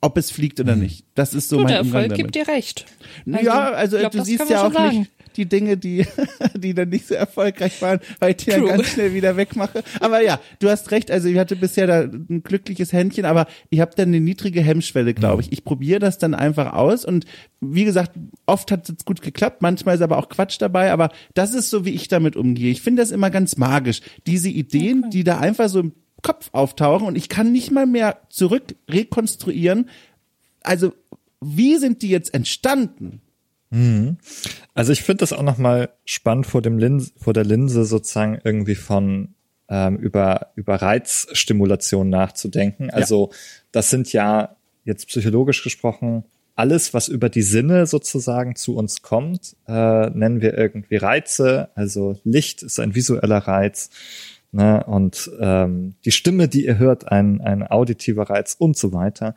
ob 0.00 0.16
es 0.18 0.30
fliegt 0.30 0.60
oder 0.60 0.74
mhm. 0.74 0.82
nicht. 0.82 1.06
Das 1.14 1.32
ist 1.34 1.48
so 1.48 1.56
Gut, 1.56 1.64
mein 1.64 1.72
der 1.72 1.78
Erfolg 1.78 2.02
Umgang 2.04 2.18
gibt 2.18 2.34
dir 2.34 2.48
recht. 2.48 2.86
Also, 3.30 3.46
ja, 3.46 3.70
also 3.72 3.98
glaub, 3.98 4.12
du 4.12 4.24
siehst 4.24 4.50
ja 4.50 4.66
auch 4.66 4.72
sagen. 4.72 4.98
nicht 5.00 5.10
die 5.36 5.46
Dinge, 5.46 5.76
die, 5.76 6.06
die 6.54 6.74
dann 6.74 6.88
nicht 6.88 7.06
so 7.06 7.14
erfolgreich 7.14 7.80
waren, 7.82 8.00
weil 8.20 8.30
ich 8.30 8.36
die 8.38 8.50
True. 8.50 8.68
dann 8.68 8.78
ganz 8.78 8.90
schnell 8.90 9.14
wieder 9.14 9.36
wegmache. 9.36 9.82
Aber 10.00 10.20
ja, 10.22 10.40
du 10.58 10.68
hast 10.68 10.90
recht, 10.90 11.10
also 11.10 11.28
ich 11.28 11.38
hatte 11.38 11.56
bisher 11.56 11.86
da 11.86 12.00
ein 12.02 12.42
glückliches 12.42 12.92
Händchen, 12.92 13.24
aber 13.24 13.46
ich 13.70 13.80
habe 13.80 13.92
dann 13.96 14.08
eine 14.08 14.20
niedrige 14.20 14.62
Hemmschwelle, 14.62 15.14
glaube 15.14 15.42
ich. 15.42 15.52
Ich 15.52 15.64
probiere 15.64 16.00
das 16.00 16.18
dann 16.18 16.34
einfach 16.34 16.72
aus 16.72 17.04
und 17.04 17.24
wie 17.60 17.84
gesagt, 17.84 18.12
oft 18.46 18.70
hat 18.70 18.88
es 18.88 19.04
gut 19.04 19.22
geklappt, 19.22 19.62
manchmal 19.62 19.96
ist 19.96 20.02
aber 20.02 20.18
auch 20.18 20.28
Quatsch 20.28 20.60
dabei, 20.60 20.92
aber 20.92 21.10
das 21.34 21.54
ist 21.54 21.70
so, 21.70 21.84
wie 21.84 21.90
ich 21.90 22.08
damit 22.08 22.36
umgehe. 22.36 22.70
Ich 22.70 22.82
finde 22.82 23.02
das 23.02 23.10
immer 23.10 23.30
ganz 23.30 23.56
magisch. 23.56 24.00
Diese 24.26 24.48
Ideen, 24.48 25.00
okay. 25.00 25.10
die 25.10 25.24
da 25.24 25.38
einfach 25.38 25.68
so 25.68 25.80
im 25.80 25.92
Kopf 26.24 26.48
auftauchen 26.50 27.06
und 27.06 27.16
ich 27.16 27.28
kann 27.28 27.52
nicht 27.52 27.70
mal 27.70 27.86
mehr 27.86 28.18
zurück 28.30 28.74
rekonstruieren. 28.90 29.88
Also, 30.62 30.92
wie 31.40 31.76
sind 31.76 32.02
die 32.02 32.08
jetzt 32.08 32.34
entstanden? 32.34 33.20
Mhm. 33.70 34.16
Also 34.74 34.92
ich 34.92 35.02
finde 35.02 35.20
das 35.20 35.32
auch 35.32 35.42
nochmal 35.42 35.90
spannend 36.04 36.46
vor 36.46 36.62
dem 36.62 36.78
Linse, 36.78 37.12
vor 37.16 37.32
der 37.32 37.44
Linse 37.44 37.84
sozusagen 37.84 38.38
irgendwie 38.42 38.74
von 38.74 39.34
ähm, 39.68 39.96
über 39.96 40.52
über 40.54 40.76
Reizstimulation 40.76 42.08
nachzudenken. 42.08 42.90
Also 42.90 43.30
ja. 43.30 43.36
das 43.72 43.90
sind 43.90 44.12
ja 44.12 44.56
jetzt 44.84 45.08
psychologisch 45.08 45.62
gesprochen 45.62 46.24
alles, 46.56 46.94
was 46.94 47.08
über 47.08 47.28
die 47.28 47.42
Sinne 47.42 47.86
sozusagen 47.86 48.54
zu 48.54 48.76
uns 48.76 49.02
kommt, 49.02 49.56
äh, 49.66 50.10
nennen 50.10 50.40
wir 50.40 50.56
irgendwie 50.56 50.96
Reize. 50.96 51.70
Also 51.74 52.18
Licht 52.24 52.62
ist 52.62 52.78
ein 52.78 52.94
visueller 52.94 53.38
Reiz. 53.38 53.90
Ne? 54.54 54.84
Und 54.84 55.30
ähm, 55.40 55.96
die 56.04 56.12
Stimme, 56.12 56.46
die 56.46 56.64
ihr 56.64 56.78
hört, 56.78 57.10
ein, 57.10 57.40
ein 57.40 57.66
auditiver 57.66 58.30
Reiz 58.30 58.54
und 58.56 58.76
so 58.76 58.92
weiter 58.92 59.34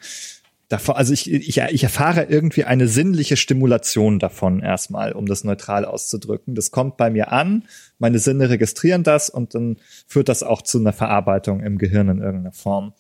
davon, 0.70 0.96
also 0.96 1.14
ich, 1.14 1.32
ich, 1.32 1.58
ich 1.58 1.84
erfahre 1.84 2.24
irgendwie 2.24 2.66
eine 2.66 2.88
sinnliche 2.88 3.38
Stimulation 3.38 4.20
davon 4.20 4.60
erstmal, 4.60 5.14
um 5.14 5.26
das 5.26 5.44
neutral 5.44 5.86
auszudrücken. 5.86 6.56
Das 6.56 6.72
kommt 6.72 6.98
bei 6.98 7.10
mir 7.10 7.32
an, 7.32 7.64
meine 8.00 8.20
Sinne 8.20 8.50
registrieren 8.50 9.04
das 9.04 9.30
und 9.30 9.56
dann 9.56 9.78
führt 10.08 10.30
das 10.30 10.44
auch 10.44 10.62
zu 10.62 10.80
einer 10.80 10.94
Verarbeitung 10.94 11.62
im 11.62 11.78
Gehirn 11.78 12.10
in 12.10 12.20
irgendeiner 12.20 12.52
Form. 12.54 12.94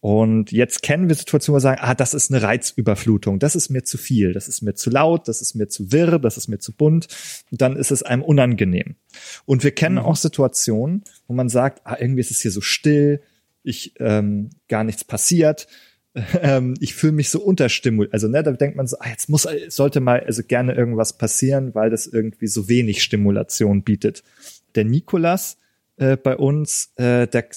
Und 0.00 0.52
jetzt 0.52 0.82
kennen 0.82 1.08
wir 1.08 1.16
Situationen, 1.16 1.54
wo 1.54 1.56
wir 1.56 1.60
sagen, 1.60 1.80
ah, 1.82 1.94
das 1.94 2.14
ist 2.14 2.30
eine 2.30 2.42
Reizüberflutung, 2.42 3.40
das 3.40 3.56
ist 3.56 3.68
mir 3.68 3.82
zu 3.82 3.98
viel, 3.98 4.32
das 4.32 4.46
ist 4.46 4.62
mir 4.62 4.74
zu 4.74 4.90
laut, 4.90 5.26
das 5.26 5.40
ist 5.40 5.54
mir 5.54 5.68
zu 5.68 5.90
wirr, 5.90 6.20
das 6.20 6.36
ist 6.36 6.46
mir 6.46 6.58
zu 6.58 6.72
bunt. 6.72 7.08
Und 7.50 7.60
dann 7.60 7.76
ist 7.76 7.90
es 7.90 8.04
einem 8.04 8.22
unangenehm. 8.22 8.94
Und 9.44 9.64
wir 9.64 9.72
kennen 9.72 9.96
mhm. 9.96 10.02
auch 10.02 10.16
Situationen, 10.16 11.02
wo 11.26 11.34
man 11.34 11.48
sagt, 11.48 11.80
ah, 11.84 11.96
irgendwie 11.98 12.20
ist 12.20 12.30
es 12.30 12.40
hier 12.40 12.52
so 12.52 12.60
still, 12.60 13.20
ich 13.64 13.94
ähm, 13.98 14.50
gar 14.68 14.84
nichts 14.84 15.04
passiert 15.04 15.66
ähm, 16.42 16.74
ich 16.80 16.94
fühle 16.94 17.12
mich 17.12 17.30
so 17.30 17.40
unterstimuliert. 17.40 18.12
Also, 18.12 18.28
ne, 18.28 18.42
da 18.42 18.52
denkt 18.52 18.76
man 18.76 18.86
so, 18.86 18.96
ah, 18.98 19.08
jetzt 19.08 19.28
muss, 19.28 19.46
sollte 19.68 20.00
mal 20.00 20.20
also 20.20 20.42
gerne 20.42 20.74
irgendwas 20.74 21.16
passieren, 21.18 21.74
weil 21.74 21.90
das 21.90 22.06
irgendwie 22.06 22.46
so 22.46 22.68
wenig 22.68 23.02
Stimulation 23.02 23.82
bietet. 23.82 24.22
Der 24.74 24.84
Nikolas 24.84 25.58
äh, 25.96 26.16
bei 26.16 26.36
uns, 26.36 26.92
äh, 26.96 27.26
der 27.26 27.48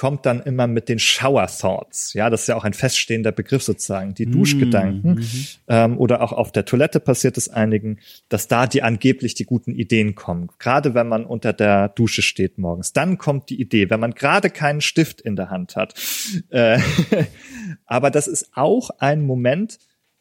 kommt 0.00 0.24
dann 0.24 0.40
immer 0.40 0.66
mit 0.66 0.88
den 0.88 0.98
Shower 0.98 1.46
Thoughts. 1.46 2.14
Ja, 2.14 2.30
das 2.30 2.40
ist 2.40 2.46
ja 2.46 2.56
auch 2.56 2.64
ein 2.64 2.72
feststehender 2.72 3.32
Begriff 3.32 3.62
sozusagen. 3.62 4.14
Die 4.14 4.24
Duschgedanken. 4.24 5.16
Mhm. 5.16 5.46
Ähm, 5.68 5.98
oder 5.98 6.22
auch 6.22 6.32
auf 6.32 6.52
der 6.52 6.64
Toilette 6.64 7.00
passiert 7.00 7.36
es 7.36 7.50
einigen, 7.50 7.98
dass 8.30 8.48
da 8.48 8.66
die 8.66 8.82
angeblich 8.82 9.34
die 9.34 9.44
guten 9.44 9.74
Ideen 9.74 10.14
kommen. 10.14 10.48
Gerade 10.58 10.94
wenn 10.94 11.06
man 11.06 11.26
unter 11.26 11.52
der 11.52 11.90
Dusche 11.90 12.22
steht 12.22 12.56
morgens. 12.56 12.94
Dann 12.94 13.18
kommt 13.18 13.50
die 13.50 13.60
Idee, 13.60 13.90
wenn 13.90 14.00
man 14.00 14.14
gerade 14.14 14.48
keinen 14.48 14.80
Stift 14.80 15.20
in 15.20 15.36
der 15.36 15.50
Hand 15.50 15.76
hat. 15.76 15.92
Äh, 16.48 16.78
aber 17.84 18.10
das 18.10 18.26
ist 18.26 18.52
auch 18.54 18.88
ein 19.00 19.20
Moment, 19.20 19.80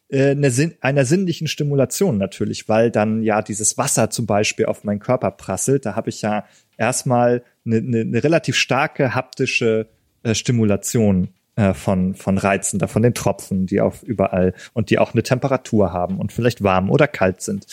äh, 0.10 0.32
eine, 0.32 0.52
einer 0.82 1.06
sinnlichen 1.06 1.48
Stimulation 1.48 2.18
natürlich, 2.18 2.68
weil 2.68 2.92
dann 2.92 3.22
ja 3.22 3.42
dieses 3.42 3.78
Wasser 3.78 4.10
zum 4.10 4.26
Beispiel 4.26 4.66
auf 4.66 4.84
meinen 4.84 5.00
Körper 5.00 5.32
prasselt. 5.32 5.86
Da 5.86 5.96
habe 5.96 6.10
ich 6.10 6.22
ja 6.22 6.46
erstmal 6.78 7.44
eine, 7.66 7.78
eine, 7.78 8.02
eine 8.02 8.24
relativ 8.24 8.56
starke 8.56 9.14
haptische 9.16 9.88
äh, 10.24 10.34
Stimulation 10.34 11.30
äh, 11.56 11.74
von, 11.74 12.16
von 12.16 12.38
Reizen, 12.38 12.80
da 12.80 12.88
von 12.88 13.04
den 13.04 13.14
Tropfen, 13.14 13.66
die 13.66 13.82
auf 13.82 14.02
überall 14.04 14.54
und 14.74 14.90
die 14.90 14.98
auch 14.98 15.14
eine 15.14 15.24
Temperatur 15.24 15.94
haben 15.94 16.18
und 16.18 16.34
vielleicht 16.34 16.64
warm 16.64 16.90
oder 16.90 17.08
kalt 17.08 17.42
sind. 17.42 17.68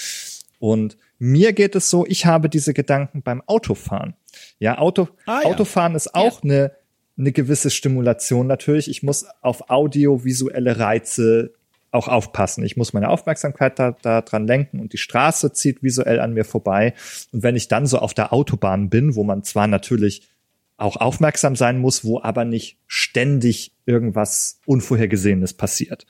Und 0.59 0.97
mir 1.19 1.53
geht 1.53 1.75
es 1.75 1.89
so, 1.89 2.05
ich 2.07 2.27
habe 2.27 2.49
diese 2.49 2.75
Gedanken 2.75 3.23
beim 3.23 3.43
Autofahren. 3.47 4.15
Ja, 4.59 4.79
Auto, 4.79 5.09
ah, 5.25 5.41
ja. 5.43 5.49
Autofahren 5.49 5.95
ist 5.95 6.15
auch 6.15 6.43
ja. 6.45 6.51
eine, 6.51 6.73
eine 7.19 7.33
gewisse 7.33 7.71
Stimulation 7.71 8.47
natürlich. 8.47 8.91
Ich 8.91 9.03
muss 9.03 9.25
auf 9.41 9.71
audiovisuelle 9.71 10.79
Reize 10.79 11.55
auch 11.97 12.09
aufpassen. 12.09 12.65
Ich 12.65 12.77
muss 12.77 12.93
meine 12.93 13.09
Aufmerksamkeit 13.09 13.79
da, 13.79 13.97
da 14.03 14.23
dran 14.23 14.47
lenken 14.47 14.81
und 14.81 14.93
die 14.93 14.99
Straße 14.99 15.53
zieht 15.53 15.83
visuell 15.83 16.21
an 16.21 16.35
mir 16.35 16.45
vorbei. 16.45 16.95
Und 17.33 17.43
wenn 17.43 17.57
ich 17.57 17.69
dann 17.69 17.87
so 17.87 17.99
auf 17.99 18.15
der 18.15 18.33
Autobahn 18.33 18.89
bin, 18.91 19.17
wo 19.17 19.25
man 19.25 19.43
zwar 19.43 19.67
natürlich 19.67 20.29
auch 20.77 20.97
aufmerksam 20.97 21.57
sein 21.57 21.79
muss, 21.79 22.05
wo 22.05 22.21
aber 22.21 22.45
nicht 22.45 22.79
ständig 22.87 23.73
irgendwas 23.87 24.61
Unvorhergesehenes 24.67 25.55
passiert. 25.55 26.07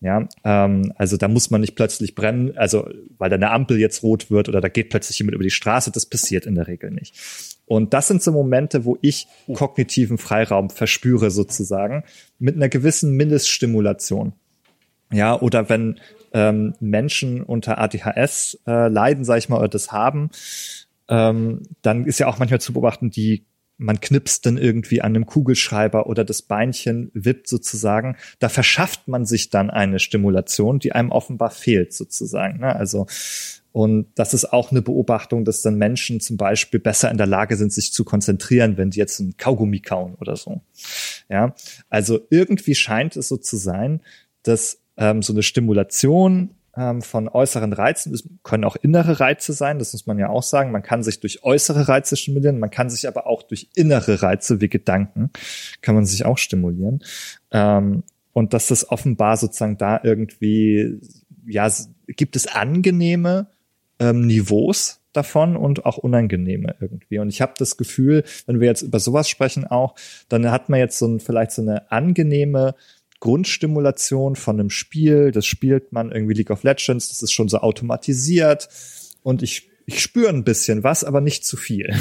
Ja, 0.00 0.28
ähm, 0.44 0.92
also 0.96 1.16
da 1.16 1.28
muss 1.28 1.50
man 1.50 1.62
nicht 1.62 1.76
plötzlich 1.76 2.14
brennen, 2.14 2.56
also 2.58 2.86
weil 3.16 3.30
da 3.30 3.36
eine 3.36 3.50
Ampel 3.50 3.78
jetzt 3.78 4.02
rot 4.02 4.30
wird 4.30 4.50
oder 4.50 4.60
da 4.60 4.68
geht 4.68 4.90
plötzlich 4.90 5.18
jemand 5.18 5.34
über 5.34 5.44
die 5.44 5.50
Straße, 5.50 5.90
das 5.90 6.04
passiert 6.04 6.44
in 6.44 6.56
der 6.56 6.66
Regel 6.66 6.90
nicht. 6.90 7.16
Und 7.64 7.94
das 7.94 8.08
sind 8.08 8.22
so 8.22 8.30
Momente, 8.32 8.84
wo 8.84 8.98
ich 9.00 9.26
kognitiven 9.54 10.18
Freiraum 10.18 10.68
verspüre 10.68 11.30
sozusagen 11.30 12.04
mit 12.38 12.56
einer 12.56 12.68
gewissen 12.68 13.16
Mindeststimulation. 13.16 14.34
Ja, 15.12 15.40
oder 15.40 15.68
wenn 15.68 16.00
ähm, 16.32 16.74
Menschen 16.80 17.42
unter 17.42 17.78
ADHS 17.78 18.60
äh, 18.66 18.88
leiden, 18.88 19.24
sage 19.24 19.38
ich 19.38 19.48
mal, 19.48 19.58
oder 19.58 19.68
das 19.68 19.92
haben, 19.92 20.30
ähm, 21.08 21.62
dann 21.82 22.06
ist 22.06 22.18
ja 22.18 22.26
auch 22.26 22.38
manchmal 22.38 22.60
zu 22.60 22.72
beobachten, 22.72 23.10
die 23.10 23.44
man 23.76 24.00
knipst 24.00 24.46
dann 24.46 24.56
irgendwie 24.56 25.02
an 25.02 25.14
einem 25.14 25.26
Kugelschreiber 25.26 26.06
oder 26.06 26.24
das 26.24 26.42
Beinchen 26.42 27.10
wippt 27.12 27.48
sozusagen, 27.48 28.16
da 28.38 28.48
verschafft 28.48 29.08
man 29.08 29.26
sich 29.26 29.50
dann 29.50 29.68
eine 29.68 29.98
Stimulation, 29.98 30.78
die 30.78 30.92
einem 30.92 31.10
offenbar 31.10 31.50
fehlt 31.50 31.92
sozusagen. 31.92 32.60
Ne? 32.60 32.74
Also 32.74 33.06
und 33.72 34.06
das 34.14 34.34
ist 34.34 34.52
auch 34.52 34.70
eine 34.70 34.82
Beobachtung, 34.82 35.44
dass 35.44 35.60
dann 35.60 35.74
Menschen 35.74 36.20
zum 36.20 36.36
Beispiel 36.36 36.78
besser 36.78 37.10
in 37.10 37.16
der 37.18 37.26
Lage 37.26 37.56
sind, 37.56 37.72
sich 37.72 37.92
zu 37.92 38.04
konzentrieren, 38.04 38.76
wenn 38.76 38.90
die 38.90 39.00
jetzt 39.00 39.18
ein 39.18 39.36
Kaugummi 39.36 39.80
kauen 39.80 40.14
oder 40.14 40.36
so. 40.36 40.60
Ja, 41.28 41.56
also 41.90 42.20
irgendwie 42.30 42.76
scheint 42.76 43.16
es 43.16 43.26
so 43.26 43.36
zu 43.36 43.56
sein, 43.56 44.00
dass 44.44 44.78
ähm, 44.96 45.22
so 45.22 45.32
eine 45.32 45.42
Stimulation 45.42 46.50
ähm, 46.76 47.02
von 47.02 47.28
äußeren 47.28 47.72
Reizen. 47.72 48.12
Es 48.14 48.28
können 48.42 48.64
auch 48.64 48.76
innere 48.76 49.20
Reize 49.20 49.52
sein, 49.52 49.78
das 49.78 49.92
muss 49.92 50.06
man 50.06 50.18
ja 50.18 50.28
auch 50.28 50.42
sagen. 50.42 50.72
Man 50.72 50.82
kann 50.82 51.02
sich 51.02 51.20
durch 51.20 51.44
äußere 51.44 51.88
Reize 51.88 52.16
stimulieren, 52.16 52.58
man 52.58 52.70
kann 52.70 52.90
sich 52.90 53.06
aber 53.06 53.26
auch 53.26 53.42
durch 53.42 53.68
innere 53.74 54.22
Reize 54.22 54.60
wie 54.60 54.68
Gedanken, 54.68 55.30
kann 55.82 55.94
man 55.94 56.04
sich 56.04 56.24
auch 56.24 56.38
stimulieren. 56.38 57.00
Ähm, 57.50 58.02
und 58.32 58.52
dass 58.52 58.66
das 58.66 58.90
offenbar 58.90 59.36
sozusagen 59.36 59.78
da 59.78 60.00
irgendwie, 60.02 61.00
ja, 61.46 61.70
gibt 62.08 62.34
es 62.34 62.48
angenehme 62.48 63.46
ähm, 64.00 64.26
Niveaus 64.26 65.00
davon 65.12 65.56
und 65.56 65.86
auch 65.86 65.98
unangenehme 65.98 66.74
irgendwie. 66.80 67.20
Und 67.20 67.28
ich 67.28 67.40
habe 67.40 67.54
das 67.56 67.76
Gefühl, 67.76 68.24
wenn 68.46 68.58
wir 68.58 68.66
jetzt 68.66 68.82
über 68.82 68.98
sowas 68.98 69.28
sprechen 69.28 69.64
auch, 69.64 69.94
dann 70.28 70.50
hat 70.50 70.68
man 70.68 70.80
jetzt 70.80 70.98
so 70.98 71.06
ein, 71.06 71.20
vielleicht 71.20 71.52
so 71.52 71.62
eine 71.62 71.92
angenehme 71.92 72.74
Grundstimulation 73.24 74.36
von 74.36 74.60
einem 74.60 74.68
Spiel. 74.68 75.32
Das 75.32 75.46
spielt 75.46 75.92
man 75.92 76.12
irgendwie 76.12 76.34
League 76.34 76.50
of 76.50 76.62
Legends, 76.62 77.08
das 77.08 77.22
ist 77.22 77.32
schon 77.32 77.48
so 77.48 77.56
automatisiert 77.56 78.68
und 79.22 79.42
ich, 79.42 79.70
ich 79.86 80.00
spüre 80.00 80.28
ein 80.28 80.44
bisschen 80.44 80.84
was, 80.84 81.04
aber 81.04 81.22
nicht 81.22 81.42
zu 81.46 81.56
viel. 81.56 81.94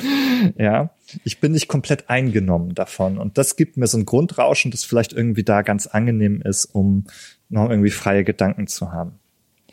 ja, 0.56 0.94
ich 1.24 1.40
bin 1.40 1.50
nicht 1.50 1.66
komplett 1.66 2.08
eingenommen 2.08 2.76
davon 2.76 3.18
und 3.18 3.38
das 3.38 3.56
gibt 3.56 3.76
mir 3.76 3.88
so 3.88 3.98
ein 3.98 4.06
Grundrauschen, 4.06 4.70
das 4.70 4.84
vielleicht 4.84 5.12
irgendwie 5.12 5.42
da 5.42 5.62
ganz 5.62 5.88
angenehm 5.88 6.40
ist, 6.42 6.66
um 6.66 7.06
noch 7.48 7.68
irgendwie 7.68 7.90
freie 7.90 8.22
Gedanken 8.22 8.68
zu 8.68 8.92
haben. 8.92 9.18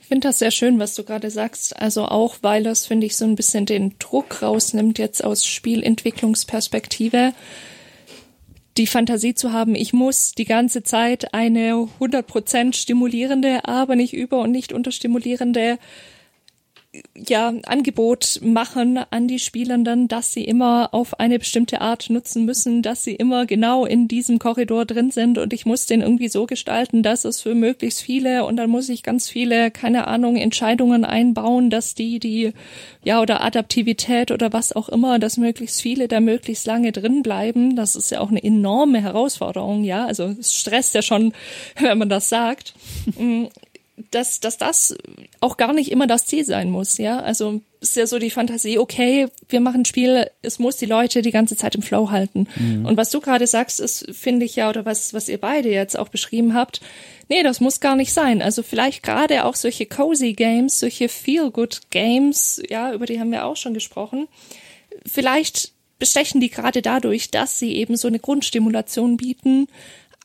Ich 0.01 0.07
finde 0.07 0.27
das 0.27 0.39
sehr 0.39 0.51
schön, 0.51 0.79
was 0.79 0.95
du 0.95 1.03
gerade 1.03 1.29
sagst. 1.29 1.79
Also 1.79 2.05
auch, 2.05 2.37
weil 2.41 2.63
das, 2.63 2.87
finde 2.87 3.05
ich, 3.05 3.15
so 3.15 3.25
ein 3.25 3.35
bisschen 3.35 3.67
den 3.67 3.93
Druck 3.99 4.41
rausnimmt 4.41 4.97
jetzt 4.97 5.23
aus 5.23 5.45
Spielentwicklungsperspektive 5.45 7.33
die 8.77 8.87
Fantasie 8.87 9.35
zu 9.35 9.51
haben, 9.51 9.75
ich 9.75 9.93
muss 9.93 10.31
die 10.31 10.45
ganze 10.45 10.83
Zeit 10.83 11.33
eine 11.33 11.87
100% 11.99 12.73
stimulierende, 12.73 13.65
aber 13.65 13.95
nicht 13.95 14.13
über- 14.13 14.41
und 14.41 14.51
nicht 14.51 14.73
unterstimulierende 14.73 15.77
ja, 17.15 17.51
Angebot 17.65 18.39
machen 18.43 18.99
an 19.09 19.27
die 19.27 19.39
Spielenden, 19.39 20.07
dass 20.07 20.31
sie 20.31 20.43
immer 20.43 20.93
auf 20.93 21.19
eine 21.19 21.39
bestimmte 21.39 21.81
Art 21.81 22.11
nutzen 22.11 22.45
müssen, 22.45 22.83
dass 22.83 23.03
sie 23.03 23.15
immer 23.15 23.47
genau 23.47 23.85
in 23.85 24.07
diesem 24.07 24.37
Korridor 24.37 24.85
drin 24.85 25.09
sind 25.09 25.39
und 25.39 25.53
ich 25.53 25.65
muss 25.65 25.87
den 25.87 26.01
irgendwie 26.01 26.27
so 26.27 26.45
gestalten, 26.45 27.01
dass 27.01 27.25
es 27.25 27.41
für 27.41 27.55
möglichst 27.55 28.01
viele 28.01 28.45
und 28.45 28.57
dann 28.57 28.69
muss 28.69 28.89
ich 28.89 29.01
ganz 29.01 29.27
viele, 29.27 29.71
keine 29.71 30.07
Ahnung, 30.07 30.35
Entscheidungen 30.35 31.03
einbauen, 31.03 31.71
dass 31.71 31.95
die, 31.95 32.19
die, 32.19 32.53
ja, 33.03 33.21
oder 33.21 33.41
Adaptivität 33.41 34.29
oder 34.29 34.53
was 34.53 34.73
auch 34.73 34.89
immer, 34.89 35.17
dass 35.17 35.37
möglichst 35.37 35.81
viele 35.81 36.07
da 36.07 36.19
möglichst 36.19 36.67
lange 36.67 36.91
drin 36.91 37.23
bleiben. 37.23 37.75
Das 37.75 37.95
ist 37.95 38.11
ja 38.11 38.19
auch 38.19 38.29
eine 38.29 38.43
enorme 38.43 39.01
Herausforderung, 39.01 39.83
ja. 39.83 40.05
Also 40.05 40.25
es 40.39 40.53
stresst 40.53 40.93
ja 40.93 41.01
schon, 41.01 41.33
wenn 41.79 41.97
man 41.97 42.09
das 42.09 42.29
sagt. 42.29 42.75
Dass, 44.11 44.39
dass 44.39 44.57
das 44.57 44.95
auch 45.39 45.57
gar 45.57 45.73
nicht 45.73 45.91
immer 45.91 46.07
das 46.07 46.25
Ziel 46.25 46.45
sein 46.45 46.69
muss, 46.69 46.97
ja. 46.97 47.19
Also 47.19 47.61
ist 47.79 47.95
ja 47.95 48.07
so 48.07 48.17
die 48.17 48.29
Fantasie, 48.29 48.79
okay, 48.79 49.27
wir 49.49 49.59
machen 49.59 49.81
ein 49.81 49.85
Spiel, 49.85 50.29
es 50.41 50.57
muss 50.57 50.77
die 50.77 50.85
Leute 50.85 51.21
die 51.21 51.31
ganze 51.31 51.55
Zeit 51.55 51.75
im 51.75 51.81
Flow 51.81 52.11
halten. 52.11 52.47
Mhm. 52.55 52.85
Und 52.85 52.97
was 52.97 53.09
du 53.09 53.19
gerade 53.19 53.45
sagst, 53.45 53.79
ist, 53.79 54.07
finde 54.11 54.45
ich 54.45 54.55
ja, 54.55 54.69
oder 54.69 54.85
was, 54.85 55.13
was 55.13 55.27
ihr 55.27 55.39
beide 55.39 55.69
jetzt 55.69 55.99
auch 55.99 56.07
beschrieben 56.07 56.53
habt, 56.53 56.79
nee, 57.27 57.43
das 57.43 57.59
muss 57.59 57.81
gar 57.81 57.95
nicht 57.95 58.13
sein. 58.13 58.41
Also 58.41 58.63
vielleicht 58.63 59.03
gerade 59.03 59.45
auch 59.45 59.55
solche 59.55 59.85
cozy 59.85 60.33
Games, 60.33 60.79
solche 60.79 61.09
Feel-Good 61.09 61.91
Games, 61.91 62.61
ja, 62.69 62.93
über 62.93 63.05
die 63.05 63.19
haben 63.19 63.31
wir 63.31 63.45
auch 63.45 63.57
schon 63.57 63.73
gesprochen. 63.73 64.27
Vielleicht 65.05 65.73
bestechen 65.99 66.41
die 66.41 66.49
gerade 66.49 66.81
dadurch, 66.81 67.31
dass 67.31 67.59
sie 67.59 67.75
eben 67.75 67.97
so 67.97 68.07
eine 68.07 68.19
Grundstimulation 68.19 69.17
bieten, 69.17 69.67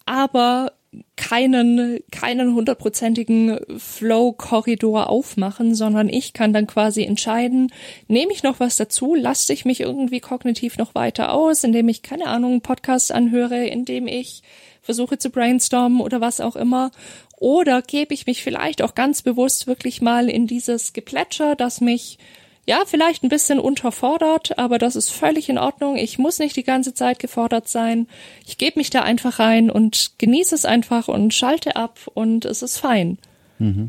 aber 0.07 0.73
keinen, 1.17 2.01
keinen 2.11 2.55
hundertprozentigen 2.55 3.59
Flow-Korridor 3.77 5.11
aufmachen, 5.11 5.75
sondern 5.75 6.09
ich 6.09 6.33
kann 6.33 6.53
dann 6.53 6.67
quasi 6.67 7.03
entscheiden, 7.05 7.71
nehme 8.07 8.33
ich 8.33 8.43
noch 8.43 8.61
was 8.61 8.77
dazu, 8.77 9.15
lasse 9.15 9.53
ich 9.53 9.65
mich 9.65 9.81
irgendwie 9.81 10.21
kognitiv 10.21 10.79
noch 10.79 10.95
weiter 10.95 11.33
aus, 11.33 11.65
indem 11.65 11.89
ich, 11.89 12.03
keine 12.03 12.29
Ahnung, 12.29 12.63
Podcast 12.63 13.13
anhöre, 13.13 13.67
indem 13.67 14.07
ich 14.07 14.43
versuche 14.81 15.19
zu 15.19 15.29
brainstormen 15.29 16.01
oder 16.01 16.21
was 16.21 16.41
auch 16.41 16.57
immer. 16.57 16.91
Oder 17.37 17.83
gebe 17.83 18.15
ich 18.15 18.27
mich 18.27 18.43
vielleicht 18.43 18.81
auch 18.81 18.95
ganz 18.95 19.23
bewusst 19.23 19.67
wirklich 19.67 20.01
mal 20.01 20.31
in 20.31 20.47
dieses 20.47 20.95
Geplätscher, 20.95 21.55
das 21.55 21.81
mich 21.81 22.19
ja, 22.69 22.83
vielleicht 22.85 23.23
ein 23.23 23.31
bisschen 23.31 23.61
unterfordert, 23.61 24.59
aber 24.59 24.77
das 24.77 24.95
ist 24.95 25.11
völlig 25.11 25.49
in 25.49 25.57
Ordnung. 25.57 25.97
Ich 25.97 26.19
muss 26.19 26.39
nicht 26.39 26.55
die 26.55 26.65
ganze 26.65 26.93
Zeit 26.93 27.19
gefordert 27.19 27.67
sein. 27.67 28.07
Ich 28.47 28.59
gebe 28.59 28.79
mich 28.79 28.91
da 28.91 29.01
einfach 29.01 29.39
rein 29.39 29.71
und 29.71 30.19
genieße 30.19 30.55
es 30.55 30.67
einfach 30.67 31.09
und 31.09 31.33
schalte 31.33 31.77
ab 31.77 31.99
und 32.13 32.45
es 32.45 32.61
ist 32.61 32.77
fein. 32.77 33.17
Mhm. 33.59 33.89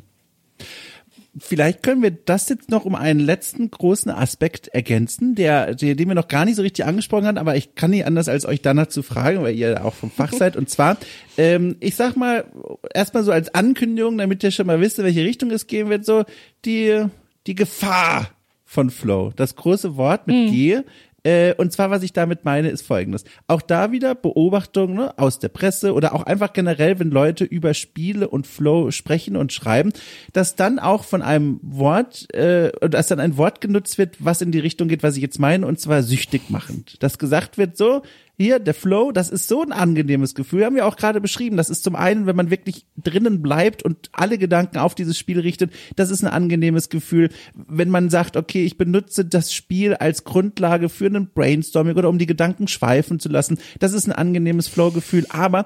Vielleicht 1.37 1.83
können 1.83 2.01
wir 2.01 2.11
das 2.11 2.47
jetzt 2.47 2.69
noch 2.69 2.85
um 2.85 2.95
einen 2.95 3.19
letzten 3.19 3.69
großen 3.69 4.11
Aspekt 4.11 4.69
ergänzen, 4.69 5.35
der, 5.35 5.75
der, 5.75 5.95
den 5.95 6.07
wir 6.07 6.15
noch 6.15 6.29
gar 6.29 6.45
nicht 6.45 6.55
so 6.55 6.61
richtig 6.61 6.85
angesprochen 6.85 7.27
haben, 7.27 7.37
aber 7.37 7.57
ich 7.57 7.75
kann 7.75 7.91
nicht 7.91 8.05
anders 8.05 8.29
als 8.29 8.45
euch 8.45 8.61
danach 8.61 8.87
zu 8.87 9.03
fragen, 9.03 9.41
weil 9.41 9.55
ihr 9.55 9.83
auch 9.83 9.93
vom 9.93 10.09
Fach 10.09 10.31
seid. 10.37 10.55
Und 10.55 10.69
zwar, 10.69 10.95
ähm, 11.37 11.75
ich 11.81 11.97
sag 11.97 12.15
mal, 12.15 12.45
erstmal 12.93 13.25
so 13.25 13.33
als 13.33 13.53
Ankündigung, 13.53 14.17
damit 14.17 14.41
ihr 14.41 14.51
schon 14.51 14.67
mal 14.67 14.79
wisst, 14.79 14.99
in 14.99 15.05
welche 15.05 15.25
Richtung 15.25 15.51
es 15.51 15.67
gehen 15.67 15.89
wird, 15.89 16.05
so 16.05 16.23
die, 16.63 17.03
die 17.45 17.55
Gefahr 17.55 18.29
von 18.69 18.91
Flow. 18.91 19.33
Das 19.35 19.55
große 19.55 19.97
Wort 19.97 20.27
mit 20.27 20.35
mhm. 20.35 20.51
G. 20.51 20.81
Äh, 21.23 21.55
und 21.55 21.73
zwar, 21.73 21.89
was 21.89 22.03
ich 22.03 22.13
damit 22.13 22.45
meine, 22.45 22.69
ist 22.69 22.83
folgendes. 22.83 23.23
Auch 23.47 23.63
da 23.63 23.91
wieder 23.91 24.13
Beobachtungen 24.13 24.95
ne, 24.95 25.17
aus 25.17 25.39
der 25.39 25.49
Presse 25.49 25.95
oder 25.95 26.13
auch 26.13 26.21
einfach 26.21 26.53
generell, 26.53 26.99
wenn 26.99 27.09
Leute 27.09 27.45
über 27.45 27.73
Spiele 27.73 28.29
und 28.29 28.45
Flow 28.45 28.91
sprechen 28.91 29.35
und 29.35 29.51
schreiben, 29.51 29.91
dass 30.33 30.55
dann 30.55 30.77
auch 30.77 31.03
von 31.03 31.23
einem 31.23 31.59
Wort, 31.63 32.31
äh, 32.35 32.71
dass 32.87 33.07
dann 33.07 33.19
ein 33.19 33.37
Wort 33.37 33.59
genutzt 33.59 33.97
wird, 33.97 34.17
was 34.19 34.43
in 34.43 34.51
die 34.51 34.59
Richtung 34.59 34.87
geht, 34.87 35.01
was 35.01 35.15
ich 35.15 35.23
jetzt 35.23 35.39
meine, 35.39 35.65
und 35.65 35.79
zwar 35.79 36.03
süchtig 36.03 36.51
machend. 36.51 37.01
Dass 37.01 37.17
gesagt 37.17 37.57
wird, 37.57 37.75
so, 37.75 38.03
hier, 38.39 38.59
der 38.59 38.73
Flow, 38.73 39.11
das 39.11 39.29
ist 39.29 39.49
so 39.49 39.61
ein 39.61 39.73
angenehmes 39.73 40.33
Gefühl. 40.33 40.63
Haben 40.63 40.77
wir 40.77 40.85
auch 40.85 40.95
gerade 40.95 41.19
beschrieben. 41.19 41.57
Das 41.57 41.69
ist 41.69 41.83
zum 41.83 41.95
einen, 41.95 42.25
wenn 42.25 42.37
man 42.37 42.49
wirklich 42.49 42.85
drinnen 42.95 43.41
bleibt 43.41 43.83
und 43.83 44.09
alle 44.13 44.37
Gedanken 44.37 44.77
auf 44.77 44.95
dieses 44.95 45.17
Spiel 45.17 45.41
richtet, 45.41 45.73
das 45.97 46.09
ist 46.09 46.23
ein 46.23 46.31
angenehmes 46.31 46.87
Gefühl. 46.87 47.29
Wenn 47.53 47.89
man 47.89 48.09
sagt, 48.09 48.37
okay, 48.37 48.63
ich 48.63 48.77
benutze 48.77 49.25
das 49.25 49.53
Spiel 49.53 49.93
als 49.93 50.23
Grundlage 50.23 50.87
für 50.87 51.07
einen 51.07 51.29
Brainstorming 51.33 51.97
oder 51.97 52.07
um 52.07 52.17
die 52.17 52.27
Gedanken 52.27 52.69
schweifen 52.69 53.19
zu 53.19 53.27
lassen, 53.27 53.59
das 53.79 53.91
ist 53.91 54.07
ein 54.07 54.13
angenehmes 54.13 54.69
Flow-Gefühl. 54.69 55.25
Aber 55.27 55.65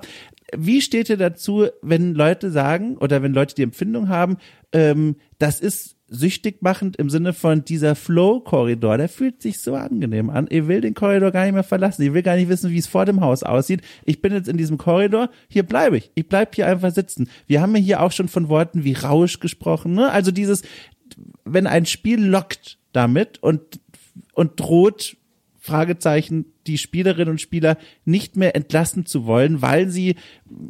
wie 0.58 0.82
steht 0.82 1.10
ihr 1.10 1.18
dazu, 1.18 1.68
wenn 1.84 2.16
Leute 2.16 2.50
sagen 2.50 2.98
oder 2.98 3.22
wenn 3.22 3.34
Leute 3.34 3.54
die 3.54 3.64
Empfindung 3.64 4.10
haben, 4.10 4.38
ähm, 4.72 5.18
das 5.38 5.60
ist 5.60 5.93
süchtig 6.14 6.62
machend 6.62 6.96
im 6.98 7.10
Sinne 7.10 7.34
von 7.34 7.66
dieser 7.66 7.96
Flow-Korridor, 7.96 8.98
der 8.98 9.10
fühlt 9.10 9.42
sich 9.42 9.60
so 9.60 9.76
angenehm 9.76 10.30
an. 10.30 10.48
Ich 10.50 10.68
will 10.68 10.82
den 10.82 10.94
Korridor 10.94 11.32
gar 11.32 11.44
nicht 11.44 11.54
mehr 11.54 11.64
verlassen. 11.64 12.04
Ich 12.04 12.14
will 12.14 12.22
gar 12.22 12.36
nicht 12.36 12.50
wissen, 12.50 12.72
wie 12.72 12.78
es 12.78 12.88
vor 12.88 13.06
dem 13.06 13.22
Haus 13.22 13.44
aussieht. 13.44 13.82
Ich 14.06 14.22
bin 14.22 14.32
jetzt 14.32 14.48
in 14.48 14.58
diesem 14.58 14.78
Korridor, 14.78 15.30
hier 15.50 15.64
bleibe 15.64 15.98
ich. 15.98 16.12
Ich 16.16 16.28
bleib 16.28 16.56
hier 16.56 16.68
einfach 16.68 16.92
sitzen. 16.92 17.30
Wir 17.48 17.62
haben 17.62 17.76
ja 17.76 17.82
hier 17.82 18.02
auch 18.02 18.12
schon 18.12 18.28
von 18.28 18.48
Worten 18.50 18.84
wie 18.84 18.94
Rausch 18.94 19.40
gesprochen. 19.40 19.94
Ne? 19.94 20.12
Also 20.12 20.32
dieses, 20.32 20.62
wenn 21.46 21.68
ein 21.68 21.86
Spiel 21.86 22.24
lockt 22.24 22.78
damit 22.92 23.42
und, 23.42 23.62
und 24.34 24.60
droht, 24.60 25.18
Fragezeichen, 25.64 26.44
die 26.68 26.78
Spielerinnen 26.78 27.30
und 27.30 27.40
Spieler 27.40 27.78
nicht 28.04 28.36
mehr 28.36 28.54
entlassen 28.54 29.06
zu 29.06 29.26
wollen, 29.26 29.62
weil 29.62 29.88
sie 29.88 30.16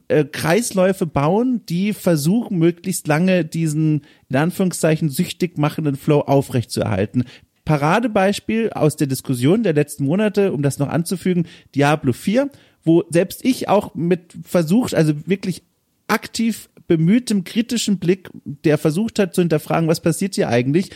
äh, 0.08 0.24
Kreisläufe 0.24 1.08
bauen, 1.08 1.66
die 1.68 1.94
versuchen, 1.94 2.60
möglichst 2.60 3.08
lange 3.08 3.44
diesen, 3.44 4.04
in 4.30 4.36
Anführungszeichen, 4.36 5.10
süchtig 5.10 5.58
machenden 5.58 5.96
Flow 5.96 6.20
aufrechtzuerhalten. 6.20 7.24
Paradebeispiel 7.66 8.70
aus 8.70 8.96
der 8.96 9.08
Diskussion 9.08 9.64
der 9.64 9.74
letzten 9.74 10.04
Monate, 10.04 10.54
um 10.54 10.62
das 10.62 10.78
noch 10.78 10.90
anzufügen, 10.90 11.48
Diablo 11.74 12.14
4, 12.14 12.52
wo 12.84 13.04
selbst 13.10 13.44
ich 13.44 13.70
auch 13.70 13.96
mit 13.96 14.36
versucht, 14.44 14.94
also 14.94 15.14
wirklich 15.26 15.64
aktiv 16.08 16.70
bemühtem 16.86 17.46
kritischen 17.46 17.98
Blick, 17.98 18.30
der 18.46 18.78
versucht 18.78 19.18
hat 19.18 19.34
zu 19.34 19.42
hinterfragen, 19.42 19.90
was 19.90 20.02
passiert 20.02 20.36
hier 20.36 20.50
eigentlich, 20.50 20.92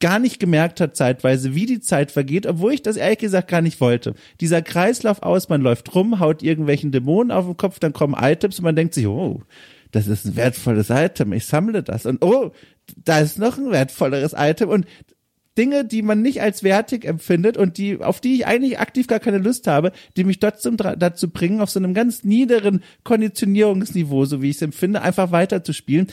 gar 0.00 0.18
nicht 0.18 0.38
gemerkt 0.38 0.80
hat 0.80 0.96
zeitweise, 0.96 1.54
wie 1.54 1.66
die 1.66 1.80
Zeit 1.80 2.10
vergeht, 2.10 2.46
obwohl 2.46 2.74
ich 2.74 2.82
das 2.82 2.96
ehrlich 2.96 3.18
gesagt 3.18 3.48
gar 3.48 3.62
nicht 3.62 3.80
wollte. 3.80 4.14
Dieser 4.40 4.62
Kreislauf 4.62 5.22
aus, 5.22 5.48
man 5.48 5.62
läuft 5.62 5.94
rum, 5.94 6.20
haut 6.20 6.42
irgendwelchen 6.42 6.92
Dämonen 6.92 7.30
auf 7.30 7.46
den 7.46 7.56
Kopf, 7.56 7.78
dann 7.78 7.92
kommen 7.92 8.14
Items 8.18 8.58
und 8.58 8.64
man 8.64 8.76
denkt 8.76 8.94
sich, 8.94 9.06
oh, 9.06 9.42
das 9.92 10.06
ist 10.06 10.26
ein 10.26 10.36
wertvolles 10.36 10.90
Item, 10.90 11.32
ich 11.32 11.46
sammle 11.46 11.82
das. 11.82 12.04
Und 12.04 12.22
oh, 12.22 12.52
da 12.96 13.20
ist 13.20 13.38
noch 13.38 13.56
ein 13.56 13.70
wertvolleres 13.70 14.34
Item. 14.36 14.68
Und 14.68 14.86
Dinge, 15.56 15.86
die 15.86 16.02
man 16.02 16.20
nicht 16.20 16.42
als 16.42 16.62
wertig 16.62 17.06
empfindet 17.06 17.56
und 17.56 17.78
die, 17.78 18.02
auf 18.02 18.20
die 18.20 18.34
ich 18.34 18.46
eigentlich 18.46 18.78
aktiv 18.78 19.06
gar 19.06 19.20
keine 19.20 19.38
Lust 19.38 19.66
habe, 19.66 19.92
die 20.16 20.24
mich 20.24 20.38
trotzdem 20.38 20.76
dazu 20.76 21.30
bringen, 21.30 21.62
auf 21.62 21.70
so 21.70 21.78
einem 21.78 21.94
ganz 21.94 22.24
niederen 22.24 22.82
Konditionierungsniveau, 23.04 24.26
so 24.26 24.42
wie 24.42 24.50
ich 24.50 24.56
es 24.56 24.62
empfinde, 24.62 25.00
einfach 25.00 25.32
weiterzuspielen 25.32 26.08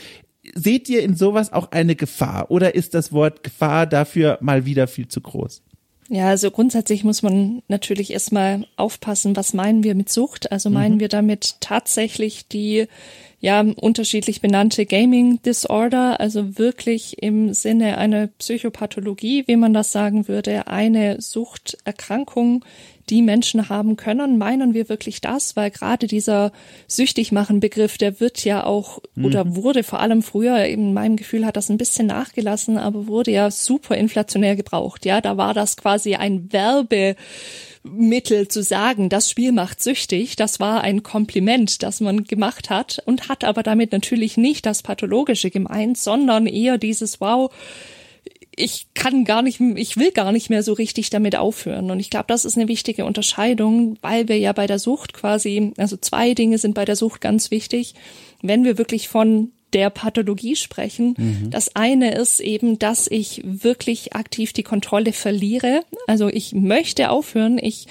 seht 0.54 0.88
ihr 0.88 1.02
in 1.02 1.16
sowas 1.16 1.52
auch 1.52 1.72
eine 1.72 1.96
Gefahr 1.96 2.50
oder 2.50 2.74
ist 2.74 2.94
das 2.94 3.12
Wort 3.12 3.42
Gefahr 3.42 3.86
dafür 3.86 4.38
mal 4.40 4.66
wieder 4.66 4.86
viel 4.86 5.08
zu 5.08 5.20
groß? 5.20 5.62
Ja, 6.08 6.28
also 6.28 6.50
grundsätzlich 6.50 7.02
muss 7.02 7.22
man 7.22 7.62
natürlich 7.68 8.12
erstmal 8.12 8.66
aufpassen, 8.76 9.36
was 9.36 9.54
meinen 9.54 9.82
wir 9.82 9.94
mit 9.94 10.10
Sucht? 10.10 10.52
Also 10.52 10.68
meinen 10.68 10.96
mhm. 10.96 11.00
wir 11.00 11.08
damit 11.08 11.60
tatsächlich 11.60 12.46
die 12.48 12.88
ja 13.44 13.60
unterschiedlich 13.60 14.40
benannte 14.40 14.86
Gaming 14.86 15.42
Disorder, 15.42 16.18
also 16.18 16.56
wirklich 16.56 17.22
im 17.22 17.52
Sinne 17.52 17.98
einer 17.98 18.28
Psychopathologie, 18.28 19.44
wie 19.46 19.56
man 19.56 19.74
das 19.74 19.92
sagen 19.92 20.28
würde, 20.28 20.66
eine 20.66 21.20
Suchterkrankung, 21.20 22.64
die 23.10 23.20
Menschen 23.20 23.68
haben 23.68 23.96
können. 23.96 24.38
Meinen 24.38 24.72
wir 24.72 24.88
wirklich 24.88 25.20
das? 25.20 25.56
Weil 25.56 25.70
gerade 25.70 26.06
dieser 26.06 26.52
süchtig 26.88 27.32
machen 27.32 27.60
Begriff, 27.60 27.98
der 27.98 28.18
wird 28.18 28.42
ja 28.46 28.64
auch 28.64 29.00
mhm. 29.14 29.26
oder 29.26 29.54
wurde 29.54 29.82
vor 29.82 30.00
allem 30.00 30.22
früher, 30.22 30.64
in 30.64 30.94
meinem 30.94 31.16
Gefühl 31.16 31.44
hat 31.44 31.58
das 31.58 31.68
ein 31.68 31.76
bisschen 31.76 32.06
nachgelassen, 32.06 32.78
aber 32.78 33.08
wurde 33.08 33.30
ja 33.30 33.50
super 33.50 33.94
inflationär 33.94 34.56
gebraucht. 34.56 35.04
Ja, 35.04 35.20
da 35.20 35.36
war 35.36 35.52
das 35.52 35.76
quasi 35.76 36.14
ein 36.14 36.50
Werbe 36.50 37.14
Mittel 37.84 38.48
zu 38.48 38.62
sagen, 38.62 39.10
das 39.10 39.30
Spiel 39.30 39.52
macht 39.52 39.82
süchtig, 39.82 40.36
das 40.36 40.58
war 40.58 40.80
ein 40.80 41.02
Kompliment, 41.02 41.82
das 41.82 42.00
man 42.00 42.24
gemacht 42.24 42.70
hat 42.70 43.02
und 43.04 43.28
hat 43.28 43.44
aber 43.44 43.62
damit 43.62 43.92
natürlich 43.92 44.38
nicht 44.38 44.64
das 44.64 44.82
Pathologische 44.82 45.50
gemeint, 45.50 45.98
sondern 45.98 46.46
eher 46.46 46.78
dieses 46.78 47.20
Wow, 47.20 47.52
ich 48.56 48.86
kann 48.94 49.24
gar 49.24 49.42
nicht, 49.42 49.60
ich 49.60 49.96
will 49.96 50.12
gar 50.12 50.32
nicht 50.32 50.48
mehr 50.48 50.62
so 50.62 50.72
richtig 50.72 51.10
damit 51.10 51.36
aufhören. 51.36 51.90
Und 51.90 52.00
ich 52.00 52.08
glaube, 52.08 52.26
das 52.28 52.44
ist 52.44 52.56
eine 52.56 52.68
wichtige 52.68 53.04
Unterscheidung, 53.04 53.98
weil 54.00 54.28
wir 54.28 54.38
ja 54.38 54.52
bei 54.52 54.66
der 54.66 54.78
Sucht 54.78 55.12
quasi, 55.12 55.72
also 55.76 55.96
zwei 55.96 56.34
Dinge 56.34 56.58
sind 56.58 56.74
bei 56.74 56.84
der 56.84 56.96
Sucht 56.96 57.20
ganz 57.20 57.50
wichtig. 57.50 57.94
Wenn 58.42 58.64
wir 58.64 58.78
wirklich 58.78 59.08
von 59.08 59.52
der 59.74 59.90
Pathologie 59.90 60.56
sprechen. 60.56 61.14
Mhm. 61.18 61.50
Das 61.50 61.76
eine 61.76 62.14
ist 62.14 62.40
eben, 62.40 62.78
dass 62.78 63.06
ich 63.08 63.42
wirklich 63.44 64.14
aktiv 64.14 64.52
die 64.52 64.62
Kontrolle 64.62 65.12
verliere. 65.12 65.82
Also 66.06 66.28
ich 66.28 66.52
möchte 66.52 67.10
aufhören. 67.10 67.58
Ich 67.58 67.86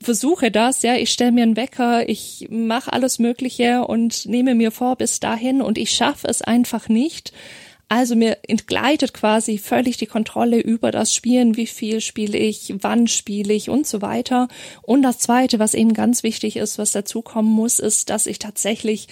versuche 0.00 0.50
das, 0.50 0.82
ja, 0.82 0.96
ich 0.96 1.10
stelle 1.10 1.32
mir 1.32 1.44
einen 1.44 1.56
Wecker, 1.56 2.08
ich 2.08 2.48
mache 2.50 2.92
alles 2.92 3.20
Mögliche 3.20 3.86
und 3.86 4.26
nehme 4.26 4.56
mir 4.56 4.72
vor 4.72 4.96
bis 4.96 5.20
dahin 5.20 5.62
und 5.62 5.78
ich 5.78 5.90
schaffe 5.90 6.26
es 6.26 6.42
einfach 6.42 6.88
nicht, 6.88 7.32
also 7.92 8.16
mir 8.16 8.38
entgleitet 8.48 9.12
quasi 9.12 9.58
völlig 9.58 9.98
die 9.98 10.06
Kontrolle 10.06 10.58
über 10.60 10.90
das 10.90 11.14
Spielen, 11.14 11.58
wie 11.58 11.66
viel 11.66 12.00
spiele 12.00 12.38
ich, 12.38 12.72
wann 12.80 13.06
spiele 13.06 13.52
ich 13.52 13.68
und 13.68 13.86
so 13.86 14.00
weiter. 14.00 14.48
Und 14.80 15.02
das 15.02 15.18
Zweite, 15.18 15.58
was 15.58 15.74
eben 15.74 15.92
ganz 15.92 16.22
wichtig 16.22 16.56
ist, 16.56 16.78
was 16.78 16.92
dazukommen 16.92 17.52
muss, 17.52 17.78
ist, 17.78 18.08
dass 18.08 18.26
ich 18.26 18.38
tatsächlich 18.38 19.08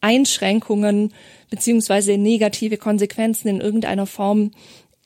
Einschränkungen 0.00 1.12
beziehungsweise 1.50 2.16
negative 2.16 2.76
Konsequenzen 2.76 3.48
in 3.48 3.60
irgendeiner 3.60 4.06
Form 4.06 4.52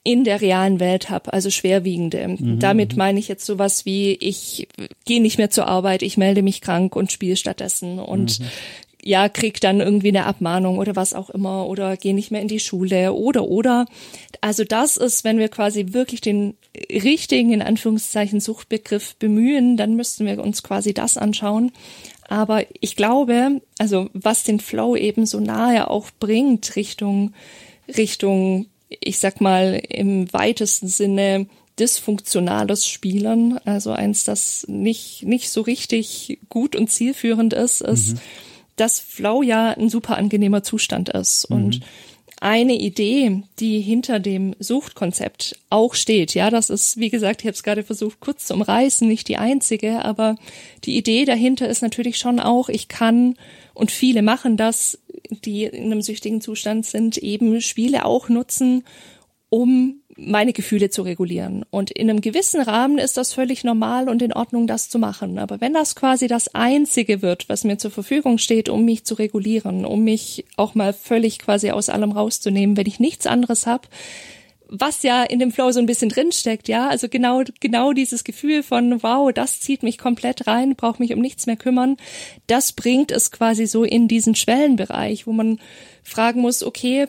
in 0.07 0.23
der 0.23 0.43
realen 0.43 0.81
Welt 0.81 1.09
habe, 1.09 1.33
also 1.33 1.49
schwerwiegende. 1.49 2.29
Mhm. 2.29 2.59
Damit 2.59 2.95
meine 2.95 3.19
ich 3.19 3.27
jetzt 3.27 3.47
sowas 3.47 3.87
wie, 3.87 4.13
ich 4.13 4.69
gehe 5.07 5.23
nicht 5.23 5.39
mehr 5.39 5.49
zur 5.49 5.67
Arbeit, 5.67 6.03
ich 6.03 6.19
melde 6.19 6.43
mich 6.43 6.61
krank 6.61 6.95
und 6.95 7.11
spiele 7.11 7.37
stattdessen 7.37 7.99
und 7.99 8.39
mhm 8.39 8.47
ja, 9.05 9.29
krieg 9.29 9.61
dann 9.61 9.81
irgendwie 9.81 10.09
eine 10.09 10.25
Abmahnung 10.25 10.79
oder 10.79 10.97
was 10.97 11.13
auch 11.13 11.29
immer 11.29 11.67
oder 11.67 11.97
geh 11.97 12.15
nicht 12.15 12.31
mehr 12.31 12.41
in 12.41 12.49
die 12.49 12.59
Schule 12.59 13.13
oder 13.13 13.45
oder. 13.45 13.85
Also 14.41 14.65
das 14.65 14.97
ist, 14.97 15.25
wenn 15.25 15.39
wir 15.39 15.49
quasi 15.49 15.93
wirklich 15.93 16.23
den 16.23 16.55
richtigen, 16.91 17.53
in 17.53 17.61
Anführungszeichen, 17.61 18.41
Suchtbegriff 18.41 19.17
bemühen, 19.17 19.77
dann 19.77 19.95
müssten 19.95 20.25
wir 20.25 20.43
uns 20.43 20.63
quasi 20.63 20.95
das 20.95 21.19
anschauen. 21.19 21.73
Aber 22.29 22.65
ich 22.81 22.97
glaube, 22.97 23.61
also 23.79 24.09
was 24.13 24.45
den 24.45 24.61
Flow 24.61 24.97
eben 24.97 25.27
so 25.27 25.41
nahe 25.41 25.91
auch 25.91 26.11
bringt 26.19 26.77
Richtung, 26.77 27.35
Richtung, 27.89 28.67
ich 28.89 29.19
sag 29.19 29.41
mal, 29.41 29.81
im 29.89 30.33
weitesten 30.33 30.89
Sinne 30.89 31.47
dysfunktionales 31.79 32.87
Spielen, 32.87 33.59
also 33.65 33.91
eins, 33.91 34.25
das 34.25 34.65
nicht, 34.69 35.25
nicht 35.25 35.51
so 35.51 35.61
richtig 35.61 36.39
gut 36.49 36.77
und 36.77 36.89
zielführend 36.89 37.53
ist, 37.53 37.81
ist, 37.81 38.15
mhm 38.15 38.21
dass 38.77 38.99
Flow 38.99 39.43
ja 39.43 39.71
ein 39.71 39.89
super 39.89 40.17
angenehmer 40.17 40.63
Zustand 40.63 41.09
ist. 41.09 41.51
Mhm. 41.51 41.57
Und 41.57 41.81
eine 42.45 42.75
Idee, 42.75 43.43
die 43.59 43.81
hinter 43.81 44.21
dem 44.21 44.55
Suchtkonzept 44.59 45.59
auch 45.71 45.95
steht, 45.95 46.35
ja, 46.35 46.51
das 46.51 46.69
ist, 46.69 46.99
wie 46.99 47.09
gesagt, 47.09 47.41
ich 47.41 47.47
habe 47.47 47.55
es 47.55 47.63
gerade 47.63 47.83
versucht 47.83 48.21
kurz 48.21 48.45
zu 48.45 48.55
umreißen, 48.55 49.09
nicht 49.09 49.29
die 49.29 49.39
einzige, 49.39 50.05
aber 50.05 50.37
die 50.85 50.99
Idee 50.99 51.25
dahinter 51.25 51.67
ist 51.67 51.81
natürlich 51.81 52.19
schon 52.19 52.41
auch, 52.41 52.69
ich 52.69 52.89
kann, 52.89 53.37
und 53.73 53.91
viele 53.91 54.21
machen 54.21 54.59
das, 54.59 54.99
die 55.31 55.65
in 55.65 55.85
einem 55.85 56.03
süchtigen 56.03 56.43
Zustand 56.43 56.85
sind, 56.85 57.17
eben 57.17 57.63
Spiele 57.63 58.05
auch 58.05 58.29
nutzen, 58.29 58.85
um 59.49 60.03
meine 60.17 60.53
Gefühle 60.53 60.91
zu 60.91 61.03
regulieren. 61.03 61.65
Und 61.71 61.91
in 61.91 62.09
einem 62.09 62.21
gewissen 62.21 62.61
Rahmen 62.61 62.99
ist 62.99 63.17
das 63.17 63.33
völlig 63.33 63.65
normal 63.65 64.09
und 64.09 64.23
in 64.23 64.33
Ordnung, 64.33 64.67
das 64.67 64.89
zu 64.89 64.99
machen. 64.99 65.39
Aber 65.39 65.61
wenn 65.61 65.75
das 65.75 65.97
quasi 65.97 66.27
das 66.27 66.55
Einzige 66.55 67.23
wird, 67.23 67.49
was 67.49 67.65
mir 67.65 67.79
zur 67.79 67.91
Verfügung 67.91 68.39
steht, 68.39 68.69
um 68.69 68.85
mich 68.85 69.05
zu 69.05 69.15
regulieren, 69.15 69.85
um 69.85 70.05
mich 70.05 70.45
auch 70.57 70.75
mal 70.75 70.93
völlig 70.93 71.39
quasi 71.39 71.71
aus 71.71 71.89
allem 71.89 72.13
rauszunehmen, 72.13 72.77
wenn 72.77 72.87
ich 72.87 73.01
nichts 73.01 73.27
anderes 73.27 73.67
habe, 73.67 73.89
was 74.69 75.03
ja 75.03 75.23
in 75.23 75.39
dem 75.39 75.53
Flow 75.53 75.71
so 75.71 75.79
ein 75.79 75.87
bisschen 75.87 76.09
drinsteckt, 76.09 76.69
ja, 76.69 76.89
also 76.89 77.09
genau, 77.09 77.43
genau 77.61 77.93
dieses 77.93 78.25
Gefühl 78.25 78.63
von, 78.63 79.03
wow, 79.03 79.33
das 79.33 79.61
zieht 79.61 79.83
mich 79.83 79.99
komplett 79.99 80.47
rein, 80.47 80.75
brauche 80.75 81.03
mich 81.03 81.13
um 81.13 81.21
nichts 81.21 81.47
mehr 81.47 81.57
kümmern, 81.57 81.97
das 82.47 82.73
bringt 82.73 83.13
es 83.13 83.31
quasi 83.31 83.67
so 83.67 83.85
in 83.85 84.09
diesen 84.09 84.35
Schwellenbereich, 84.35 85.27
wo 85.27 85.33
man 85.33 85.61
fragen 86.03 86.41
muss, 86.41 86.63
okay, 86.63 87.07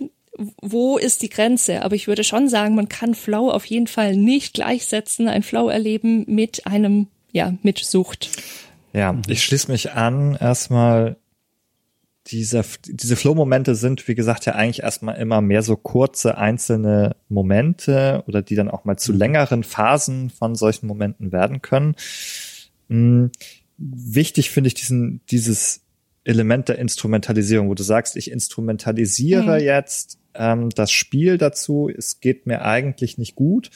wo 0.61 0.97
ist 0.97 1.21
die 1.21 1.29
Grenze? 1.29 1.81
Aber 1.83 1.95
ich 1.95 2.07
würde 2.07 2.23
schon 2.23 2.49
sagen, 2.49 2.75
man 2.75 2.89
kann 2.89 3.15
Flow 3.15 3.49
auf 3.49 3.65
jeden 3.65 3.87
Fall 3.87 4.15
nicht 4.15 4.53
gleichsetzen, 4.53 5.27
ein 5.27 5.43
Flow 5.43 5.69
erleben 5.69 6.25
mit 6.27 6.67
einem, 6.67 7.07
ja, 7.31 7.53
mit 7.63 7.79
Sucht. 7.79 8.29
Ja, 8.93 9.19
ich 9.27 9.43
schließe 9.43 9.71
mich 9.71 9.91
an. 9.91 10.37
Erstmal, 10.39 11.17
diese, 12.27 12.63
diese 12.85 13.15
Flow-Momente 13.15 13.75
sind, 13.75 14.07
wie 14.07 14.15
gesagt, 14.15 14.45
ja 14.45 14.55
eigentlich 14.55 14.83
erstmal 14.83 15.17
immer 15.17 15.41
mehr 15.41 15.61
so 15.61 15.75
kurze 15.75 16.37
einzelne 16.37 17.15
Momente 17.29 18.23
oder 18.27 18.41
die 18.41 18.55
dann 18.55 18.69
auch 18.69 18.83
mal 18.83 18.97
zu 18.97 19.13
mhm. 19.13 19.19
längeren 19.19 19.63
Phasen 19.63 20.29
von 20.29 20.55
solchen 20.55 20.87
Momenten 20.87 21.31
werden 21.31 21.61
können. 21.61 21.95
Hm, 22.89 23.31
wichtig 23.77 24.49
finde 24.49 24.69
ich 24.69 24.73
diesen, 24.73 25.21
dieses 25.29 25.81
Element 26.23 26.69
der 26.69 26.79
Instrumentalisierung, 26.79 27.69
wo 27.69 27.75
du 27.75 27.83
sagst, 27.83 28.15
ich 28.15 28.31
instrumentalisiere 28.31 29.59
mhm. 29.59 29.65
jetzt 29.65 30.17
ähm, 30.37 30.69
das 30.69 30.91
Spiel 30.91 31.37
dazu, 31.37 31.89
es 31.89 32.19
geht 32.19 32.45
mir 32.45 32.61
eigentlich 32.63 33.17
nicht 33.17 33.35
gut 33.35 33.69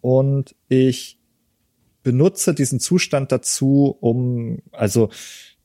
und 0.00 0.54
ich 0.68 1.18
benutze 2.02 2.54
diesen 2.54 2.80
Zustand 2.80 3.32
dazu, 3.32 3.96
um, 4.00 4.62
also 4.72 5.10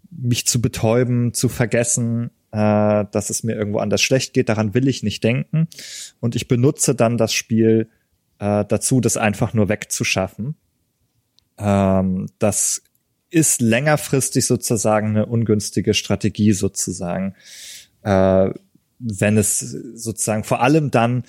mich 0.09 0.45
zu 0.45 0.61
betäuben, 0.61 1.33
zu 1.33 1.49
vergessen, 1.49 2.31
äh, 2.51 3.05
dass 3.11 3.29
es 3.29 3.43
mir 3.43 3.55
irgendwo 3.55 3.79
anders 3.79 4.01
schlecht 4.01 4.33
geht. 4.33 4.49
Daran 4.49 4.73
will 4.73 4.87
ich 4.87 5.03
nicht 5.03 5.23
denken. 5.23 5.67
Und 6.19 6.35
ich 6.35 6.47
benutze 6.47 6.95
dann 6.95 7.17
das 7.17 7.33
Spiel 7.33 7.89
äh, 8.39 8.65
dazu, 8.65 9.01
das 9.01 9.17
einfach 9.17 9.53
nur 9.53 9.69
wegzuschaffen. 9.69 10.55
Ähm, 11.57 12.27
das 12.39 12.83
ist 13.29 13.61
längerfristig 13.61 14.45
sozusagen 14.45 15.07
eine 15.07 15.25
ungünstige 15.25 15.93
Strategie 15.93 16.53
sozusagen. 16.53 17.35
Äh, 18.03 18.51
wenn 19.05 19.37
es 19.37 19.59
sozusagen 19.59 20.43
vor 20.43 20.61
allem 20.61 20.89
dann 20.89 21.23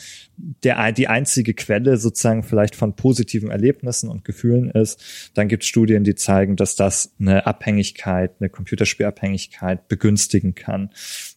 der, 0.62 0.93
die 0.93 1.09
einzige 1.09 1.55
Quelle 1.55 1.97
sozusagen 1.97 2.45
vielleicht 2.45 2.77
von 2.77 2.95
positiven 2.95 3.51
Erlebnissen 3.51 4.09
und 4.09 4.25
Gefühlen 4.25 4.70
ist, 4.70 5.31
dann 5.35 5.49
gibt 5.49 5.64
es 5.64 5.68
Studien, 5.68 6.05
die 6.05 6.14
zeigen, 6.14 6.57
dass 6.57 6.77
das 6.77 7.14
eine 7.18 7.47
Abhängigkeit, 7.47 8.33
eine 8.39 8.49
Computerspielabhängigkeit 8.49 9.89
begünstigen 9.89 10.55
kann. 10.55 10.91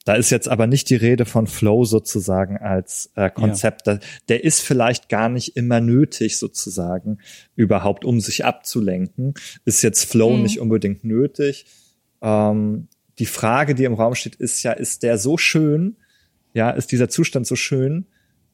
Da 0.05 0.13
ist 0.13 0.29
jetzt 0.29 0.47
aber 0.47 0.67
nicht 0.67 0.89
die 0.89 0.95
Rede 0.95 1.25
von 1.25 1.47
Flow 1.47 1.85
sozusagen 1.85 2.57
als 2.57 3.11
äh, 3.15 3.29
Konzept. 3.29 3.87
Ja. 3.87 3.99
Der 4.29 4.43
ist 4.43 4.61
vielleicht 4.61 5.09
gar 5.09 5.29
nicht 5.29 5.57
immer 5.57 5.81
nötig 5.81 6.37
sozusagen 6.37 7.17
überhaupt, 7.55 8.05
um 8.05 8.19
sich 8.19 8.45
abzulenken. 8.45 9.33
Ist 9.65 9.81
jetzt 9.81 10.05
Flow 10.05 10.35
mhm. 10.35 10.43
nicht 10.43 10.59
unbedingt 10.59 11.03
nötig. 11.03 11.65
Ähm, 12.21 12.87
die 13.19 13.25
Frage, 13.25 13.73
die 13.73 13.85
im 13.85 13.93
Raum 13.93 14.13
steht, 14.13 14.35
ist 14.35 14.61
ja, 14.63 14.71
ist 14.73 15.01
der 15.03 15.17
so 15.17 15.37
schön, 15.37 15.97
ja, 16.57 16.71
ist 16.71 16.91
dieser 16.91 17.07
Zustand 17.07 17.45
so 17.45 17.55
schön, 17.55 18.07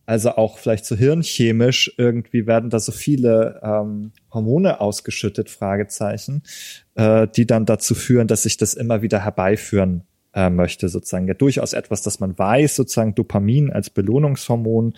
also 0.05 0.31
auch 0.31 0.57
vielleicht 0.57 0.83
so 0.83 0.93
hirnchemisch, 0.97 1.93
irgendwie 1.97 2.45
werden 2.45 2.69
da 2.69 2.77
so 2.79 2.91
viele 2.91 3.61
ähm, 3.63 4.11
Hormone 4.33 4.81
ausgeschüttet, 4.81 5.49
Fragezeichen, 5.49 6.43
äh, 6.95 7.29
die 7.33 7.47
dann 7.47 7.65
dazu 7.65 7.95
führen, 7.95 8.27
dass 8.27 8.43
sich 8.43 8.57
das 8.57 8.73
immer 8.73 9.01
wieder 9.01 9.23
herbeiführen 9.23 10.03
äh, 10.33 10.49
möchte, 10.49 10.89
sozusagen. 10.89 11.29
Ja, 11.29 11.33
durchaus 11.33 11.71
etwas, 11.71 12.01
das 12.01 12.19
man 12.19 12.37
weiß, 12.37 12.75
sozusagen 12.75 13.15
Dopamin 13.15 13.71
als 13.71 13.89
Belohnungshormon, 13.89 14.95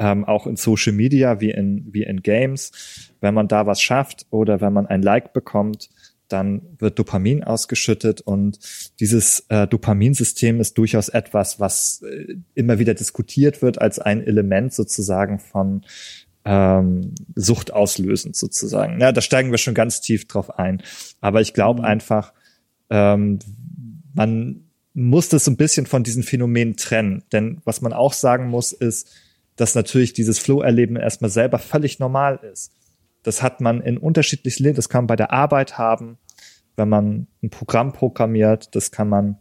ähm, 0.00 0.24
auch 0.24 0.48
in 0.48 0.56
Social 0.56 0.92
Media 0.92 1.40
wie 1.40 1.52
in, 1.52 1.86
wie 1.92 2.02
in 2.02 2.20
Games. 2.20 3.12
Wenn 3.20 3.34
man 3.34 3.46
da 3.46 3.66
was 3.66 3.80
schafft 3.80 4.26
oder 4.30 4.60
wenn 4.60 4.72
man 4.72 4.86
ein 4.86 5.02
Like 5.02 5.32
bekommt, 5.32 5.88
dann 6.32 6.62
wird 6.78 6.98
Dopamin 6.98 7.44
ausgeschüttet 7.44 8.20
und 8.20 8.58
dieses 9.00 9.44
äh, 9.48 9.66
Dopaminsystem 9.66 10.60
ist 10.60 10.78
durchaus 10.78 11.08
etwas, 11.08 11.60
was 11.60 12.02
äh, 12.02 12.36
immer 12.54 12.78
wieder 12.78 12.94
diskutiert 12.94 13.62
wird 13.62 13.80
als 13.80 13.98
ein 13.98 14.24
Element 14.24 14.72
sozusagen 14.72 15.38
von 15.38 15.82
ähm, 16.44 17.14
Sucht 17.34 17.72
auslösend 17.72 18.36
sozusagen. 18.36 19.00
Ja, 19.00 19.12
da 19.12 19.20
steigen 19.20 19.50
wir 19.50 19.58
schon 19.58 19.74
ganz 19.74 20.00
tief 20.00 20.26
drauf 20.26 20.58
ein. 20.58 20.82
Aber 21.20 21.40
ich 21.40 21.52
glaube 21.52 21.80
mhm. 21.80 21.86
einfach, 21.86 22.32
ähm, 22.88 23.38
man 24.14 24.64
muss 24.94 25.28
das 25.28 25.44
so 25.44 25.50
ein 25.50 25.56
bisschen 25.56 25.86
von 25.86 26.02
diesen 26.02 26.22
Phänomenen 26.22 26.76
trennen. 26.76 27.22
Denn 27.32 27.60
was 27.64 27.80
man 27.80 27.92
auch 27.92 28.12
sagen 28.12 28.48
muss, 28.48 28.72
ist, 28.72 29.08
dass 29.56 29.74
natürlich 29.74 30.12
dieses 30.12 30.38
Flow-Erleben 30.38 30.96
erstmal 30.96 31.30
selber 31.30 31.58
völlig 31.58 31.98
normal 31.98 32.40
ist. 32.52 32.72
Das 33.22 33.42
hat 33.42 33.60
man 33.60 33.80
in 33.80 33.98
unterschiedlichsten 33.98 34.64
Ländern, 34.64 34.76
das 34.76 34.88
kann 34.88 35.02
man 35.02 35.08
bei 35.08 35.16
der 35.16 35.32
Arbeit 35.32 35.78
haben, 35.78 36.18
wenn 36.76 36.88
man 36.88 37.26
ein 37.42 37.50
Programm 37.50 37.92
programmiert, 37.92 38.74
das 38.74 38.90
kann 38.90 39.08
man, 39.08 39.36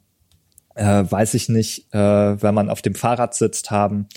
äh, 0.76 1.04
weiß 1.10 1.34
ich 1.36 1.50
nicht, 1.50 1.94
äh, 1.94 2.42
wenn 2.42 2.54
man 2.54 2.70
auf 2.70 2.82
dem 2.82 2.96
Fahrrad 2.96 3.34
sitzt 3.34 3.72
haben. 3.72 4.08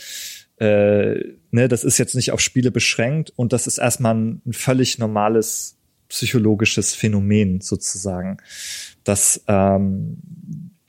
Äh, 0.59 1.37
ne, 1.51 1.69
das 1.69 1.85
ist 1.85 1.99
jetzt 1.99 2.15
nicht 2.15 2.33
auf 2.33 2.41
Spiele 2.41 2.71
beschränkt 2.71 3.33
und 3.37 3.53
das 3.53 3.67
ist 3.67 3.79
erstmal 3.79 4.15
ein, 4.15 4.43
ein 4.47 4.53
völlig 4.53 4.99
normales 4.99 5.77
psychologisches 6.09 6.95
Phänomen 6.95 7.61
sozusagen, 7.61 8.37
dass 9.03 9.43
ähm, 9.49 10.19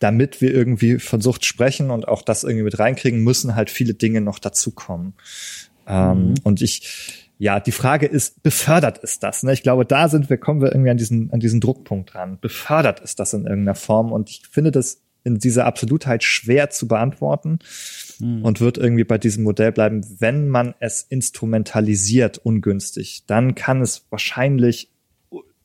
damit 0.04 0.42
wir 0.42 0.54
irgendwie 0.54 1.00
von 1.00 1.22
Sucht 1.22 1.46
sprechen 1.46 1.90
und 1.90 2.10
auch 2.10 2.22
das 2.22 2.44
irgendwie 2.44 2.66
mit 2.66 2.78
reinkriegen, 2.78 3.24
müssen 3.24 3.56
halt 3.56 3.70
viele 3.70 3.94
Dinge 3.94 4.20
noch 4.20 4.38
dazukommen. 4.38 5.14
Ähm, 5.88 6.30
mhm. 6.30 6.34
Und 6.44 6.62
ich, 6.62 7.23
ja, 7.44 7.60
die 7.60 7.74
Frage 7.74 8.06
ist, 8.06 8.42
befördert 8.42 9.04
es 9.04 9.20
das? 9.20 9.44
Ne? 9.44 9.52
Ich 9.52 9.64
glaube, 9.64 9.86
da 9.86 10.08
sind 10.08 10.30
wir, 10.30 10.38
kommen 10.38 10.62
wir 10.62 10.72
irgendwie 10.72 10.92
an 10.92 10.96
diesen, 10.96 11.30
an 11.34 11.42
diesen 11.42 11.60
Druckpunkt 11.60 12.14
dran. 12.14 12.38
Befördert 12.40 13.02
es 13.04 13.16
das 13.16 13.34
in 13.34 13.46
irgendeiner 13.46 13.76
Form? 13.76 14.14
Und 14.14 14.30
ich 14.30 14.44
finde 14.50 14.72
das 14.72 15.02
in 15.26 15.40
dieser 15.40 15.66
Absolutheit 15.66 16.24
schwer 16.24 16.70
zu 16.70 16.88
beantworten 16.88 17.60
hm. 18.20 18.46
und 18.46 18.62
wird 18.62 18.78
irgendwie 18.78 19.04
bei 19.04 19.18
diesem 19.18 19.44
Modell 19.44 19.74
bleiben, 19.74 20.06
wenn 20.20 20.48
man 20.48 20.74
es 20.80 21.02
instrumentalisiert 21.02 22.38
ungünstig, 22.38 23.26
dann 23.28 23.56
kann 23.56 23.82
es 23.82 24.06
wahrscheinlich 24.10 24.90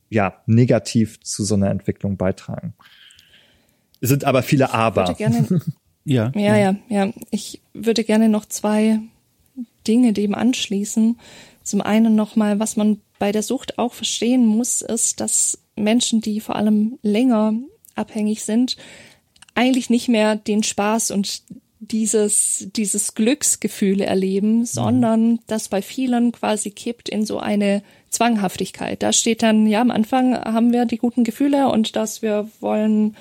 ja 0.09 0.41
negativ 0.47 1.21
zu 1.21 1.45
so 1.45 1.55
einer 1.55 1.69
Entwicklung 1.69 2.17
beitragen. 2.17 2.73
Es 4.01 4.09
sind 4.09 4.25
aber 4.25 4.43
viele 4.43 4.73
Aber. 4.73 5.13
Gerne, 5.13 5.61
ja, 6.03 6.33
ja, 6.35 6.57
ja, 6.57 6.75
ja. 6.89 7.13
Ich 7.31 7.61
würde 7.73 8.03
gerne 8.03 8.27
noch 8.27 8.45
zwei 8.47 8.99
Dinge 9.87 10.11
dem 10.11 10.35
anschließen. 10.35 11.17
Zum 11.69 11.81
einen 11.81 12.15
nochmal, 12.15 12.59
was 12.59 12.77
man 12.77 12.99
bei 13.19 13.31
der 13.31 13.43
Sucht 13.43 13.77
auch 13.77 13.93
verstehen 13.93 14.43
muss, 14.43 14.81
ist, 14.81 15.19
dass 15.19 15.59
Menschen, 15.75 16.19
die 16.19 16.39
vor 16.39 16.55
allem 16.55 16.97
länger 17.03 17.53
abhängig 17.93 18.43
sind, 18.43 18.75
eigentlich 19.53 19.91
nicht 19.91 20.07
mehr 20.07 20.35
den 20.35 20.63
Spaß 20.63 21.11
und 21.11 21.43
dieses, 21.79 22.69
dieses 22.75 23.13
Glücksgefühle 23.13 24.03
erleben, 24.03 24.59
mhm. 24.59 24.65
sondern 24.65 25.39
das 25.45 25.69
bei 25.69 25.83
vielen 25.83 26.31
quasi 26.31 26.71
kippt 26.71 27.07
in 27.07 27.23
so 27.23 27.37
eine 27.37 27.83
Zwanghaftigkeit. 28.09 29.03
Da 29.03 29.13
steht 29.13 29.43
dann, 29.43 29.67
ja, 29.67 29.81
am 29.81 29.91
Anfang 29.91 30.33
haben 30.33 30.73
wir 30.73 30.85
die 30.85 30.97
guten 30.97 31.23
Gefühle 31.23 31.69
und 31.69 31.95
dass 31.95 32.23
wir 32.23 32.49
wollen, 32.61 33.15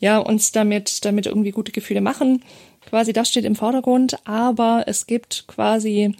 ja, 0.00 0.18
uns 0.18 0.50
damit, 0.50 1.04
damit 1.04 1.26
irgendwie 1.26 1.52
gute 1.52 1.70
Gefühle 1.70 2.00
machen. 2.00 2.42
Quasi 2.84 3.12
das 3.12 3.28
steht 3.28 3.44
im 3.44 3.54
Vordergrund, 3.54 4.18
aber 4.26 4.82
es 4.88 5.06
gibt 5.06 5.44
quasi 5.46 6.16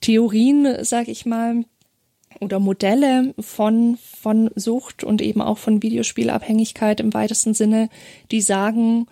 Theorien, 0.00 0.84
sag 0.84 1.08
ich 1.08 1.26
mal, 1.26 1.64
oder 2.40 2.60
Modelle 2.60 3.34
von, 3.38 3.98
von 4.20 4.50
Sucht 4.54 5.04
und 5.04 5.20
eben 5.20 5.42
auch 5.42 5.58
von 5.58 5.82
Videospielabhängigkeit 5.82 7.00
im 7.00 7.12
weitesten 7.12 7.54
Sinne, 7.54 7.88
die 8.30 8.40
sagen, 8.40 9.06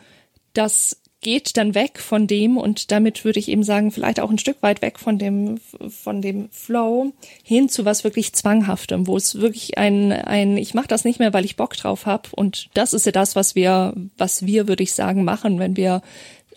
das 0.55 1.03
geht 1.21 1.57
dann 1.57 1.75
weg 1.75 1.99
von 1.99 2.29
dem 2.29 2.57
und 2.57 2.93
damit 2.93 3.25
würde 3.25 3.41
ich 3.41 3.49
eben 3.49 3.65
sagen, 3.65 3.91
vielleicht 3.91 4.21
auch 4.21 4.31
ein 4.31 4.39
Stück 4.39 4.63
weit 4.63 4.83
weg 4.83 5.01
von 5.01 5.19
dem, 5.19 5.59
von 5.89 6.23
dem 6.23 6.49
Flow 6.51 7.13
hin 7.43 7.69
zu 7.69 7.85
was 7.85 8.05
wirklich 8.05 8.35
Zwanghaftem, 8.35 9.09
wo 9.09 9.17
es 9.17 9.41
wirklich 9.41 9.79
ein, 9.79 10.13
ein 10.13 10.57
ich 10.57 10.75
mache 10.75 10.87
das 10.87 11.05
nicht 11.05 11.19
mehr, 11.19 11.33
weil 11.33 11.45
ich 11.45 11.57
Bock 11.57 11.77
drauf 11.77 12.07
habe 12.07 12.29
und 12.37 12.71
das 12.75 12.93
ist 12.93 13.05
ja 13.05 13.11
das, 13.11 13.35
was 13.35 13.57
wir, 13.57 13.95
was 14.17 14.47
wir, 14.47 14.69
würde 14.69 14.85
ich 14.85 14.95
sagen, 14.95 15.25
machen, 15.25 15.59
wenn 15.59 15.77
wir 15.77 16.03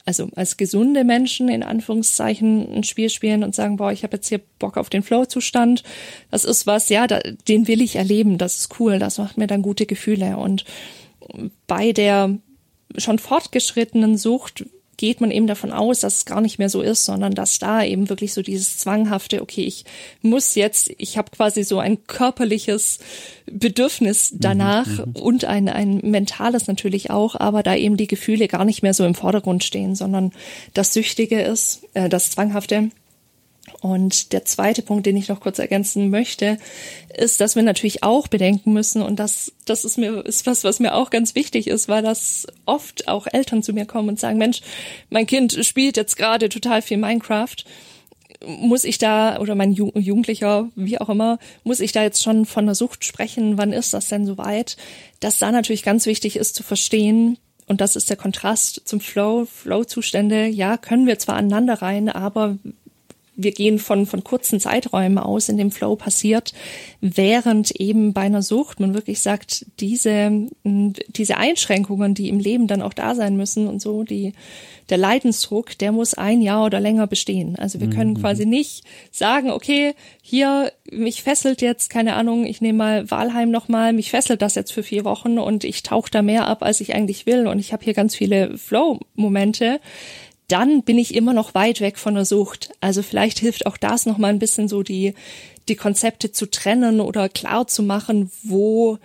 also 0.06 0.30
als 0.36 0.58
gesunde 0.58 1.04
Menschen 1.04 1.49
in 1.49 1.64
Anführungszeichen 1.64 2.74
ein 2.74 2.84
Spiel 2.84 3.10
spielen 3.10 3.43
und 3.43 3.56
sagen, 3.56 3.78
boah, 3.78 3.91
ich 3.91 4.04
habe 4.04 4.18
jetzt 4.18 4.30
hier 4.30 4.41
Bock 4.60 4.78
auf 4.78 4.89
den 4.89 5.04
Flow-Zustand. 5.04 5.84
Das 6.30 6.43
ist 6.43 6.68
was, 6.68 6.89
ja, 6.89 7.08
da, 7.08 7.20
den 7.47 7.68
will 7.68 7.82
ich 7.82 7.95
erleben, 7.95 8.38
das 8.38 8.58
ist 8.58 8.80
cool, 8.80 8.99
das 8.99 9.18
macht 9.18 9.38
mir 9.38 9.47
dann 9.47 9.62
gute 9.62 9.86
Gefühle. 9.86 10.38
Und 10.38 10.66
bei 11.68 11.91
der 11.91 12.38
schon 12.97 13.20
fortgeschrittenen 13.20 14.18
Sucht 14.18 14.66
geht 15.02 15.20
man 15.20 15.32
eben 15.32 15.47
davon 15.47 15.72
aus, 15.72 16.02
dass 16.02 16.18
es 16.18 16.26
gar 16.26 16.41
nicht 16.41 16.60
mehr 16.60 16.70
so 16.70 16.82
ist, 16.82 17.06
sondern 17.06 17.34
dass 17.34 17.58
da 17.58 17.84
eben 17.84 18.08
wirklich 18.08 18.36
so 18.36 18.43
dieses 18.43 18.78
zwanghafte, 18.78 19.41
okay, 19.41 19.64
ich 19.64 19.84
muss 20.22 20.54
jetzt, 20.54 20.91
ich 20.99 21.18
habe 21.18 21.32
quasi 21.32 21.64
so 21.64 21.80
ein 21.80 22.06
körperliches 22.06 22.99
Bedürfnis 23.47 24.32
mhm, 24.32 24.38
danach 24.41 24.86
mhm, 24.86 25.14
und 25.14 25.45
ein, 25.45 25.70
ein 25.70 26.02
mentales 26.04 26.68
natürlich 26.68 27.10
auch, 27.10 27.34
aber 27.34 27.64
da 27.64 27.76
eben 27.76 27.97
die 27.97 28.06
Gefühle 28.06 28.47
gar 28.47 28.64
nicht 28.64 28.84
mehr 28.84 28.93
so 28.93 29.04
im 29.04 29.16
Vordergrund 29.16 29.64
stehen, 29.64 29.95
sondern 29.95 30.34
das 30.76 30.93
Süchtige 30.93 31.41
ist, 31.41 31.82
äh, 31.95 32.08
das 32.08 32.30
Zwanghafte 32.30 32.91
und 33.80 34.34
der 34.34 34.45
zweite 34.45 34.82
Punkt, 34.82 35.05
den 35.05 35.17
ich 35.17 35.30
noch 35.30 35.39
kurz 35.39 35.59
ergänzen 35.59 36.09
möchte, 36.09 36.57
ist, 37.15 37.41
dass 37.41 37.55
wir 37.55 37.63
natürlich 37.63 38.03
auch 38.03 38.28
bedenken 38.28 38.74
müssen, 38.74 39.01
und 39.01 39.19
das, 39.19 39.53
das 39.65 39.86
ist 39.86 39.97
mir, 39.97 40.26
ist 40.26 40.45
was, 40.45 40.63
was 40.63 40.80
mir 40.80 40.93
auch 40.93 41.09
ganz 41.09 41.36
wichtig 41.36 41.67
ist, 41.67 41.88
weil 41.88 42.03
das 42.03 42.47
oft 42.65 43.07
auch 43.07 43.28
Eltern 43.32 43.63
zu 43.63 43.74
mir 43.74 43.86
kommen 43.86 44.09
und 44.09 44.19
sagen, 44.19 44.38
Mensch, 44.38 44.61
mein 45.09 45.28
Kind 45.28 45.57
spielt 45.65 45.97
jetzt 45.97 46.17
gerade 46.17 46.49
total 46.49 46.82
viel 46.82 46.97
Minecraft. 46.97 47.55
Muss 48.45 48.86
ich 48.86 48.97
da, 48.97 49.39
oder 49.39 49.53
mein 49.53 49.72
Jugendlicher, 49.72 50.69
wie 50.76 50.99
auch 50.99 51.09
immer, 51.09 51.38
muss 51.63 51.80
ich 51.80 51.91
da 51.91 52.01
jetzt 52.01 52.24
schon 52.24 52.45
von 52.45 52.65
der 52.65 52.74
Sucht 52.76 53.05
sprechen? 53.05 53.57
Wann 53.57 53.72
ist 53.72 53.93
das 53.93 54.07
denn 54.07 54.26
soweit? 54.26 54.78
Dass 55.19 55.38
da 55.38 55.51
natürlich 55.51 55.84
ganz 55.84 56.07
wichtig 56.07 56.38
ist 56.38 56.55
zu 56.55 56.63
verstehen, 56.63 57.38
und 57.67 57.80
das 57.80 57.95
ist 57.95 58.09
der 58.09 58.17
Kontrast 58.17 58.82
zum 58.84 58.99
Flow, 58.99 59.45
Flow-Zustände. 59.45 60.47
Ja, 60.47 60.76
können 60.76 61.07
wir 61.07 61.19
zwar 61.19 61.36
aneinander 61.36 61.82
rein, 61.82 62.09
aber 62.09 62.57
wir 63.43 63.51
gehen 63.51 63.79
von, 63.79 64.05
von 64.05 64.23
kurzen 64.23 64.59
Zeiträumen 64.59 65.17
aus, 65.17 65.49
in 65.49 65.57
dem 65.57 65.71
Flow 65.71 65.95
passiert, 65.95 66.53
während 66.99 67.71
eben 67.71 68.13
bei 68.13 68.21
einer 68.21 68.41
Sucht 68.41 68.79
man 68.79 68.93
wirklich 68.93 69.21
sagt, 69.21 69.65
diese, 69.79 70.47
diese 70.63 71.37
Einschränkungen, 71.37 72.13
die 72.13 72.29
im 72.29 72.39
Leben 72.39 72.67
dann 72.67 72.81
auch 72.81 72.93
da 72.93 73.15
sein 73.15 73.37
müssen 73.37 73.67
und 73.67 73.81
so, 73.81 74.03
die, 74.03 74.33
der 74.89 74.97
Leidensdruck, 74.97 75.77
der 75.77 75.91
muss 75.91 76.13
ein 76.13 76.41
Jahr 76.41 76.65
oder 76.65 76.79
länger 76.79 77.07
bestehen. 77.07 77.55
Also 77.55 77.79
wir 77.79 77.89
können 77.89 78.11
mhm. 78.11 78.21
quasi 78.21 78.45
nicht 78.45 78.83
sagen, 79.09 79.49
okay, 79.49 79.93
hier, 80.21 80.71
mich 80.91 81.23
fesselt 81.23 81.61
jetzt, 81.61 81.89
keine 81.89 82.15
Ahnung, 82.15 82.45
ich 82.45 82.61
nehme 82.61 82.77
mal 82.77 83.11
Walheim 83.11 83.51
nochmal, 83.51 83.93
mich 83.93 84.11
fesselt 84.11 84.41
das 84.41 84.55
jetzt 84.55 84.73
für 84.73 84.83
vier 84.83 85.05
Wochen 85.05 85.39
und 85.39 85.63
ich 85.63 85.83
tauche 85.83 86.11
da 86.11 86.21
mehr 86.21 86.47
ab, 86.47 86.61
als 86.61 86.81
ich 86.81 86.93
eigentlich 86.93 87.25
will 87.25 87.47
und 87.47 87.59
ich 87.59 87.71
habe 87.71 87.83
hier 87.83 87.93
ganz 87.93 88.15
viele 88.15 88.57
Flow-Momente 88.57 89.79
dann 90.52 90.84
bin 90.84 90.97
ich 90.97 91.16
immer 91.16 91.34
noch 91.34 91.56
weit 91.56 91.82
weg 91.82 91.97
von 91.97 92.16
der 92.16 92.26
Sucht. 92.26 92.72
Also 92.82 93.02
vielleicht 93.02 93.39
hilft 93.39 93.66
auch 93.66 93.78
das 93.78 94.06
nochmal 94.06 94.32
ein 94.32 94.39
bisschen 94.39 94.68
so 94.68 94.84
die, 94.84 95.14
die 95.70 95.76
Konzepte 95.76 96.32
zu 96.32 96.49
trennen 96.49 96.99
oder 96.99 97.30
klar 97.30 97.68
zu 97.68 97.84
machen, 97.84 98.32
wo 98.43 98.97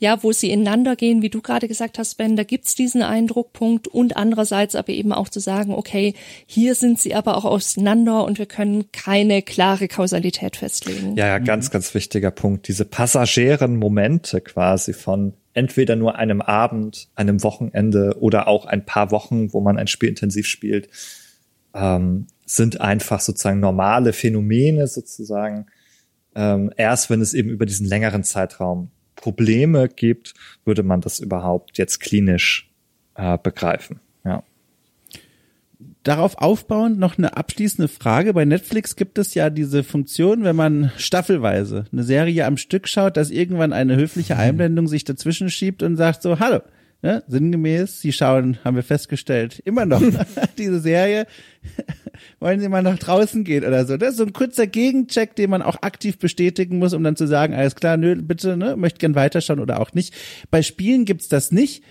ja, 0.00 0.22
wo 0.22 0.32
sie 0.32 0.50
ineinander 0.50 0.96
gehen, 0.96 1.20
wie 1.20 1.28
du 1.28 1.42
gerade 1.42 1.68
gesagt 1.68 1.98
hast, 1.98 2.16
Ben, 2.16 2.34
da 2.34 2.42
gibt's 2.42 2.74
diesen 2.74 3.02
Eindruckpunkt 3.02 3.86
und 3.86 4.16
andererseits 4.16 4.74
aber 4.74 4.88
eben 4.88 5.12
auch 5.12 5.28
zu 5.28 5.40
sagen, 5.40 5.74
okay, 5.74 6.14
hier 6.46 6.74
sind 6.74 6.98
sie 6.98 7.14
aber 7.14 7.36
auch 7.36 7.44
auseinander 7.44 8.24
und 8.24 8.38
wir 8.38 8.46
können 8.46 8.90
keine 8.92 9.42
klare 9.42 9.88
Kausalität 9.88 10.56
festlegen. 10.56 11.16
Ja, 11.16 11.26
ja, 11.26 11.38
ganz, 11.38 11.68
mhm. 11.68 11.72
ganz 11.72 11.94
wichtiger 11.94 12.30
Punkt. 12.30 12.66
Diese 12.66 12.86
passagieren 12.86 13.76
Momente 13.76 14.40
quasi 14.40 14.94
von 14.94 15.34
entweder 15.54 15.96
nur 15.96 16.16
einem 16.16 16.40
Abend, 16.40 17.08
einem 17.14 17.42
Wochenende 17.42 18.16
oder 18.20 18.48
auch 18.48 18.66
ein 18.66 18.84
paar 18.84 19.10
Wochen, 19.10 19.52
wo 19.52 19.60
man 19.60 19.78
ein 19.78 19.86
Spiel 19.86 20.08
intensiv 20.08 20.46
spielt, 20.46 20.88
ähm, 21.74 22.26
sind 22.46 22.80
einfach 22.80 23.20
sozusagen 23.20 23.60
normale 23.60 24.12
Phänomene 24.12 24.86
sozusagen. 24.86 25.66
Ähm, 26.34 26.72
erst 26.76 27.10
wenn 27.10 27.20
es 27.20 27.34
eben 27.34 27.50
über 27.50 27.66
diesen 27.66 27.86
längeren 27.86 28.24
Zeitraum 28.24 28.90
Probleme 29.16 29.88
gibt, 29.88 30.34
würde 30.64 30.82
man 30.82 31.00
das 31.00 31.20
überhaupt 31.20 31.78
jetzt 31.78 32.00
klinisch 32.00 32.72
äh, 33.14 33.36
begreifen. 33.38 34.00
Ja. 34.24 34.42
Darauf 36.02 36.38
aufbauend 36.38 36.98
noch 36.98 37.18
eine 37.18 37.36
abschließende 37.36 37.88
Frage. 37.88 38.32
Bei 38.32 38.44
Netflix 38.44 38.96
gibt 38.96 39.18
es 39.18 39.34
ja 39.34 39.50
diese 39.50 39.84
Funktion, 39.84 40.44
wenn 40.44 40.56
man 40.56 40.92
staffelweise 40.96 41.84
eine 41.92 42.04
Serie 42.04 42.46
am 42.46 42.56
Stück 42.56 42.88
schaut, 42.88 43.16
dass 43.16 43.30
irgendwann 43.30 43.72
eine 43.72 43.96
höfliche 43.96 44.34
mhm. 44.34 44.40
Einblendung 44.40 44.88
sich 44.88 45.04
dazwischen 45.04 45.50
schiebt 45.50 45.82
und 45.82 45.96
sagt 45.96 46.22
so, 46.22 46.38
hallo, 46.38 46.60
ne, 47.02 47.22
sinngemäß, 47.28 48.00
Sie 48.00 48.12
schauen, 48.12 48.58
haben 48.64 48.76
wir 48.76 48.82
festgestellt, 48.82 49.60
immer 49.64 49.86
noch 49.86 50.02
diese 50.58 50.80
Serie. 50.80 51.26
Wollen 52.38 52.60
Sie 52.60 52.68
mal 52.68 52.82
nach 52.82 52.98
draußen 52.98 53.44
gehen 53.44 53.64
oder 53.64 53.84
so? 53.86 53.96
Das 53.96 54.10
ist 54.10 54.16
so 54.16 54.24
ein 54.24 54.32
kurzer 54.32 54.66
Gegencheck, 54.66 55.34
den 55.36 55.50
man 55.50 55.62
auch 55.62 55.82
aktiv 55.82 56.18
bestätigen 56.18 56.78
muss, 56.78 56.94
um 56.94 57.02
dann 57.02 57.16
zu 57.16 57.26
sagen, 57.26 57.54
alles 57.54 57.74
klar, 57.74 57.96
nö, 57.96 58.16
bitte, 58.16 58.56
ne, 58.56 58.76
möchte 58.76 58.98
gern 58.98 59.14
weiterschauen 59.14 59.60
oder 59.60 59.80
auch 59.80 59.92
nicht. 59.92 60.14
Bei 60.50 60.62
Spielen 60.62 61.04
gibt's 61.04 61.28
das 61.28 61.52
nicht. 61.52 61.82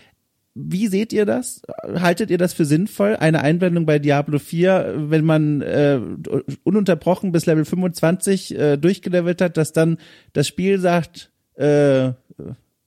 Wie 0.55 0.87
seht 0.87 1.13
ihr 1.13 1.25
das? 1.25 1.61
Haltet 1.83 2.31
ihr 2.31 2.37
das 2.37 2.53
für 2.53 2.65
sinnvoll? 2.65 3.15
Eine 3.15 3.41
Einblendung 3.41 3.85
bei 3.85 3.99
Diablo 3.99 4.39
4, 4.39 4.95
wenn 5.09 5.23
man 5.23 5.61
äh, 5.61 5.99
ununterbrochen 6.63 7.31
bis 7.31 7.45
Level 7.45 7.65
25 7.65 8.57
äh, 8.57 8.77
durchgelevelt 8.77 9.41
hat, 9.41 9.57
dass 9.57 9.73
dann 9.73 9.97
das 10.33 10.47
Spiel 10.47 10.79
sagt, 10.79 11.31
äh, 11.55 12.11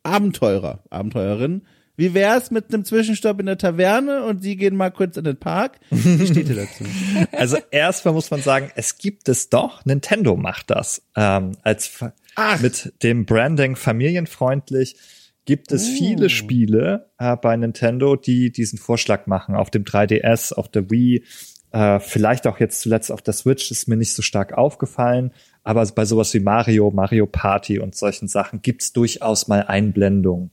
Abenteurer, 0.02 0.82
Abenteurerin, 0.90 1.62
wie 1.96 2.14
wär's 2.14 2.50
mit 2.50 2.72
einem 2.72 2.84
Zwischenstopp 2.84 3.38
in 3.38 3.46
der 3.46 3.58
Taverne 3.58 4.24
und 4.24 4.42
Sie 4.42 4.56
gehen 4.56 4.76
mal 4.76 4.90
kurz 4.90 5.16
in 5.16 5.24
den 5.24 5.36
Park? 5.36 5.78
Wie 5.90 6.26
steht 6.26 6.48
ihr 6.48 6.56
dazu? 6.56 6.84
Also 7.32 7.58
erstmal 7.70 8.14
muss 8.14 8.30
man 8.30 8.40
sagen, 8.42 8.70
es 8.76 8.98
gibt 8.98 9.28
es 9.28 9.50
doch. 9.50 9.84
Nintendo 9.84 10.36
macht 10.36 10.70
das 10.70 11.02
ähm, 11.16 11.52
als 11.62 12.00
Ach. 12.34 12.60
mit 12.60 12.92
dem 13.02 13.26
Branding 13.26 13.76
familienfreundlich 13.76 14.96
gibt 15.44 15.72
es 15.72 15.88
oh. 15.88 15.96
viele 15.98 16.28
Spiele 16.28 17.10
äh, 17.18 17.36
bei 17.36 17.56
Nintendo, 17.56 18.16
die 18.16 18.52
diesen 18.52 18.78
Vorschlag 18.78 19.26
machen 19.26 19.54
auf 19.54 19.70
dem 19.70 19.84
3DS, 19.84 20.52
auf 20.52 20.68
der 20.68 20.90
Wii, 20.90 21.24
äh, 21.72 22.00
vielleicht 22.00 22.46
auch 22.46 22.60
jetzt 22.60 22.82
zuletzt 22.82 23.10
auf 23.10 23.22
der 23.22 23.32
Switch 23.32 23.70
ist 23.70 23.88
mir 23.88 23.96
nicht 23.96 24.12
so 24.12 24.20
stark 24.20 24.52
aufgefallen, 24.52 25.32
aber 25.64 25.84
bei 25.86 26.04
sowas 26.04 26.34
wie 26.34 26.40
Mario, 26.40 26.90
Mario 26.90 27.26
Party 27.26 27.78
und 27.78 27.94
solchen 27.94 28.28
Sachen 28.28 28.60
gibt's 28.60 28.92
durchaus 28.92 29.48
mal 29.48 29.62
Einblendungen. 29.62 30.50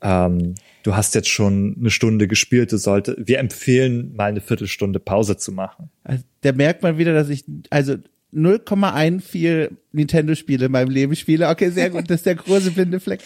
Ähm, 0.00 0.54
du 0.84 0.94
hast 0.94 1.16
jetzt 1.16 1.30
schon 1.30 1.76
eine 1.78 1.90
Stunde 1.90 2.28
gespielt, 2.28 2.70
du 2.70 2.76
sollte, 2.76 3.16
wir 3.18 3.40
empfehlen 3.40 4.14
mal 4.14 4.26
eine 4.26 4.40
Viertelstunde 4.40 5.00
Pause 5.00 5.36
zu 5.36 5.50
machen. 5.50 5.90
Also, 6.04 6.22
da 6.42 6.52
merkt 6.52 6.84
man 6.84 6.96
wieder, 6.96 7.12
dass 7.12 7.28
ich, 7.28 7.44
also 7.70 7.96
0,14 8.32 9.70
Nintendo-Spiele 9.92 10.66
in 10.66 10.72
meinem 10.72 10.90
Leben 10.90 11.16
spiele. 11.16 11.48
Okay, 11.48 11.70
sehr 11.70 11.90
gut, 11.90 12.08
das 12.08 12.18
ist 12.18 12.26
der 12.26 12.36
große 12.36 12.70
blinde 12.70 13.00
Fleck. 13.00 13.20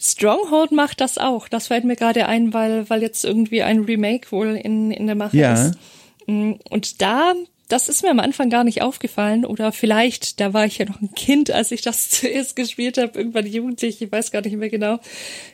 Stronghold 0.00 0.72
macht 0.72 1.00
das 1.00 1.18
auch. 1.18 1.48
Das 1.48 1.66
fällt 1.66 1.84
mir 1.84 1.96
gerade 1.96 2.26
ein, 2.26 2.54
weil, 2.54 2.88
weil 2.88 3.02
jetzt 3.02 3.24
irgendwie 3.24 3.62
ein 3.62 3.80
Remake 3.80 4.32
wohl 4.32 4.56
in, 4.56 4.90
in 4.90 5.06
der 5.06 5.16
Mache 5.16 5.36
ja. 5.36 5.52
ist. 5.52 5.74
Mm, 6.26 6.52
und 6.70 7.02
da 7.02 7.34
das 7.70 7.88
ist 7.88 8.02
mir 8.02 8.10
am 8.10 8.18
Anfang 8.20 8.50
gar 8.50 8.64
nicht 8.64 8.82
aufgefallen 8.82 9.44
oder 9.44 9.72
vielleicht, 9.72 10.40
da 10.40 10.52
war 10.52 10.66
ich 10.66 10.78
ja 10.78 10.86
noch 10.86 11.00
ein 11.00 11.14
Kind, 11.14 11.50
als 11.50 11.70
ich 11.70 11.82
das 11.82 12.08
zuerst 12.10 12.56
gespielt 12.56 12.98
habe, 12.98 13.16
irgendwann 13.16 13.46
jugendlich, 13.46 14.02
ich 14.02 14.10
weiß 14.10 14.32
gar 14.32 14.42
nicht 14.42 14.56
mehr 14.56 14.68
genau, 14.68 14.98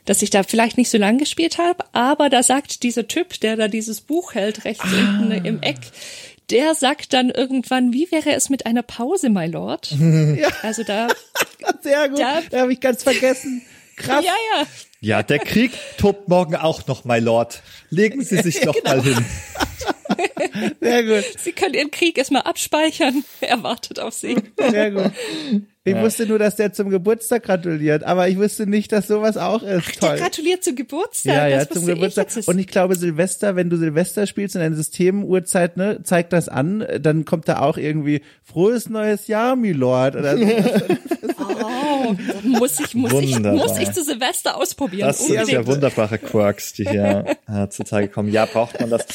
dass 0.07 0.23
ich 0.23 0.31
da 0.31 0.43
vielleicht 0.43 0.79
nicht 0.79 0.91
so 0.91 0.99
lang 0.99 1.19
gespielt 1.19 1.59
habe, 1.59 1.85
aber 1.93 2.31
da 2.31 2.43
sagt 2.43 2.83
dieser 2.83 3.07
Typ, 3.07 3.39
der 3.41 3.57
da 3.57 3.69
dieses 3.69 4.01
Buch 4.01 4.35
hält, 4.35 4.65
rechts 4.65 4.85
ah. 4.85 5.19
unten 5.21 5.45
im 5.45 5.63
Eck, 5.63 5.79
der 6.51 6.75
sagt 6.75 7.13
dann 7.13 7.31
irgendwann, 7.31 7.93
wie 7.93 8.11
wäre 8.11 8.33
es 8.33 8.49
mit 8.49 8.67
einer 8.67 8.83
Pause, 8.83 9.29
my 9.31 9.47
Lord? 9.47 9.95
Ja. 10.37 10.49
Also 10.63 10.83
da. 10.83 11.09
Sehr 11.83 12.09
gut. 12.09 12.19
Da, 12.19 12.41
da 12.51 12.61
habe 12.61 12.73
ich 12.73 12.81
ganz 12.81 13.03
vergessen. 13.03 13.63
Krass. 13.97 14.25
Ja, 14.25 14.35
ja. 14.55 14.67
Ja, 15.01 15.23
der 15.23 15.39
Krieg 15.39 15.73
tobt 15.99 16.29
morgen 16.29 16.57
auch 16.57 16.87
noch, 16.87 17.05
my 17.05 17.19
Lord. 17.19 17.63
Legen 17.91 18.25
Sie 18.25 18.41
sich 18.43 18.61
doch 18.63 18.75
genau. 18.75 18.97
mal 18.97 19.03
hin. 19.03 19.25
Sehr 20.81 21.05
gut. 21.05 21.25
Sie 21.39 21.53
können 21.53 21.75
Ihren 21.75 21.91
Krieg 21.91 22.19
erstmal 22.19 22.43
abspeichern. 22.43 23.25
Er 23.41 23.63
wartet 23.63 24.01
auf 24.01 24.15
Sie. 24.15 24.37
Sehr 24.59 24.91
gut. 24.91 25.13
Ich 25.87 25.95
ja. 25.95 26.03
wusste 26.03 26.27
nur, 26.27 26.41
dass 26.41 26.57
der 26.57 26.73
zum 26.73 26.91
Geburtstag 26.91 27.45
gratuliert, 27.45 28.03
aber 28.03 28.29
ich 28.29 28.37
wusste 28.37 28.67
nicht, 28.67 28.91
dass 28.91 29.07
sowas 29.07 29.37
auch 29.37 29.63
ist. 29.63 29.85
Ach, 29.87 29.93
Toll. 29.93 30.09
Der 30.09 30.19
gratuliert 30.19 30.65
zum 30.65 30.75
Geburtstag. 30.75 31.33
Ja, 31.33 31.47
ja, 31.47 31.69
zum 31.69 31.87
Geburtstag. 31.87 32.27
Und 32.47 32.59
ich 32.59 32.67
glaube, 32.67 32.97
Silvester, 32.97 33.55
wenn 33.55 33.71
du 33.71 33.77
Silvester 33.77 34.27
spielst 34.27 34.57
in 34.57 34.63
einer 34.63 34.75
Systemuhrzeit, 34.75 35.77
ne, 35.77 36.01
zeigt 36.03 36.33
das 36.33 36.49
an, 36.49 36.85
dann 37.01 37.25
kommt 37.25 37.49
da 37.49 37.61
auch 37.61 37.77
irgendwie 37.77 38.23
frohes 38.43 38.91
neues 38.91 39.29
Jahr, 39.29 39.55
Milord 39.55 40.17
oder 40.17 40.37
so. 40.37 40.45
oh, 41.39 42.17
muss 42.43 42.81
ich, 42.81 42.97
muss 42.97 43.13
ich, 43.13 43.39
muss 43.39 43.79
ich 43.79 43.93
zu 43.93 44.03
Silvester 44.03 44.57
ausprobieren. 44.57 45.07
Das 45.07 45.25
sind 45.25 45.49
ja 45.49 45.65
wunderbare 45.69 46.19
Quirks, 46.19 46.73
die 46.73 46.89
hier 46.89 47.37
äh, 47.47 47.69
zutage 47.69 48.09
kommen. 48.09 48.33
Ja, 48.33 48.47
braucht 48.47 48.81
man 48.81 48.91
das? 48.91 49.07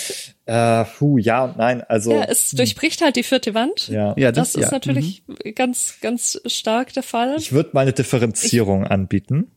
Äh, 0.46 0.86
puh, 0.98 1.18
ja 1.22 1.46
und 1.46 1.58
nein. 1.58 1.82
Also 1.82 2.12
ja, 2.12 2.24
es 2.24 2.52
durchbricht 2.52 3.02
halt 3.02 3.16
die 3.16 3.24
vierte 3.24 3.54
Wand. 3.54 3.88
Ja, 3.88 4.14
ja 4.18 4.32
das, 4.32 4.54
das 4.54 4.64
ist 4.64 4.72
ja. 4.72 4.78
natürlich 4.78 5.24
mhm. 5.28 5.56
ganz, 5.56 5.96
ganz 6.02 6.42
stark 6.46 6.94
der 6.94 7.04
Fall. 7.04 7.36
Ich 7.38 7.54
würde 7.54 7.72
mal 7.74 7.82
eine 7.82 7.94
Differenzierung 7.94 8.84
ich, 8.84 8.92
anbieten. 8.92 9.52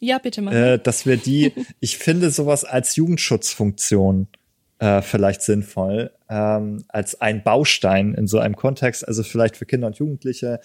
Ja, 0.00 0.18
bitte 0.18 0.42
mal. 0.42 0.54
Äh, 0.54 0.78
dass 0.78 1.06
wir 1.06 1.16
die, 1.16 1.52
ich 1.80 1.98
finde 1.98 2.30
sowas 2.30 2.64
als 2.64 2.96
Jugendschutzfunktion 2.96 4.28
äh, 4.78 5.00
vielleicht 5.00 5.42
sinnvoll, 5.42 6.10
ähm, 6.28 6.84
als 6.88 7.20
ein 7.20 7.42
Baustein 7.42 8.14
in 8.14 8.26
so 8.26 8.38
einem 8.38 8.56
Kontext, 8.56 9.06
also 9.06 9.22
vielleicht 9.22 9.56
für 9.56 9.64
Kinder 9.64 9.86
und 9.86 9.96
Jugendliche, 9.96 10.60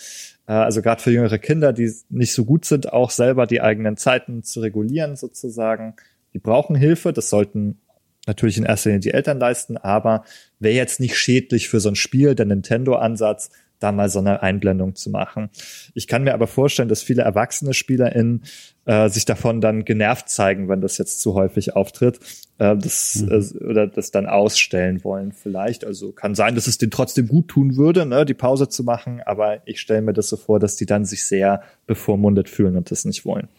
äh, 0.47 0.51
also 0.51 0.82
gerade 0.82 1.01
für 1.01 1.11
jüngere 1.11 1.38
Kinder, 1.38 1.72
die 1.72 1.91
nicht 2.09 2.34
so 2.34 2.43
gut 2.45 2.65
sind, 2.65 2.91
auch 2.91 3.09
selber 3.09 3.47
die 3.47 3.61
eigenen 3.61 3.97
Zeiten 3.97 4.43
zu 4.43 4.59
regulieren 4.59 5.15
sozusagen. 5.15 5.95
Die 6.34 6.39
brauchen 6.39 6.76
Hilfe, 6.76 7.13
das 7.13 7.30
sollten 7.30 7.80
natürlich 8.28 8.57
in 8.57 8.63
erster 8.63 8.89
Linie 8.89 9.01
die 9.01 9.13
Eltern 9.13 9.39
leisten, 9.39 9.78
aber 9.78 10.24
wäre 10.59 10.76
jetzt 10.76 10.99
nicht 10.99 11.17
schädlich 11.17 11.69
für 11.69 11.80
so 11.80 11.89
ein 11.89 11.95
Spiel, 11.95 12.36
der 12.36 12.45
Nintendo-Ansatz, 12.45 13.49
da 13.82 13.91
mal 13.91 14.09
so 14.09 14.19
eine 14.19 14.41
Einblendung 14.41 14.95
zu 14.95 15.09
machen. 15.09 15.49
Ich 15.93 16.07
kann 16.07 16.24
mir 16.24 16.34
aber 16.34 16.47
vorstellen, 16.47 16.89
dass 16.89 17.01
viele 17.01 17.24
erwachsene 17.24 17.74
SpielerInnen 17.74 18.43
äh, 18.86 19.09
sich 19.09 19.26
davon 19.26 19.59
dann 19.59 19.86
genervt 19.86 20.30
zeigen, 20.30 20.69
wenn 20.69 20.82
das 20.82 20.97
jetzt 20.97 21.19
zu 21.19 21.34
häufig 21.34 21.76
auftritt, 21.76 22.19
äh, 22.59 22.78
das, 22.78 23.15
mhm. 23.15 23.32
äh, 23.32 23.63
oder 23.63 23.88
das 23.88 24.11
dann 24.11 24.28
ausstellen 24.28 25.03
wollen 25.03 25.32
vielleicht. 25.32 25.84
Also 25.84 26.11
kann 26.11 26.36
sein, 26.36 26.55
dass 26.55 26.67
es 26.67 26.78
denen 26.78 26.91
trotzdem 26.91 27.28
gut 27.28 27.47
tun 27.47 27.76
würde, 27.76 28.05
ne, 28.05 28.24
die 28.24 28.36
Pause 28.36 28.69
zu 28.69 28.84
machen, 28.84 29.22
aber 29.26 29.61
ich 29.65 29.82
stelle 29.82 30.01
mir 30.01 30.13
das 30.13 30.30
so 30.30 30.38
vor, 30.38 30.59
dass 30.59 30.76
die 30.76 30.86
dann 30.86 31.05
sich 31.05 31.24
sehr 31.24 31.63
bevormundet 31.88 32.49
fühlen 32.49 32.78
und 32.78 32.91
das 32.91 33.03
nicht 33.03 33.26
wollen. 33.26 33.49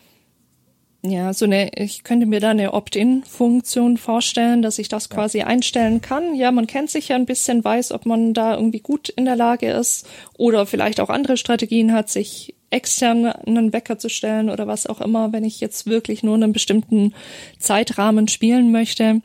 Ja, 1.04 1.34
so 1.34 1.46
eine, 1.46 1.70
ich 1.74 2.04
könnte 2.04 2.26
mir 2.26 2.38
da 2.38 2.50
eine 2.50 2.72
Opt-in-Funktion 2.74 3.96
vorstellen, 3.96 4.62
dass 4.62 4.78
ich 4.78 4.88
das 4.88 5.08
ja. 5.08 5.16
quasi 5.16 5.40
einstellen 5.42 6.00
kann. 6.00 6.36
Ja, 6.36 6.52
man 6.52 6.68
kennt 6.68 6.90
sich 6.90 7.08
ja 7.08 7.16
ein 7.16 7.26
bisschen, 7.26 7.64
weiß, 7.64 7.90
ob 7.90 8.06
man 8.06 8.34
da 8.34 8.54
irgendwie 8.54 8.78
gut 8.78 9.08
in 9.08 9.24
der 9.24 9.34
Lage 9.34 9.68
ist 9.68 10.06
oder 10.38 10.64
vielleicht 10.64 11.00
auch 11.00 11.08
andere 11.10 11.36
Strategien 11.36 11.92
hat, 11.92 12.08
sich 12.08 12.54
extern 12.70 13.26
einen 13.26 13.72
Wecker 13.72 13.98
zu 13.98 14.08
stellen 14.08 14.48
oder 14.48 14.68
was 14.68 14.86
auch 14.86 15.00
immer, 15.00 15.32
wenn 15.32 15.44
ich 15.44 15.60
jetzt 15.60 15.86
wirklich 15.86 16.22
nur 16.22 16.36
einen 16.36 16.52
bestimmten 16.52 17.14
Zeitrahmen 17.58 18.28
spielen 18.28 18.70
möchte. 18.70 19.20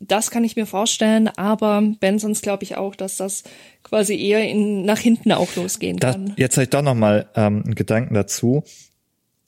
das 0.00 0.30
kann 0.30 0.44
ich 0.44 0.56
mir 0.56 0.66
vorstellen, 0.66 1.28
aber 1.28 1.80
Ben 2.00 2.18
sonst 2.18 2.42
glaube 2.42 2.64
ich 2.64 2.76
auch, 2.76 2.94
dass 2.94 3.16
das 3.16 3.44
quasi 3.84 4.20
eher 4.20 4.46
in, 4.46 4.84
nach 4.84 4.98
hinten 4.98 5.32
auch 5.32 5.54
losgehen 5.54 5.96
das, 5.98 6.16
kann. 6.16 6.34
Jetzt 6.36 6.56
habe 6.56 6.64
ich 6.64 6.70
doch 6.70 6.82
noch 6.82 6.94
mal 6.94 7.28
ähm, 7.36 7.62
einen 7.64 7.74
Gedanken 7.74 8.14
dazu. 8.14 8.64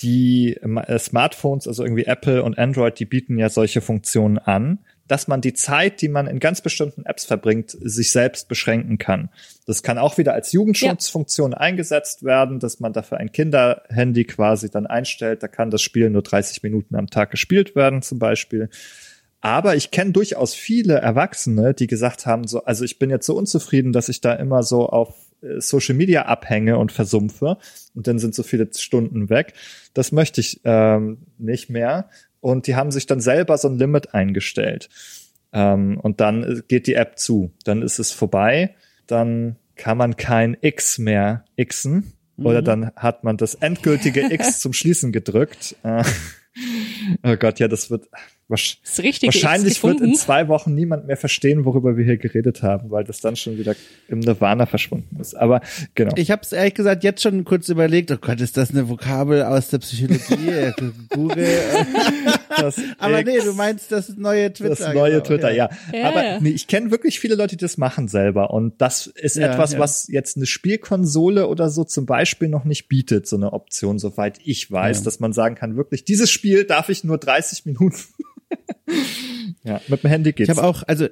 Die 0.00 0.56
äh, 0.56 0.98
Smartphones, 0.98 1.66
also 1.66 1.82
irgendwie 1.82 2.04
Apple 2.04 2.42
und 2.42 2.58
Android, 2.58 2.98
die 2.98 3.06
bieten 3.06 3.38
ja 3.38 3.48
solche 3.48 3.80
Funktionen 3.80 4.38
an 4.38 4.80
dass 5.08 5.28
man 5.28 5.40
die 5.40 5.54
Zeit, 5.54 6.00
die 6.00 6.08
man 6.08 6.26
in 6.26 6.40
ganz 6.40 6.60
bestimmten 6.60 7.04
Apps 7.06 7.24
verbringt, 7.24 7.70
sich 7.70 8.10
selbst 8.10 8.48
beschränken 8.48 8.98
kann. 8.98 9.30
Das 9.66 9.82
kann 9.82 9.98
auch 9.98 10.18
wieder 10.18 10.34
als 10.34 10.52
Jugendschutzfunktion 10.52 11.52
ja. 11.52 11.58
eingesetzt 11.58 12.24
werden, 12.24 12.58
dass 12.58 12.80
man 12.80 12.92
dafür 12.92 13.18
ein 13.18 13.32
Kinderhandy 13.32 14.24
quasi 14.24 14.70
dann 14.70 14.86
einstellt. 14.86 15.42
Da 15.42 15.48
kann 15.48 15.70
das 15.70 15.82
Spiel 15.82 16.10
nur 16.10 16.22
30 16.22 16.62
Minuten 16.62 16.96
am 16.96 17.08
Tag 17.08 17.30
gespielt 17.30 17.76
werden 17.76 18.02
zum 18.02 18.18
Beispiel. 18.18 18.68
Aber 19.40 19.76
ich 19.76 19.90
kenne 19.90 20.12
durchaus 20.12 20.54
viele 20.54 20.94
Erwachsene, 20.94 21.72
die 21.72 21.86
gesagt 21.86 22.26
haben, 22.26 22.48
so, 22.48 22.64
also 22.64 22.84
ich 22.84 22.98
bin 22.98 23.10
jetzt 23.10 23.26
so 23.26 23.36
unzufrieden, 23.36 23.92
dass 23.92 24.08
ich 24.08 24.20
da 24.20 24.32
immer 24.32 24.62
so 24.62 24.88
auf 24.88 25.14
Social 25.58 25.94
Media 25.94 26.22
abhänge 26.22 26.78
und 26.78 26.92
versumpfe 26.92 27.58
und 27.94 28.06
dann 28.06 28.18
sind 28.18 28.34
so 28.34 28.42
viele 28.42 28.68
Stunden 28.74 29.28
weg. 29.30 29.54
Das 29.94 30.12
möchte 30.12 30.40
ich 30.40 30.60
ähm, 30.64 31.18
nicht 31.38 31.70
mehr. 31.70 32.10
Und 32.40 32.66
die 32.66 32.76
haben 32.76 32.90
sich 32.90 33.06
dann 33.06 33.20
selber 33.20 33.58
so 33.58 33.68
ein 33.68 33.78
Limit 33.78 34.14
eingestellt. 34.14 34.88
Ähm, 35.52 35.98
und 36.00 36.20
dann 36.20 36.62
geht 36.68 36.86
die 36.86 36.94
App 36.94 37.18
zu. 37.18 37.50
Dann 37.64 37.82
ist 37.82 37.98
es 37.98 38.12
vorbei. 38.12 38.74
Dann 39.06 39.56
kann 39.74 39.98
man 39.98 40.16
kein 40.16 40.56
X 40.60 40.98
mehr 40.98 41.44
xen. 41.62 42.12
Mhm. 42.36 42.46
Oder 42.46 42.62
dann 42.62 42.92
hat 42.96 43.24
man 43.24 43.36
das 43.36 43.54
endgültige 43.54 44.32
X 44.32 44.60
zum 44.60 44.72
Schließen 44.72 45.12
gedrückt. 45.12 45.76
Äh, 45.82 46.04
oh 47.22 47.36
Gott, 47.36 47.58
ja, 47.58 47.68
das 47.68 47.90
wird, 47.90 48.08
Wahrscheinlich 48.48 49.82
wird 49.82 50.00
in 50.00 50.14
zwei 50.14 50.46
Wochen 50.46 50.72
niemand 50.72 51.08
mehr 51.08 51.16
verstehen, 51.16 51.64
worüber 51.64 51.96
wir 51.96 52.04
hier 52.04 52.16
geredet 52.16 52.62
haben, 52.62 52.92
weil 52.92 53.02
das 53.02 53.20
dann 53.20 53.34
schon 53.34 53.58
wieder 53.58 53.74
im 54.06 54.20
Nirvana 54.20 54.66
verschwunden 54.66 55.18
ist. 55.20 55.34
Aber 55.34 55.60
genau. 55.96 56.14
Ich 56.16 56.30
habe 56.30 56.42
es 56.42 56.52
ehrlich 56.52 56.74
gesagt 56.74 57.02
jetzt 57.02 57.22
schon 57.22 57.44
kurz 57.44 57.68
überlegt. 57.68 58.12
Oh 58.12 58.18
Gott, 58.18 58.40
ist 58.40 58.56
das 58.56 58.70
eine 58.70 58.88
Vokabel 58.88 59.42
aus 59.42 59.68
der 59.70 59.78
Psychologie? 59.78 60.72
Google. 61.10 61.48
Aber 62.98 63.22
nee, 63.22 63.38
du 63.38 63.52
meinst 63.52 63.92
das 63.92 64.16
neue 64.16 64.52
Twitter. 64.52 64.74
Das 64.74 64.94
neue 64.94 65.12
genau, 65.12 65.24
Twitter, 65.24 65.50
ja. 65.50 65.68
ja. 65.92 66.08
Aber 66.08 66.40
nee, 66.40 66.50
ich 66.50 66.66
kenne 66.66 66.90
wirklich 66.90 67.18
viele 67.20 67.34
Leute, 67.34 67.56
die 67.56 67.64
das 67.64 67.76
machen 67.76 68.08
selber. 68.08 68.50
Und 68.50 68.80
das 68.80 69.06
ist 69.06 69.36
ja, 69.36 69.52
etwas, 69.52 69.72
ja. 69.72 69.78
was 69.78 70.08
jetzt 70.08 70.36
eine 70.36 70.46
Spielkonsole 70.46 71.48
oder 71.48 71.70
so 71.70 71.84
zum 71.84 72.06
Beispiel 72.06 72.48
noch 72.48 72.64
nicht 72.64 72.88
bietet, 72.88 73.26
so 73.26 73.36
eine 73.36 73.52
Option, 73.52 73.98
soweit 73.98 74.38
ich 74.44 74.70
weiß, 74.70 75.02
dass 75.02 75.20
man 75.20 75.32
sagen 75.32 75.54
kann, 75.54 75.76
wirklich, 75.76 76.04
dieses 76.04 76.30
Spiel 76.30 76.64
darf 76.64 76.88
ich 76.88 77.04
nur 77.04 77.18
30 77.18 77.66
Minuten 77.66 77.96
ja, 79.64 79.80
mit 79.88 80.02
dem 80.02 80.10
Handy 80.10 80.32
geht's. 80.32 80.50
Ich 80.50 80.56
habe 80.56 80.66
auch, 80.66 80.82
also 80.86 81.08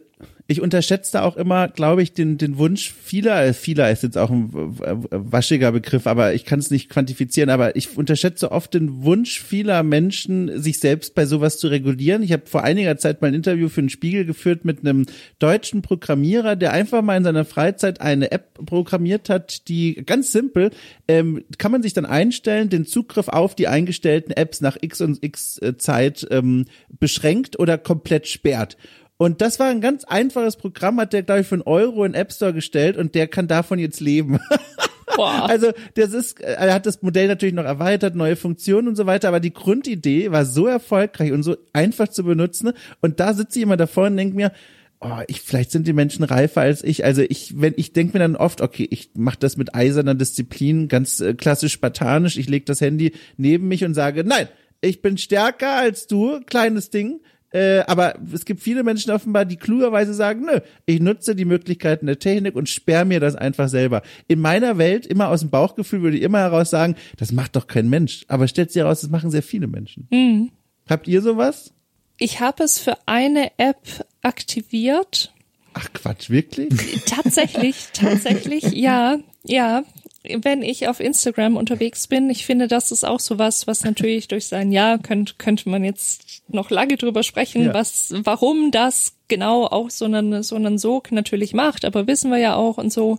ich 0.46 0.60
unterschätze 0.60 1.22
auch 1.22 1.38
immer, 1.38 1.68
glaube 1.68 2.02
ich, 2.02 2.12
den, 2.12 2.36
den 2.36 2.58
Wunsch 2.58 2.92
vieler, 2.92 3.46
äh, 3.46 3.54
vieler 3.54 3.90
ist 3.90 4.02
jetzt 4.02 4.18
auch 4.18 4.28
ein 4.28 4.50
waschiger 4.52 5.72
Begriff, 5.72 6.06
aber 6.06 6.34
ich 6.34 6.44
kann 6.44 6.58
es 6.58 6.70
nicht 6.70 6.90
quantifizieren, 6.90 7.48
aber 7.48 7.76
ich 7.76 7.96
unterschätze 7.96 8.52
oft 8.52 8.74
den 8.74 9.04
Wunsch 9.04 9.40
vieler 9.40 9.82
Menschen, 9.82 10.60
sich 10.60 10.80
selbst 10.80 11.14
bei 11.14 11.24
sowas 11.24 11.56
zu 11.56 11.68
regulieren. 11.68 12.22
Ich 12.22 12.32
habe 12.32 12.42
vor 12.44 12.62
einiger 12.62 12.98
Zeit 12.98 13.22
mal 13.22 13.28
ein 13.28 13.34
Interview 13.34 13.70
für 13.70 13.80
den 13.80 13.88
Spiegel 13.88 14.26
geführt 14.26 14.66
mit 14.66 14.80
einem 14.80 15.06
deutschen 15.38 15.80
Programmierer, 15.80 16.56
der 16.56 16.72
einfach 16.72 17.00
mal 17.00 17.16
in 17.16 17.24
seiner 17.24 17.46
Freizeit 17.46 18.02
eine 18.02 18.30
App 18.30 18.54
programmiert 18.66 19.30
hat, 19.30 19.66
die 19.68 19.94
ganz 20.04 20.30
simpel, 20.30 20.72
ähm, 21.08 21.42
kann 21.56 21.72
man 21.72 21.82
sich 21.82 21.94
dann 21.94 22.04
einstellen, 22.04 22.68
den 22.68 22.84
Zugriff 22.84 23.28
auf 23.28 23.54
die 23.54 23.68
eingestellten 23.68 24.32
Apps 24.32 24.60
nach 24.60 24.76
X 24.78 25.00
und 25.00 25.24
X 25.24 25.56
äh, 25.62 25.78
Zeit 25.78 26.26
ähm, 26.30 26.66
beschränkt 26.90 27.58
oder 27.58 27.78
komplett 27.78 28.28
sperrt. 28.28 28.76
Und 29.16 29.40
das 29.40 29.60
war 29.60 29.68
ein 29.68 29.80
ganz 29.80 30.04
einfaches 30.04 30.56
Programm, 30.56 31.00
hat 31.00 31.12
der, 31.12 31.22
glaube 31.22 31.42
ich, 31.42 31.46
für 31.46 31.54
einen 31.54 31.62
Euro 31.62 32.04
in 32.04 32.14
App 32.14 32.32
Store 32.32 32.52
gestellt 32.52 32.96
und 32.96 33.14
der 33.14 33.28
kann 33.28 33.46
davon 33.46 33.78
jetzt 33.78 34.00
leben. 34.00 34.40
Boah. 35.16 35.48
Also 35.48 35.72
das 35.94 36.12
ist, 36.12 36.40
er 36.40 36.74
hat 36.74 36.86
das 36.86 37.02
Modell 37.02 37.28
natürlich 37.28 37.54
noch 37.54 37.64
erweitert, 37.64 38.16
neue 38.16 38.34
Funktionen 38.34 38.88
und 38.88 38.96
so 38.96 39.06
weiter, 39.06 39.28
aber 39.28 39.38
die 39.38 39.52
Grundidee 39.52 40.32
war 40.32 40.44
so 40.44 40.66
erfolgreich 40.66 41.32
und 41.32 41.44
so 41.44 41.56
einfach 41.72 42.08
zu 42.08 42.24
benutzen. 42.24 42.72
Und 43.00 43.20
da 43.20 43.34
sitze 43.34 43.58
ich 43.58 43.62
immer 43.62 43.76
davor 43.76 44.06
und 44.06 44.16
denke 44.16 44.34
mir, 44.34 44.52
oh, 45.00 45.20
ich, 45.28 45.42
vielleicht 45.42 45.70
sind 45.70 45.86
die 45.86 45.92
Menschen 45.92 46.24
reifer 46.24 46.62
als 46.62 46.82
ich. 46.82 47.04
Also 47.04 47.22
ich, 47.22 47.60
wenn 47.60 47.74
ich 47.76 47.92
denke 47.92 48.14
mir 48.14 48.20
dann 48.20 48.36
oft, 48.36 48.60
okay, 48.60 48.88
ich 48.90 49.10
mache 49.14 49.38
das 49.38 49.56
mit 49.56 49.74
eiserner 49.74 50.14
Disziplin, 50.14 50.88
ganz 50.88 51.20
äh, 51.20 51.34
klassisch 51.34 51.72
spartanisch. 51.72 52.36
Ich 52.36 52.48
lege 52.48 52.64
das 52.64 52.80
Handy 52.80 53.12
neben 53.36 53.68
mich 53.68 53.84
und 53.84 53.94
sage, 53.94 54.24
nein, 54.24 54.48
ich 54.80 55.02
bin 55.02 55.18
stärker 55.18 55.74
als 55.74 56.06
du, 56.06 56.40
kleines 56.46 56.90
Ding. 56.90 57.20
Äh, 57.54 57.84
aber 57.86 58.16
es 58.32 58.44
gibt 58.44 58.60
viele 58.60 58.82
Menschen 58.82 59.12
offenbar, 59.12 59.44
die 59.44 59.56
klugerweise 59.56 60.12
sagen, 60.12 60.44
nö, 60.44 60.58
ich 60.86 61.00
nutze 61.00 61.36
die 61.36 61.44
Möglichkeiten 61.44 62.06
der 62.06 62.18
Technik 62.18 62.56
und 62.56 62.68
sperre 62.68 63.04
mir 63.04 63.20
das 63.20 63.36
einfach 63.36 63.68
selber. 63.68 64.02
In 64.26 64.40
meiner 64.40 64.76
Welt, 64.76 65.06
immer 65.06 65.28
aus 65.28 65.40
dem 65.40 65.50
Bauchgefühl, 65.50 66.02
würde 66.02 66.16
ich 66.16 66.24
immer 66.24 66.40
heraus 66.40 66.70
sagen, 66.70 66.96
das 67.16 67.30
macht 67.30 67.54
doch 67.54 67.68
kein 67.68 67.88
Mensch. 67.88 68.24
Aber 68.26 68.48
stellt 68.48 68.72
sich 68.72 68.82
heraus, 68.82 69.02
das 69.02 69.10
machen 69.10 69.30
sehr 69.30 69.44
viele 69.44 69.68
Menschen. 69.68 70.08
Mhm. 70.10 70.50
Habt 70.88 71.06
ihr 71.06 71.22
sowas? 71.22 71.72
Ich 72.18 72.40
habe 72.40 72.64
es 72.64 72.80
für 72.80 72.96
eine 73.06 73.52
App 73.56 74.04
aktiviert. 74.22 75.32
Ach 75.74 75.92
Quatsch, 75.92 76.30
wirklich? 76.30 77.04
Tatsächlich, 77.06 77.88
tatsächlich, 77.92 78.64
ja, 78.72 79.18
ja 79.44 79.84
wenn 80.24 80.62
ich 80.62 80.88
auf 80.88 81.00
Instagram 81.00 81.56
unterwegs 81.56 82.06
bin, 82.06 82.30
ich 82.30 82.46
finde, 82.46 82.66
das 82.66 82.90
ist 82.90 83.04
auch 83.04 83.20
sowas, 83.20 83.66
was 83.66 83.84
natürlich 83.84 84.28
durch 84.28 84.46
sein 84.46 84.72
Ja 84.72 84.96
könnte, 84.98 85.34
könnte 85.36 85.68
man 85.68 85.84
jetzt 85.84 86.42
noch 86.48 86.70
lange 86.70 86.96
drüber 86.96 87.22
sprechen, 87.22 87.66
ja. 87.66 87.74
was, 87.74 88.14
warum 88.24 88.70
das 88.70 89.14
genau 89.28 89.66
auch 89.66 89.90
so 89.90 90.06
einen, 90.06 90.42
so 90.42 90.56
einen 90.56 90.78
Sog 90.78 91.12
natürlich 91.12 91.52
macht, 91.52 91.84
aber 91.84 92.06
wissen 92.06 92.30
wir 92.30 92.38
ja 92.38 92.56
auch 92.56 92.78
und 92.78 92.92
so. 92.92 93.18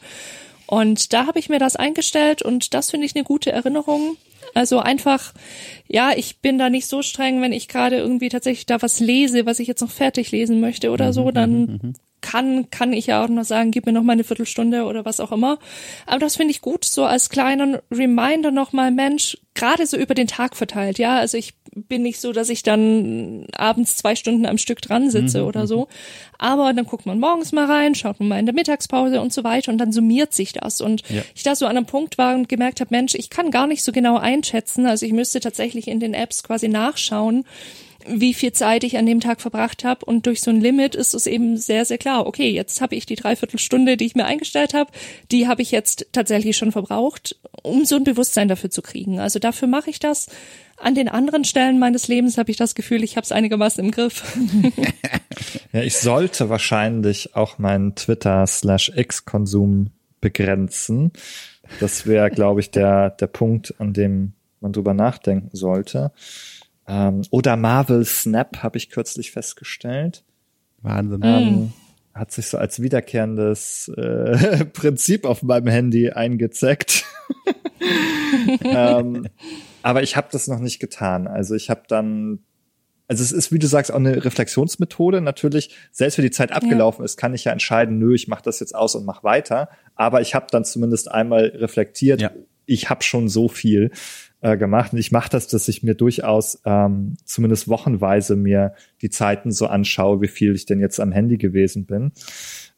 Und 0.68 1.14
da 1.14 1.28
habe 1.28 1.38
ich 1.38 1.47
mir 1.47 1.60
das 1.60 1.76
eingestellt 1.76 2.41
und 2.41 2.74
das 2.74 2.89
finde 2.89 3.06
ich 3.06 3.16
eine 3.16 3.24
gute 3.24 3.51
Erinnerung. 3.51 4.18
Also 4.56 4.80
einfach, 4.80 5.34
ja, 5.88 6.12
ich 6.16 6.39
bin 6.39 6.58
da 6.58 6.72
nicht 6.72 6.88
so 6.88 7.03
streng, 7.03 7.41
wenn 7.41 7.51
ich 7.53 7.68
gerade 7.68 7.97
irgendwie 7.97 8.30
tatsächlich 8.30 8.66
da 8.66 8.82
was 8.82 8.99
lese, 8.99 9.45
was 9.45 9.60
ich 9.60 9.68
jetzt 9.68 9.82
noch 9.82 9.91
fertig 9.91 10.32
lesen 10.32 10.60
möchte 10.60 10.89
oder 10.89 11.14
so, 11.14 11.26
mhm, 11.26 11.34
dann 11.34 11.51
mhm, 11.51 11.80
mhm 11.84 11.93
kann, 12.26 12.71
kann 12.71 12.91
ich 12.91 13.05
ja 13.05 13.23
auch 13.23 13.30
noch 13.30 13.43
sagen, 13.43 13.69
gib 13.69 13.86
mir 13.86 13.91
noch 13.91 14.01
mal 14.01 14.13
eine 14.13 14.23
Viertelstunde 14.23 14.86
oder 14.86 15.05
was 15.05 15.19
auch 15.19 15.32
immer. 15.32 15.59
Aber 16.07 16.17
das 16.17 16.38
finde 16.38 16.51
ich 16.51 16.61
gut, 16.61 16.84
so 16.84 17.05
als 17.05 17.30
kleinen 17.30 17.78
Reminder 17.91 18.49
nochmal, 18.49 18.89
Mensch, 18.89 19.38
gerade 19.53 19.86
so 19.86 19.95
über 19.95 20.15
den 20.15 20.26
Tag 20.26 20.55
verteilt, 20.55 20.97
ja. 20.97 21.17
Also 21.17 21.38
ich 21.38 21.53
bin 21.76 22.01
nicht 22.01 22.19
so, 22.19 22.32
dass 22.32 22.49
ich 22.49 22.63
dann 22.63 23.45
abends 23.55 23.97
zwei 23.97 24.15
Stunden 24.15 24.47
am 24.47 24.57
Stück 24.57 24.82
dran 24.82 25.11
sitze 25.11 25.41
mhm. 25.41 25.47
oder 25.47 25.67
so. 25.67 25.82
Mhm. 25.82 25.86
Aber 26.39 26.73
dann 26.73 26.86
guckt 26.86 27.05
man 27.05 27.19
morgens 27.19 27.51
mal 27.51 27.65
rein, 27.65 27.93
schaut 27.93 28.19
man 28.19 28.30
mal 28.30 28.39
in 28.39 28.47
der 28.47 28.55
Mittagspause 28.55 29.21
und 29.21 29.32
so 29.32 29.43
weiter 29.43 29.71
und 29.71 29.78
dann 29.78 29.91
summiert 29.91 30.34
sich 30.34 30.53
das. 30.53 30.82
Und 30.82 31.07
ja. 31.09 31.21
ich 31.36 31.43
da 31.43 31.55
so 31.55 31.67
an 31.67 31.78
einem 31.78 31.86
Punkt 31.86 32.17
war 32.17 32.34
und 32.34 32.49
gemerkt 32.49 32.82
habe, 32.82 32.89
Mensch, 32.89 33.13
ich 33.13 33.30
kann 33.30 33.51
gar 33.51 33.67
nicht 33.67 33.84
so 33.84 33.91
genau 33.91 34.17
einschätzen. 34.17 34.88
Also 34.88 35.05
ich 35.05 35.13
müsste 35.13 35.39
tatsächlich 35.41 35.88
in 35.88 35.99
den 35.99 36.15
Apps 36.15 36.41
quasi 36.41 36.69
nachschauen, 36.69 37.45
wie 38.08 38.34
viel 38.34 38.53
Zeit 38.53 38.84
ich 38.84 38.97
an 38.97 39.06
dem 39.06 39.20
Tag 39.20 39.41
verbracht 39.41 39.84
habe. 39.84 40.06
Und 40.06 40.26
durch 40.26 40.41
so 40.41 40.51
ein 40.51 40.62
Limit 40.62 40.95
ist 40.95 41.14
es 41.14 41.28
eben 41.28 41.58
sehr, 41.58 41.86
sehr 41.86 41.97
klar, 41.97 42.28
okay, 42.28 42.49
jetzt 42.49 42.82
habe 42.82 42.95
ich 42.95 43.06
die 43.06 43.16
Dreiviertelstunde, 43.16 43.97
die 43.97 44.06
ich 44.06 44.16
mir 44.16 44.26
eingestellt 44.26 44.74
habe, 44.74 44.91
die 45.32 45.47
habe 45.47 45.62
ich 45.62 45.72
jetzt 45.72 46.08
tatsächlich 46.12 46.58
schon 46.58 46.72
verbraucht, 46.72 47.38
um 47.64 47.86
so 47.86 47.95
ein 47.95 48.03
Bewusstsein 48.03 48.47
dafür 48.47 48.70
zu 48.70 48.82
kriegen. 48.82 49.20
Also 49.20 49.39
dafür 49.39 49.68
mache 49.68 49.89
ich 49.89 49.99
das. 49.99 50.28
An 50.78 50.93
den 50.93 51.08
anderen 51.08 51.45
Stellen 51.45 51.80
meines 51.80 52.08
Lebens 52.08 52.38
habe 52.38 52.51
ich 52.51 52.58
das 52.58 52.76
Gefühl, 52.76 53.03
ich 53.03 53.16
habe 53.16 53.24
es 53.24 53.32
einigermaßen 53.32 53.84
im 53.84 53.91
Griff. 53.91 54.38
ja, 55.74 55.82
ich 55.82 55.97
sollte 55.97 56.49
wahrscheinlich 56.49 57.36
auch 57.36 57.58
meinen 57.58 57.95
Twitter-slash-X-Konsum 57.95 59.91
begrenzen. 60.20 61.12
Das 61.80 62.06
wäre, 62.06 62.30
glaube 62.30 62.60
ich, 62.60 62.72
der, 62.72 63.12
der 63.12 63.28
Punkt, 63.28 63.74
an 63.80 63.93
dem 63.93 64.34
man 64.60 64.74
drüber 64.74 64.93
nachdenken 64.93 65.56
sollte. 65.56 66.12
Ähm, 66.88 67.24
oder 67.32 67.58
Marvel 67.58 68.06
Snap 68.06 68.64
habe 68.64 68.78
ich 68.78 68.90
kürzlich 68.90 69.32
festgestellt. 69.32 70.24
Wahnsinn. 70.82 71.22
Ähm, 71.24 71.54
mm. 71.54 71.74
Hat 72.14 72.32
sich 72.32 72.48
so 72.48 72.58
als 72.58 72.82
wiederkehrendes 72.82 73.90
äh, 73.98 74.66
Prinzip 74.74 75.26
auf 75.26 75.44
meinem 75.44 75.68
Handy 75.68 76.12
eingezeckt. 76.12 77.06
ähm, 78.64 79.28
aber 79.82 80.04
ich 80.04 80.16
habe 80.16 80.28
das 80.32 80.48
noch 80.48 80.60
nicht 80.60 80.80
getan. 80.80 81.28
Also 81.28 81.56
ich 81.56 81.70
habe 81.70 81.84
dann 81.88 82.40
also 83.08 83.24
es 83.24 83.32
ist, 83.32 83.52
wie 83.52 83.60
du 83.60 83.68
sagst, 83.68 83.92
auch 83.92 83.98
eine 83.98 84.26
Reflexionsmethode. 84.26 85.22
Natürlich, 85.22 85.76
selbst 85.92 86.18
wenn 86.18 86.26
die 86.26 86.32
Zeit 86.32 86.52
abgelaufen 86.52 87.02
ja. 87.02 87.06
ist, 87.06 87.18
kann 87.18 87.34
ich 87.34 87.44
ja 87.44 87.52
entscheiden, 87.52 88.00
nö, 88.00 88.16
ich 88.16 88.28
mache 88.28 88.44
das 88.44 88.60
jetzt 88.60 88.74
aus 88.74 88.96
und 88.96 89.06
mach 89.06 89.24
weiter. 89.24 89.70
Aber 89.96 90.22
ich 90.22 90.34
habe 90.34 90.48
dann 90.50 90.66
zumindest 90.66 91.12
einmal 91.12 91.46
reflektiert, 91.56 92.22
ja. 92.22 92.32
ich 92.66 92.90
habe 92.90 93.04
schon 93.04 93.30
so 93.30 93.48
viel 93.48 93.92
äh, 94.46 94.58
gemacht. 94.58 94.93
Und 94.93 95.00
ich 95.00 95.12
mache 95.12 95.30
das, 95.30 95.48
dass 95.48 95.68
ich 95.68 95.82
mir 95.82 95.96
durchaus 95.96 96.62
ähm, 96.66 97.16
zumindest 97.26 97.68
wochenweise 97.68 98.36
mir 98.36 98.76
die 99.02 99.10
Zeiten 99.10 99.52
so 99.52 99.66
anschaue, 99.66 100.22
wie 100.22 100.28
viel 100.28 100.54
ich 100.54 100.68
denn 100.68 100.80
jetzt 100.80 101.00
am 101.00 101.12
Handy 101.12 101.38
gewesen 101.38 101.88
bin. 101.88 102.12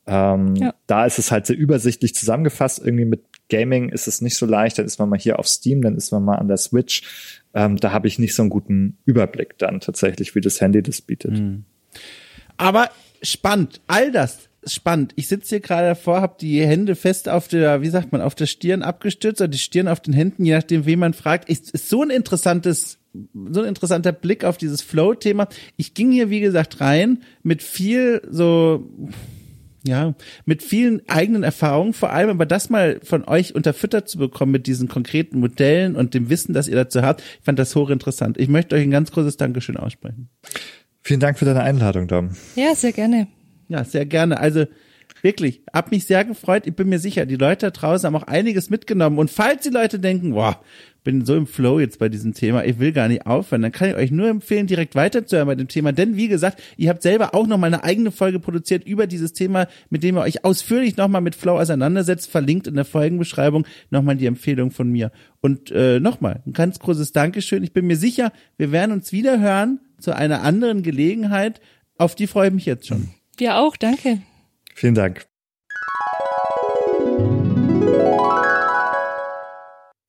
Ähm, 0.06 0.56
ja. 0.56 0.74
Da 0.88 1.06
ist 1.06 1.20
es 1.20 1.30
halt 1.30 1.46
sehr 1.46 1.58
übersichtlich 1.58 2.16
zusammengefasst. 2.16 2.80
Irgendwie 2.80 3.04
mit 3.04 3.26
Gaming 3.50 3.90
ist 3.90 4.08
es 4.08 4.22
nicht 4.22 4.38
so 4.38 4.46
leicht. 4.46 4.80
Dann 4.80 4.86
ist 4.86 4.98
man 4.98 5.10
mal 5.10 5.20
hier 5.20 5.40
auf 5.40 5.48
Steam, 5.48 5.82
dann 5.82 5.98
ist 5.98 6.12
man 6.12 6.24
mal 6.24 6.36
an 6.36 6.48
der 6.48 6.56
Switch. 6.56 7.42
Ähm, 7.54 7.76
da 7.76 7.92
habe 7.92 8.08
ich 8.08 8.18
nicht 8.18 8.34
so 8.34 8.44
einen 8.44 8.50
guten 8.50 8.98
Überblick 9.04 9.58
dann 9.58 9.82
tatsächlich, 9.82 10.36
wie 10.36 10.42
das 10.42 10.62
Handy 10.62 10.82
das 10.82 11.02
bietet. 11.02 11.34
Mhm. 11.34 11.66
Aber 12.56 12.90
spannend. 13.22 13.82
All 13.88 14.14
das 14.14 14.47
spannend. 14.66 15.14
Ich 15.16 15.28
sitze 15.28 15.50
hier 15.50 15.60
gerade 15.60 15.88
davor, 15.88 16.22
habe 16.22 16.36
die 16.40 16.66
Hände 16.66 16.96
fest 16.96 17.30
auf 17.30 17.48
der, 17.48 17.82
wie 17.82 17.90
sagt 17.90 18.12
man, 18.12 18.22
auf 18.22 18.36
der 18.36 18.46
Stirn 18.46 18.82
abgestützt 18.82 19.42
oder 19.42 19.48
die 19.48 19.58
Stirn 19.58 19.88
auf 19.88 20.00
den 20.00 20.14
Händen, 20.14 20.46
je 20.46 20.54
nachdem, 20.54 20.86
wen 20.86 21.00
man 21.00 21.14
fragt. 21.14 21.50
Ist, 21.50 21.72
ist 21.72 21.90
so 21.90 22.02
ein 22.02 22.10
interessantes, 22.10 23.00
so 23.50 23.62
ein 23.62 23.68
interessanter 23.68 24.12
Blick 24.12 24.44
auf 24.44 24.58
dieses 24.58 24.82
Flow-Thema. 24.82 25.48
Ich 25.78 25.94
ging 25.94 26.12
hier, 26.12 26.30
wie 26.30 26.40
gesagt, 26.40 26.82
rein 26.82 27.24
mit 27.44 27.64
viel 27.64 28.22
so, 28.30 28.90
ja, 29.84 30.16
mit 30.46 30.64
vielen 30.64 31.08
eigenen 31.08 31.44
Erfahrungen, 31.44 31.94
vor 31.94 32.12
allem 32.12 32.30
aber 32.30 32.46
das 32.46 32.70
mal 32.70 33.00
von 33.04 33.24
euch 33.26 33.56
unterfüttert 33.56 34.10
zu 34.10 34.18
bekommen 34.18 34.52
mit 34.52 34.68
diesen 34.68 34.88
konkreten 34.88 35.40
Modellen 35.40 35.96
und 35.96 36.14
dem 36.14 36.30
Wissen, 36.30 36.54
das 36.54 36.68
ihr 36.68 36.76
dazu 36.76 37.02
habt, 37.02 37.22
ich 37.22 37.46
fand 37.46 37.58
das 37.58 37.76
hochinteressant. 37.76 38.38
Ich 38.38 38.50
möchte 38.50 38.76
euch 38.76 38.84
ein 38.84 38.92
ganz 38.92 39.12
großes 39.12 39.38
Dankeschön 39.38 39.78
aussprechen. 39.78 40.30
Vielen 41.02 41.22
Dank 41.22 41.40
für 41.40 41.46
deine 41.46 41.62
Einladung, 41.62 42.08
Dom. 42.08 42.32
Ja, 42.56 42.76
sehr 42.76 42.92
gerne. 42.92 43.28
Ja, 43.70 43.84
sehr 43.84 44.06
gerne. 44.06 44.40
Also 44.40 44.66
wirklich, 45.22 45.62
hab 45.74 45.92
mich 45.92 46.06
sehr 46.06 46.26
gefreut. 46.26 46.64
Ich 46.66 46.76
bin 46.76 46.90
mir 46.90 47.00
sicher, 47.00 47.26
die 47.26 47.36
Leute 47.36 47.68
da 47.68 47.72
draußen 47.72 48.08
haben 48.08 48.16
auch 48.16 48.28
einiges 48.28 48.70
mitgenommen. 48.70 49.18
Und 49.18 49.30
falls 49.30 49.64
die 49.64 49.70
Leute 49.70 50.00
denken, 50.00 50.32
boah, 50.32 50.62
bin 51.04 51.26
so 51.26 51.36
im 51.38 51.48
Flow 51.48 51.80
jetzt 51.80 52.00
bei 52.00 52.10
diesem 52.10 52.34
Thema, 52.34 52.66
ich 52.66 52.80
will 52.80 52.92
gar 52.92 53.08
nicht 53.08 53.26
aufhören, 53.26 53.62
dann 53.62 53.72
kann 53.72 53.90
ich 53.90 53.96
euch 53.96 54.12
nur 54.12 54.28
empfehlen, 54.28 54.68
direkt 54.68 54.94
weiterzuhören 54.94 55.48
bei 55.48 55.56
dem 55.56 55.70
Thema. 55.70 55.94
Denn 55.94 56.18
wie 56.18 56.28
gesagt, 56.28 56.62
ihr 56.76 56.90
habt 56.90 57.02
selber 57.02 57.34
auch 57.34 57.48
noch 57.48 57.58
mal 57.58 57.68
eine 57.68 57.86
eigene 57.86 58.12
Folge 58.12 58.42
produziert 58.42 58.86
über 58.86 59.08
dieses 59.08 59.32
Thema, 59.32 59.68
mit 59.90 60.04
dem 60.04 60.18
ihr 60.18 60.22
euch 60.22 60.44
ausführlich 60.44 60.98
noch 60.98 61.08
mal 61.08 61.22
mit 61.22 61.36
Flow 61.36 61.58
auseinandersetzt, 61.58 62.30
verlinkt 62.30 62.68
in 62.68 62.76
der 62.76 62.84
Folgenbeschreibung 62.84 63.66
nochmal 63.90 64.18
die 64.18 64.26
Empfehlung 64.26 64.70
von 64.70 64.92
mir. 64.92 65.14
Und 65.40 65.72
äh, 65.72 66.02
nochmal, 66.02 66.42
ein 66.46 66.52
ganz 66.52 66.78
großes 66.80 67.14
Dankeschön. 67.14 67.64
Ich 67.64 67.72
bin 67.72 67.88
mir 67.88 67.96
sicher, 67.96 68.34
wir 68.58 68.74
werden 68.74 68.92
uns 68.92 69.14
wieder 69.14 69.40
hören 69.40 69.80
zu 70.00 70.14
einer 70.14 70.42
anderen 70.42 70.84
Gelegenheit. 70.84 71.62
Auf 71.98 72.16
die 72.16 72.28
freue 72.28 72.50
ich 72.50 72.54
mich 72.54 72.66
jetzt 72.66 72.86
schon. 72.86 73.08
Wir 73.38 73.58
auch, 73.58 73.78
danke. 73.78 74.24
Vielen 74.74 74.96
Dank. 74.96 75.28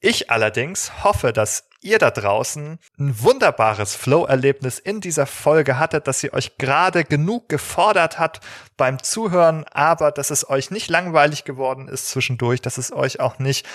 Ich 0.01 0.31
allerdings 0.31 1.05
hoffe, 1.05 1.35
dass 1.35 1.69
ihr 1.83 1.99
da 1.99 2.11
draußen 2.11 2.79
ein 2.99 3.23
wunderbares 3.23 3.95
Flow-Erlebnis 3.95 4.79
in 4.79 5.03
dieser 5.03 5.27
Folge 5.27 5.79
hattet, 5.79 6.07
dass 6.07 6.21
sie 6.21 6.33
euch 6.33 6.57
gerade 6.57 7.05
genug 7.05 7.49
gefordert 7.51 8.19
hat 8.19 8.41
beim 8.79 9.03
Zuhören, 9.03 9.65
aber 9.73 10.11
dass 10.11 10.31
es 10.31 10.49
euch 10.49 10.71
nicht 10.71 10.89
langweilig 10.89 11.45
geworden 11.45 11.89
ist 11.89 12.09
zwischendurch, 12.09 12.63
dass 12.63 12.79
es 12.79 12.93
euch 12.93 13.21
auch 13.21 13.39
nicht 13.39 13.67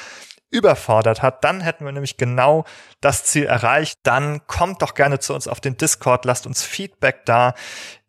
überfordert 0.53 1.23
hat, 1.23 1.43
dann 1.43 1.61
hätten 1.61 1.83
wir 1.83 1.91
nämlich 1.91 2.15
genau 2.15 2.63
das 3.01 3.23
Ziel 3.25 3.45
erreicht. 3.45 3.97
Dann 4.03 4.45
kommt 4.45 4.83
doch 4.83 4.93
gerne 4.93 5.19
zu 5.19 5.33
uns 5.33 5.47
auf 5.47 5.59
den 5.59 5.77
Discord, 5.77 6.25
lasst 6.25 6.45
uns 6.45 6.63
Feedback 6.63 7.25
da. 7.25 7.55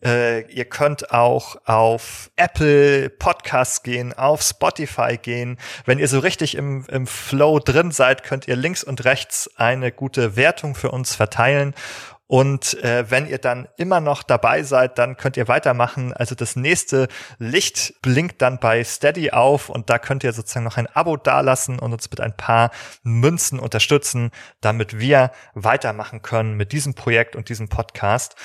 Äh, 0.04 0.42
ihr 0.52 0.66
könnt 0.66 1.12
auch 1.12 1.56
auf 1.64 2.30
Apple 2.36 3.08
Podcasts 3.08 3.82
gehen, 3.82 4.12
auf 4.12 4.42
Spotify 4.42 5.16
gehen. 5.16 5.58
Wenn 5.86 5.98
ihr 5.98 6.08
so 6.08 6.18
richtig 6.18 6.56
im, 6.56 6.84
im 6.90 7.06
Flow 7.06 7.58
drin 7.58 7.90
seid, 7.90 8.22
könnt 8.22 8.46
ihr 8.46 8.56
links 8.56 8.84
und 8.84 9.04
rechts 9.04 9.50
eine 9.56 9.92
gute 9.92 10.36
Wertung 10.36 10.74
für 10.74 10.90
uns 10.90 11.14
verteilen. 11.14 11.74
Und 12.26 12.82
äh, 12.82 13.10
wenn 13.10 13.26
ihr 13.26 13.38
dann 13.38 13.68
immer 13.76 14.00
noch 14.00 14.22
dabei 14.22 14.62
seid, 14.62 14.98
dann 14.98 15.16
könnt 15.16 15.36
ihr 15.36 15.46
weitermachen. 15.46 16.12
Also 16.14 16.34
das 16.34 16.56
nächste 16.56 17.08
Licht 17.38 18.00
blinkt 18.00 18.40
dann 18.40 18.58
bei 18.58 18.82
Steady 18.82 19.30
auf 19.30 19.68
und 19.68 19.90
da 19.90 19.98
könnt 19.98 20.24
ihr 20.24 20.32
sozusagen 20.32 20.64
noch 20.64 20.78
ein 20.78 20.86
Abo 20.86 21.18
dalassen 21.18 21.78
und 21.78 21.92
uns 21.92 22.10
mit 22.10 22.20
ein 22.20 22.34
paar 22.34 22.70
Münzen 23.02 23.60
unterstützen, 23.60 24.30
damit 24.62 24.98
wir 24.98 25.32
weitermachen 25.52 26.22
können 26.22 26.54
mit 26.54 26.72
diesem 26.72 26.94
Projekt 26.94 27.36
und 27.36 27.50
diesem 27.50 27.68
Podcast. 27.68 28.36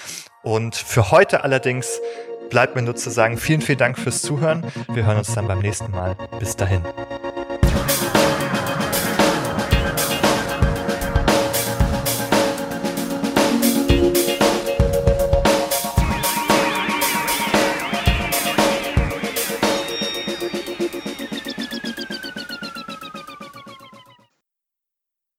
Und 0.43 0.75
für 0.75 1.11
heute 1.11 1.43
allerdings 1.43 1.99
bleibt 2.49 2.75
mir 2.75 2.81
nur 2.81 2.95
zu 2.95 3.09
sagen, 3.09 3.37
vielen, 3.37 3.61
vielen 3.61 3.77
Dank 3.77 3.97
fürs 3.97 4.21
Zuhören. 4.21 4.63
Wir 4.91 5.05
hören 5.05 5.17
uns 5.17 5.33
dann 5.33 5.47
beim 5.47 5.59
nächsten 5.59 5.91
Mal. 5.91 6.15
Bis 6.39 6.55
dahin. 6.55 6.81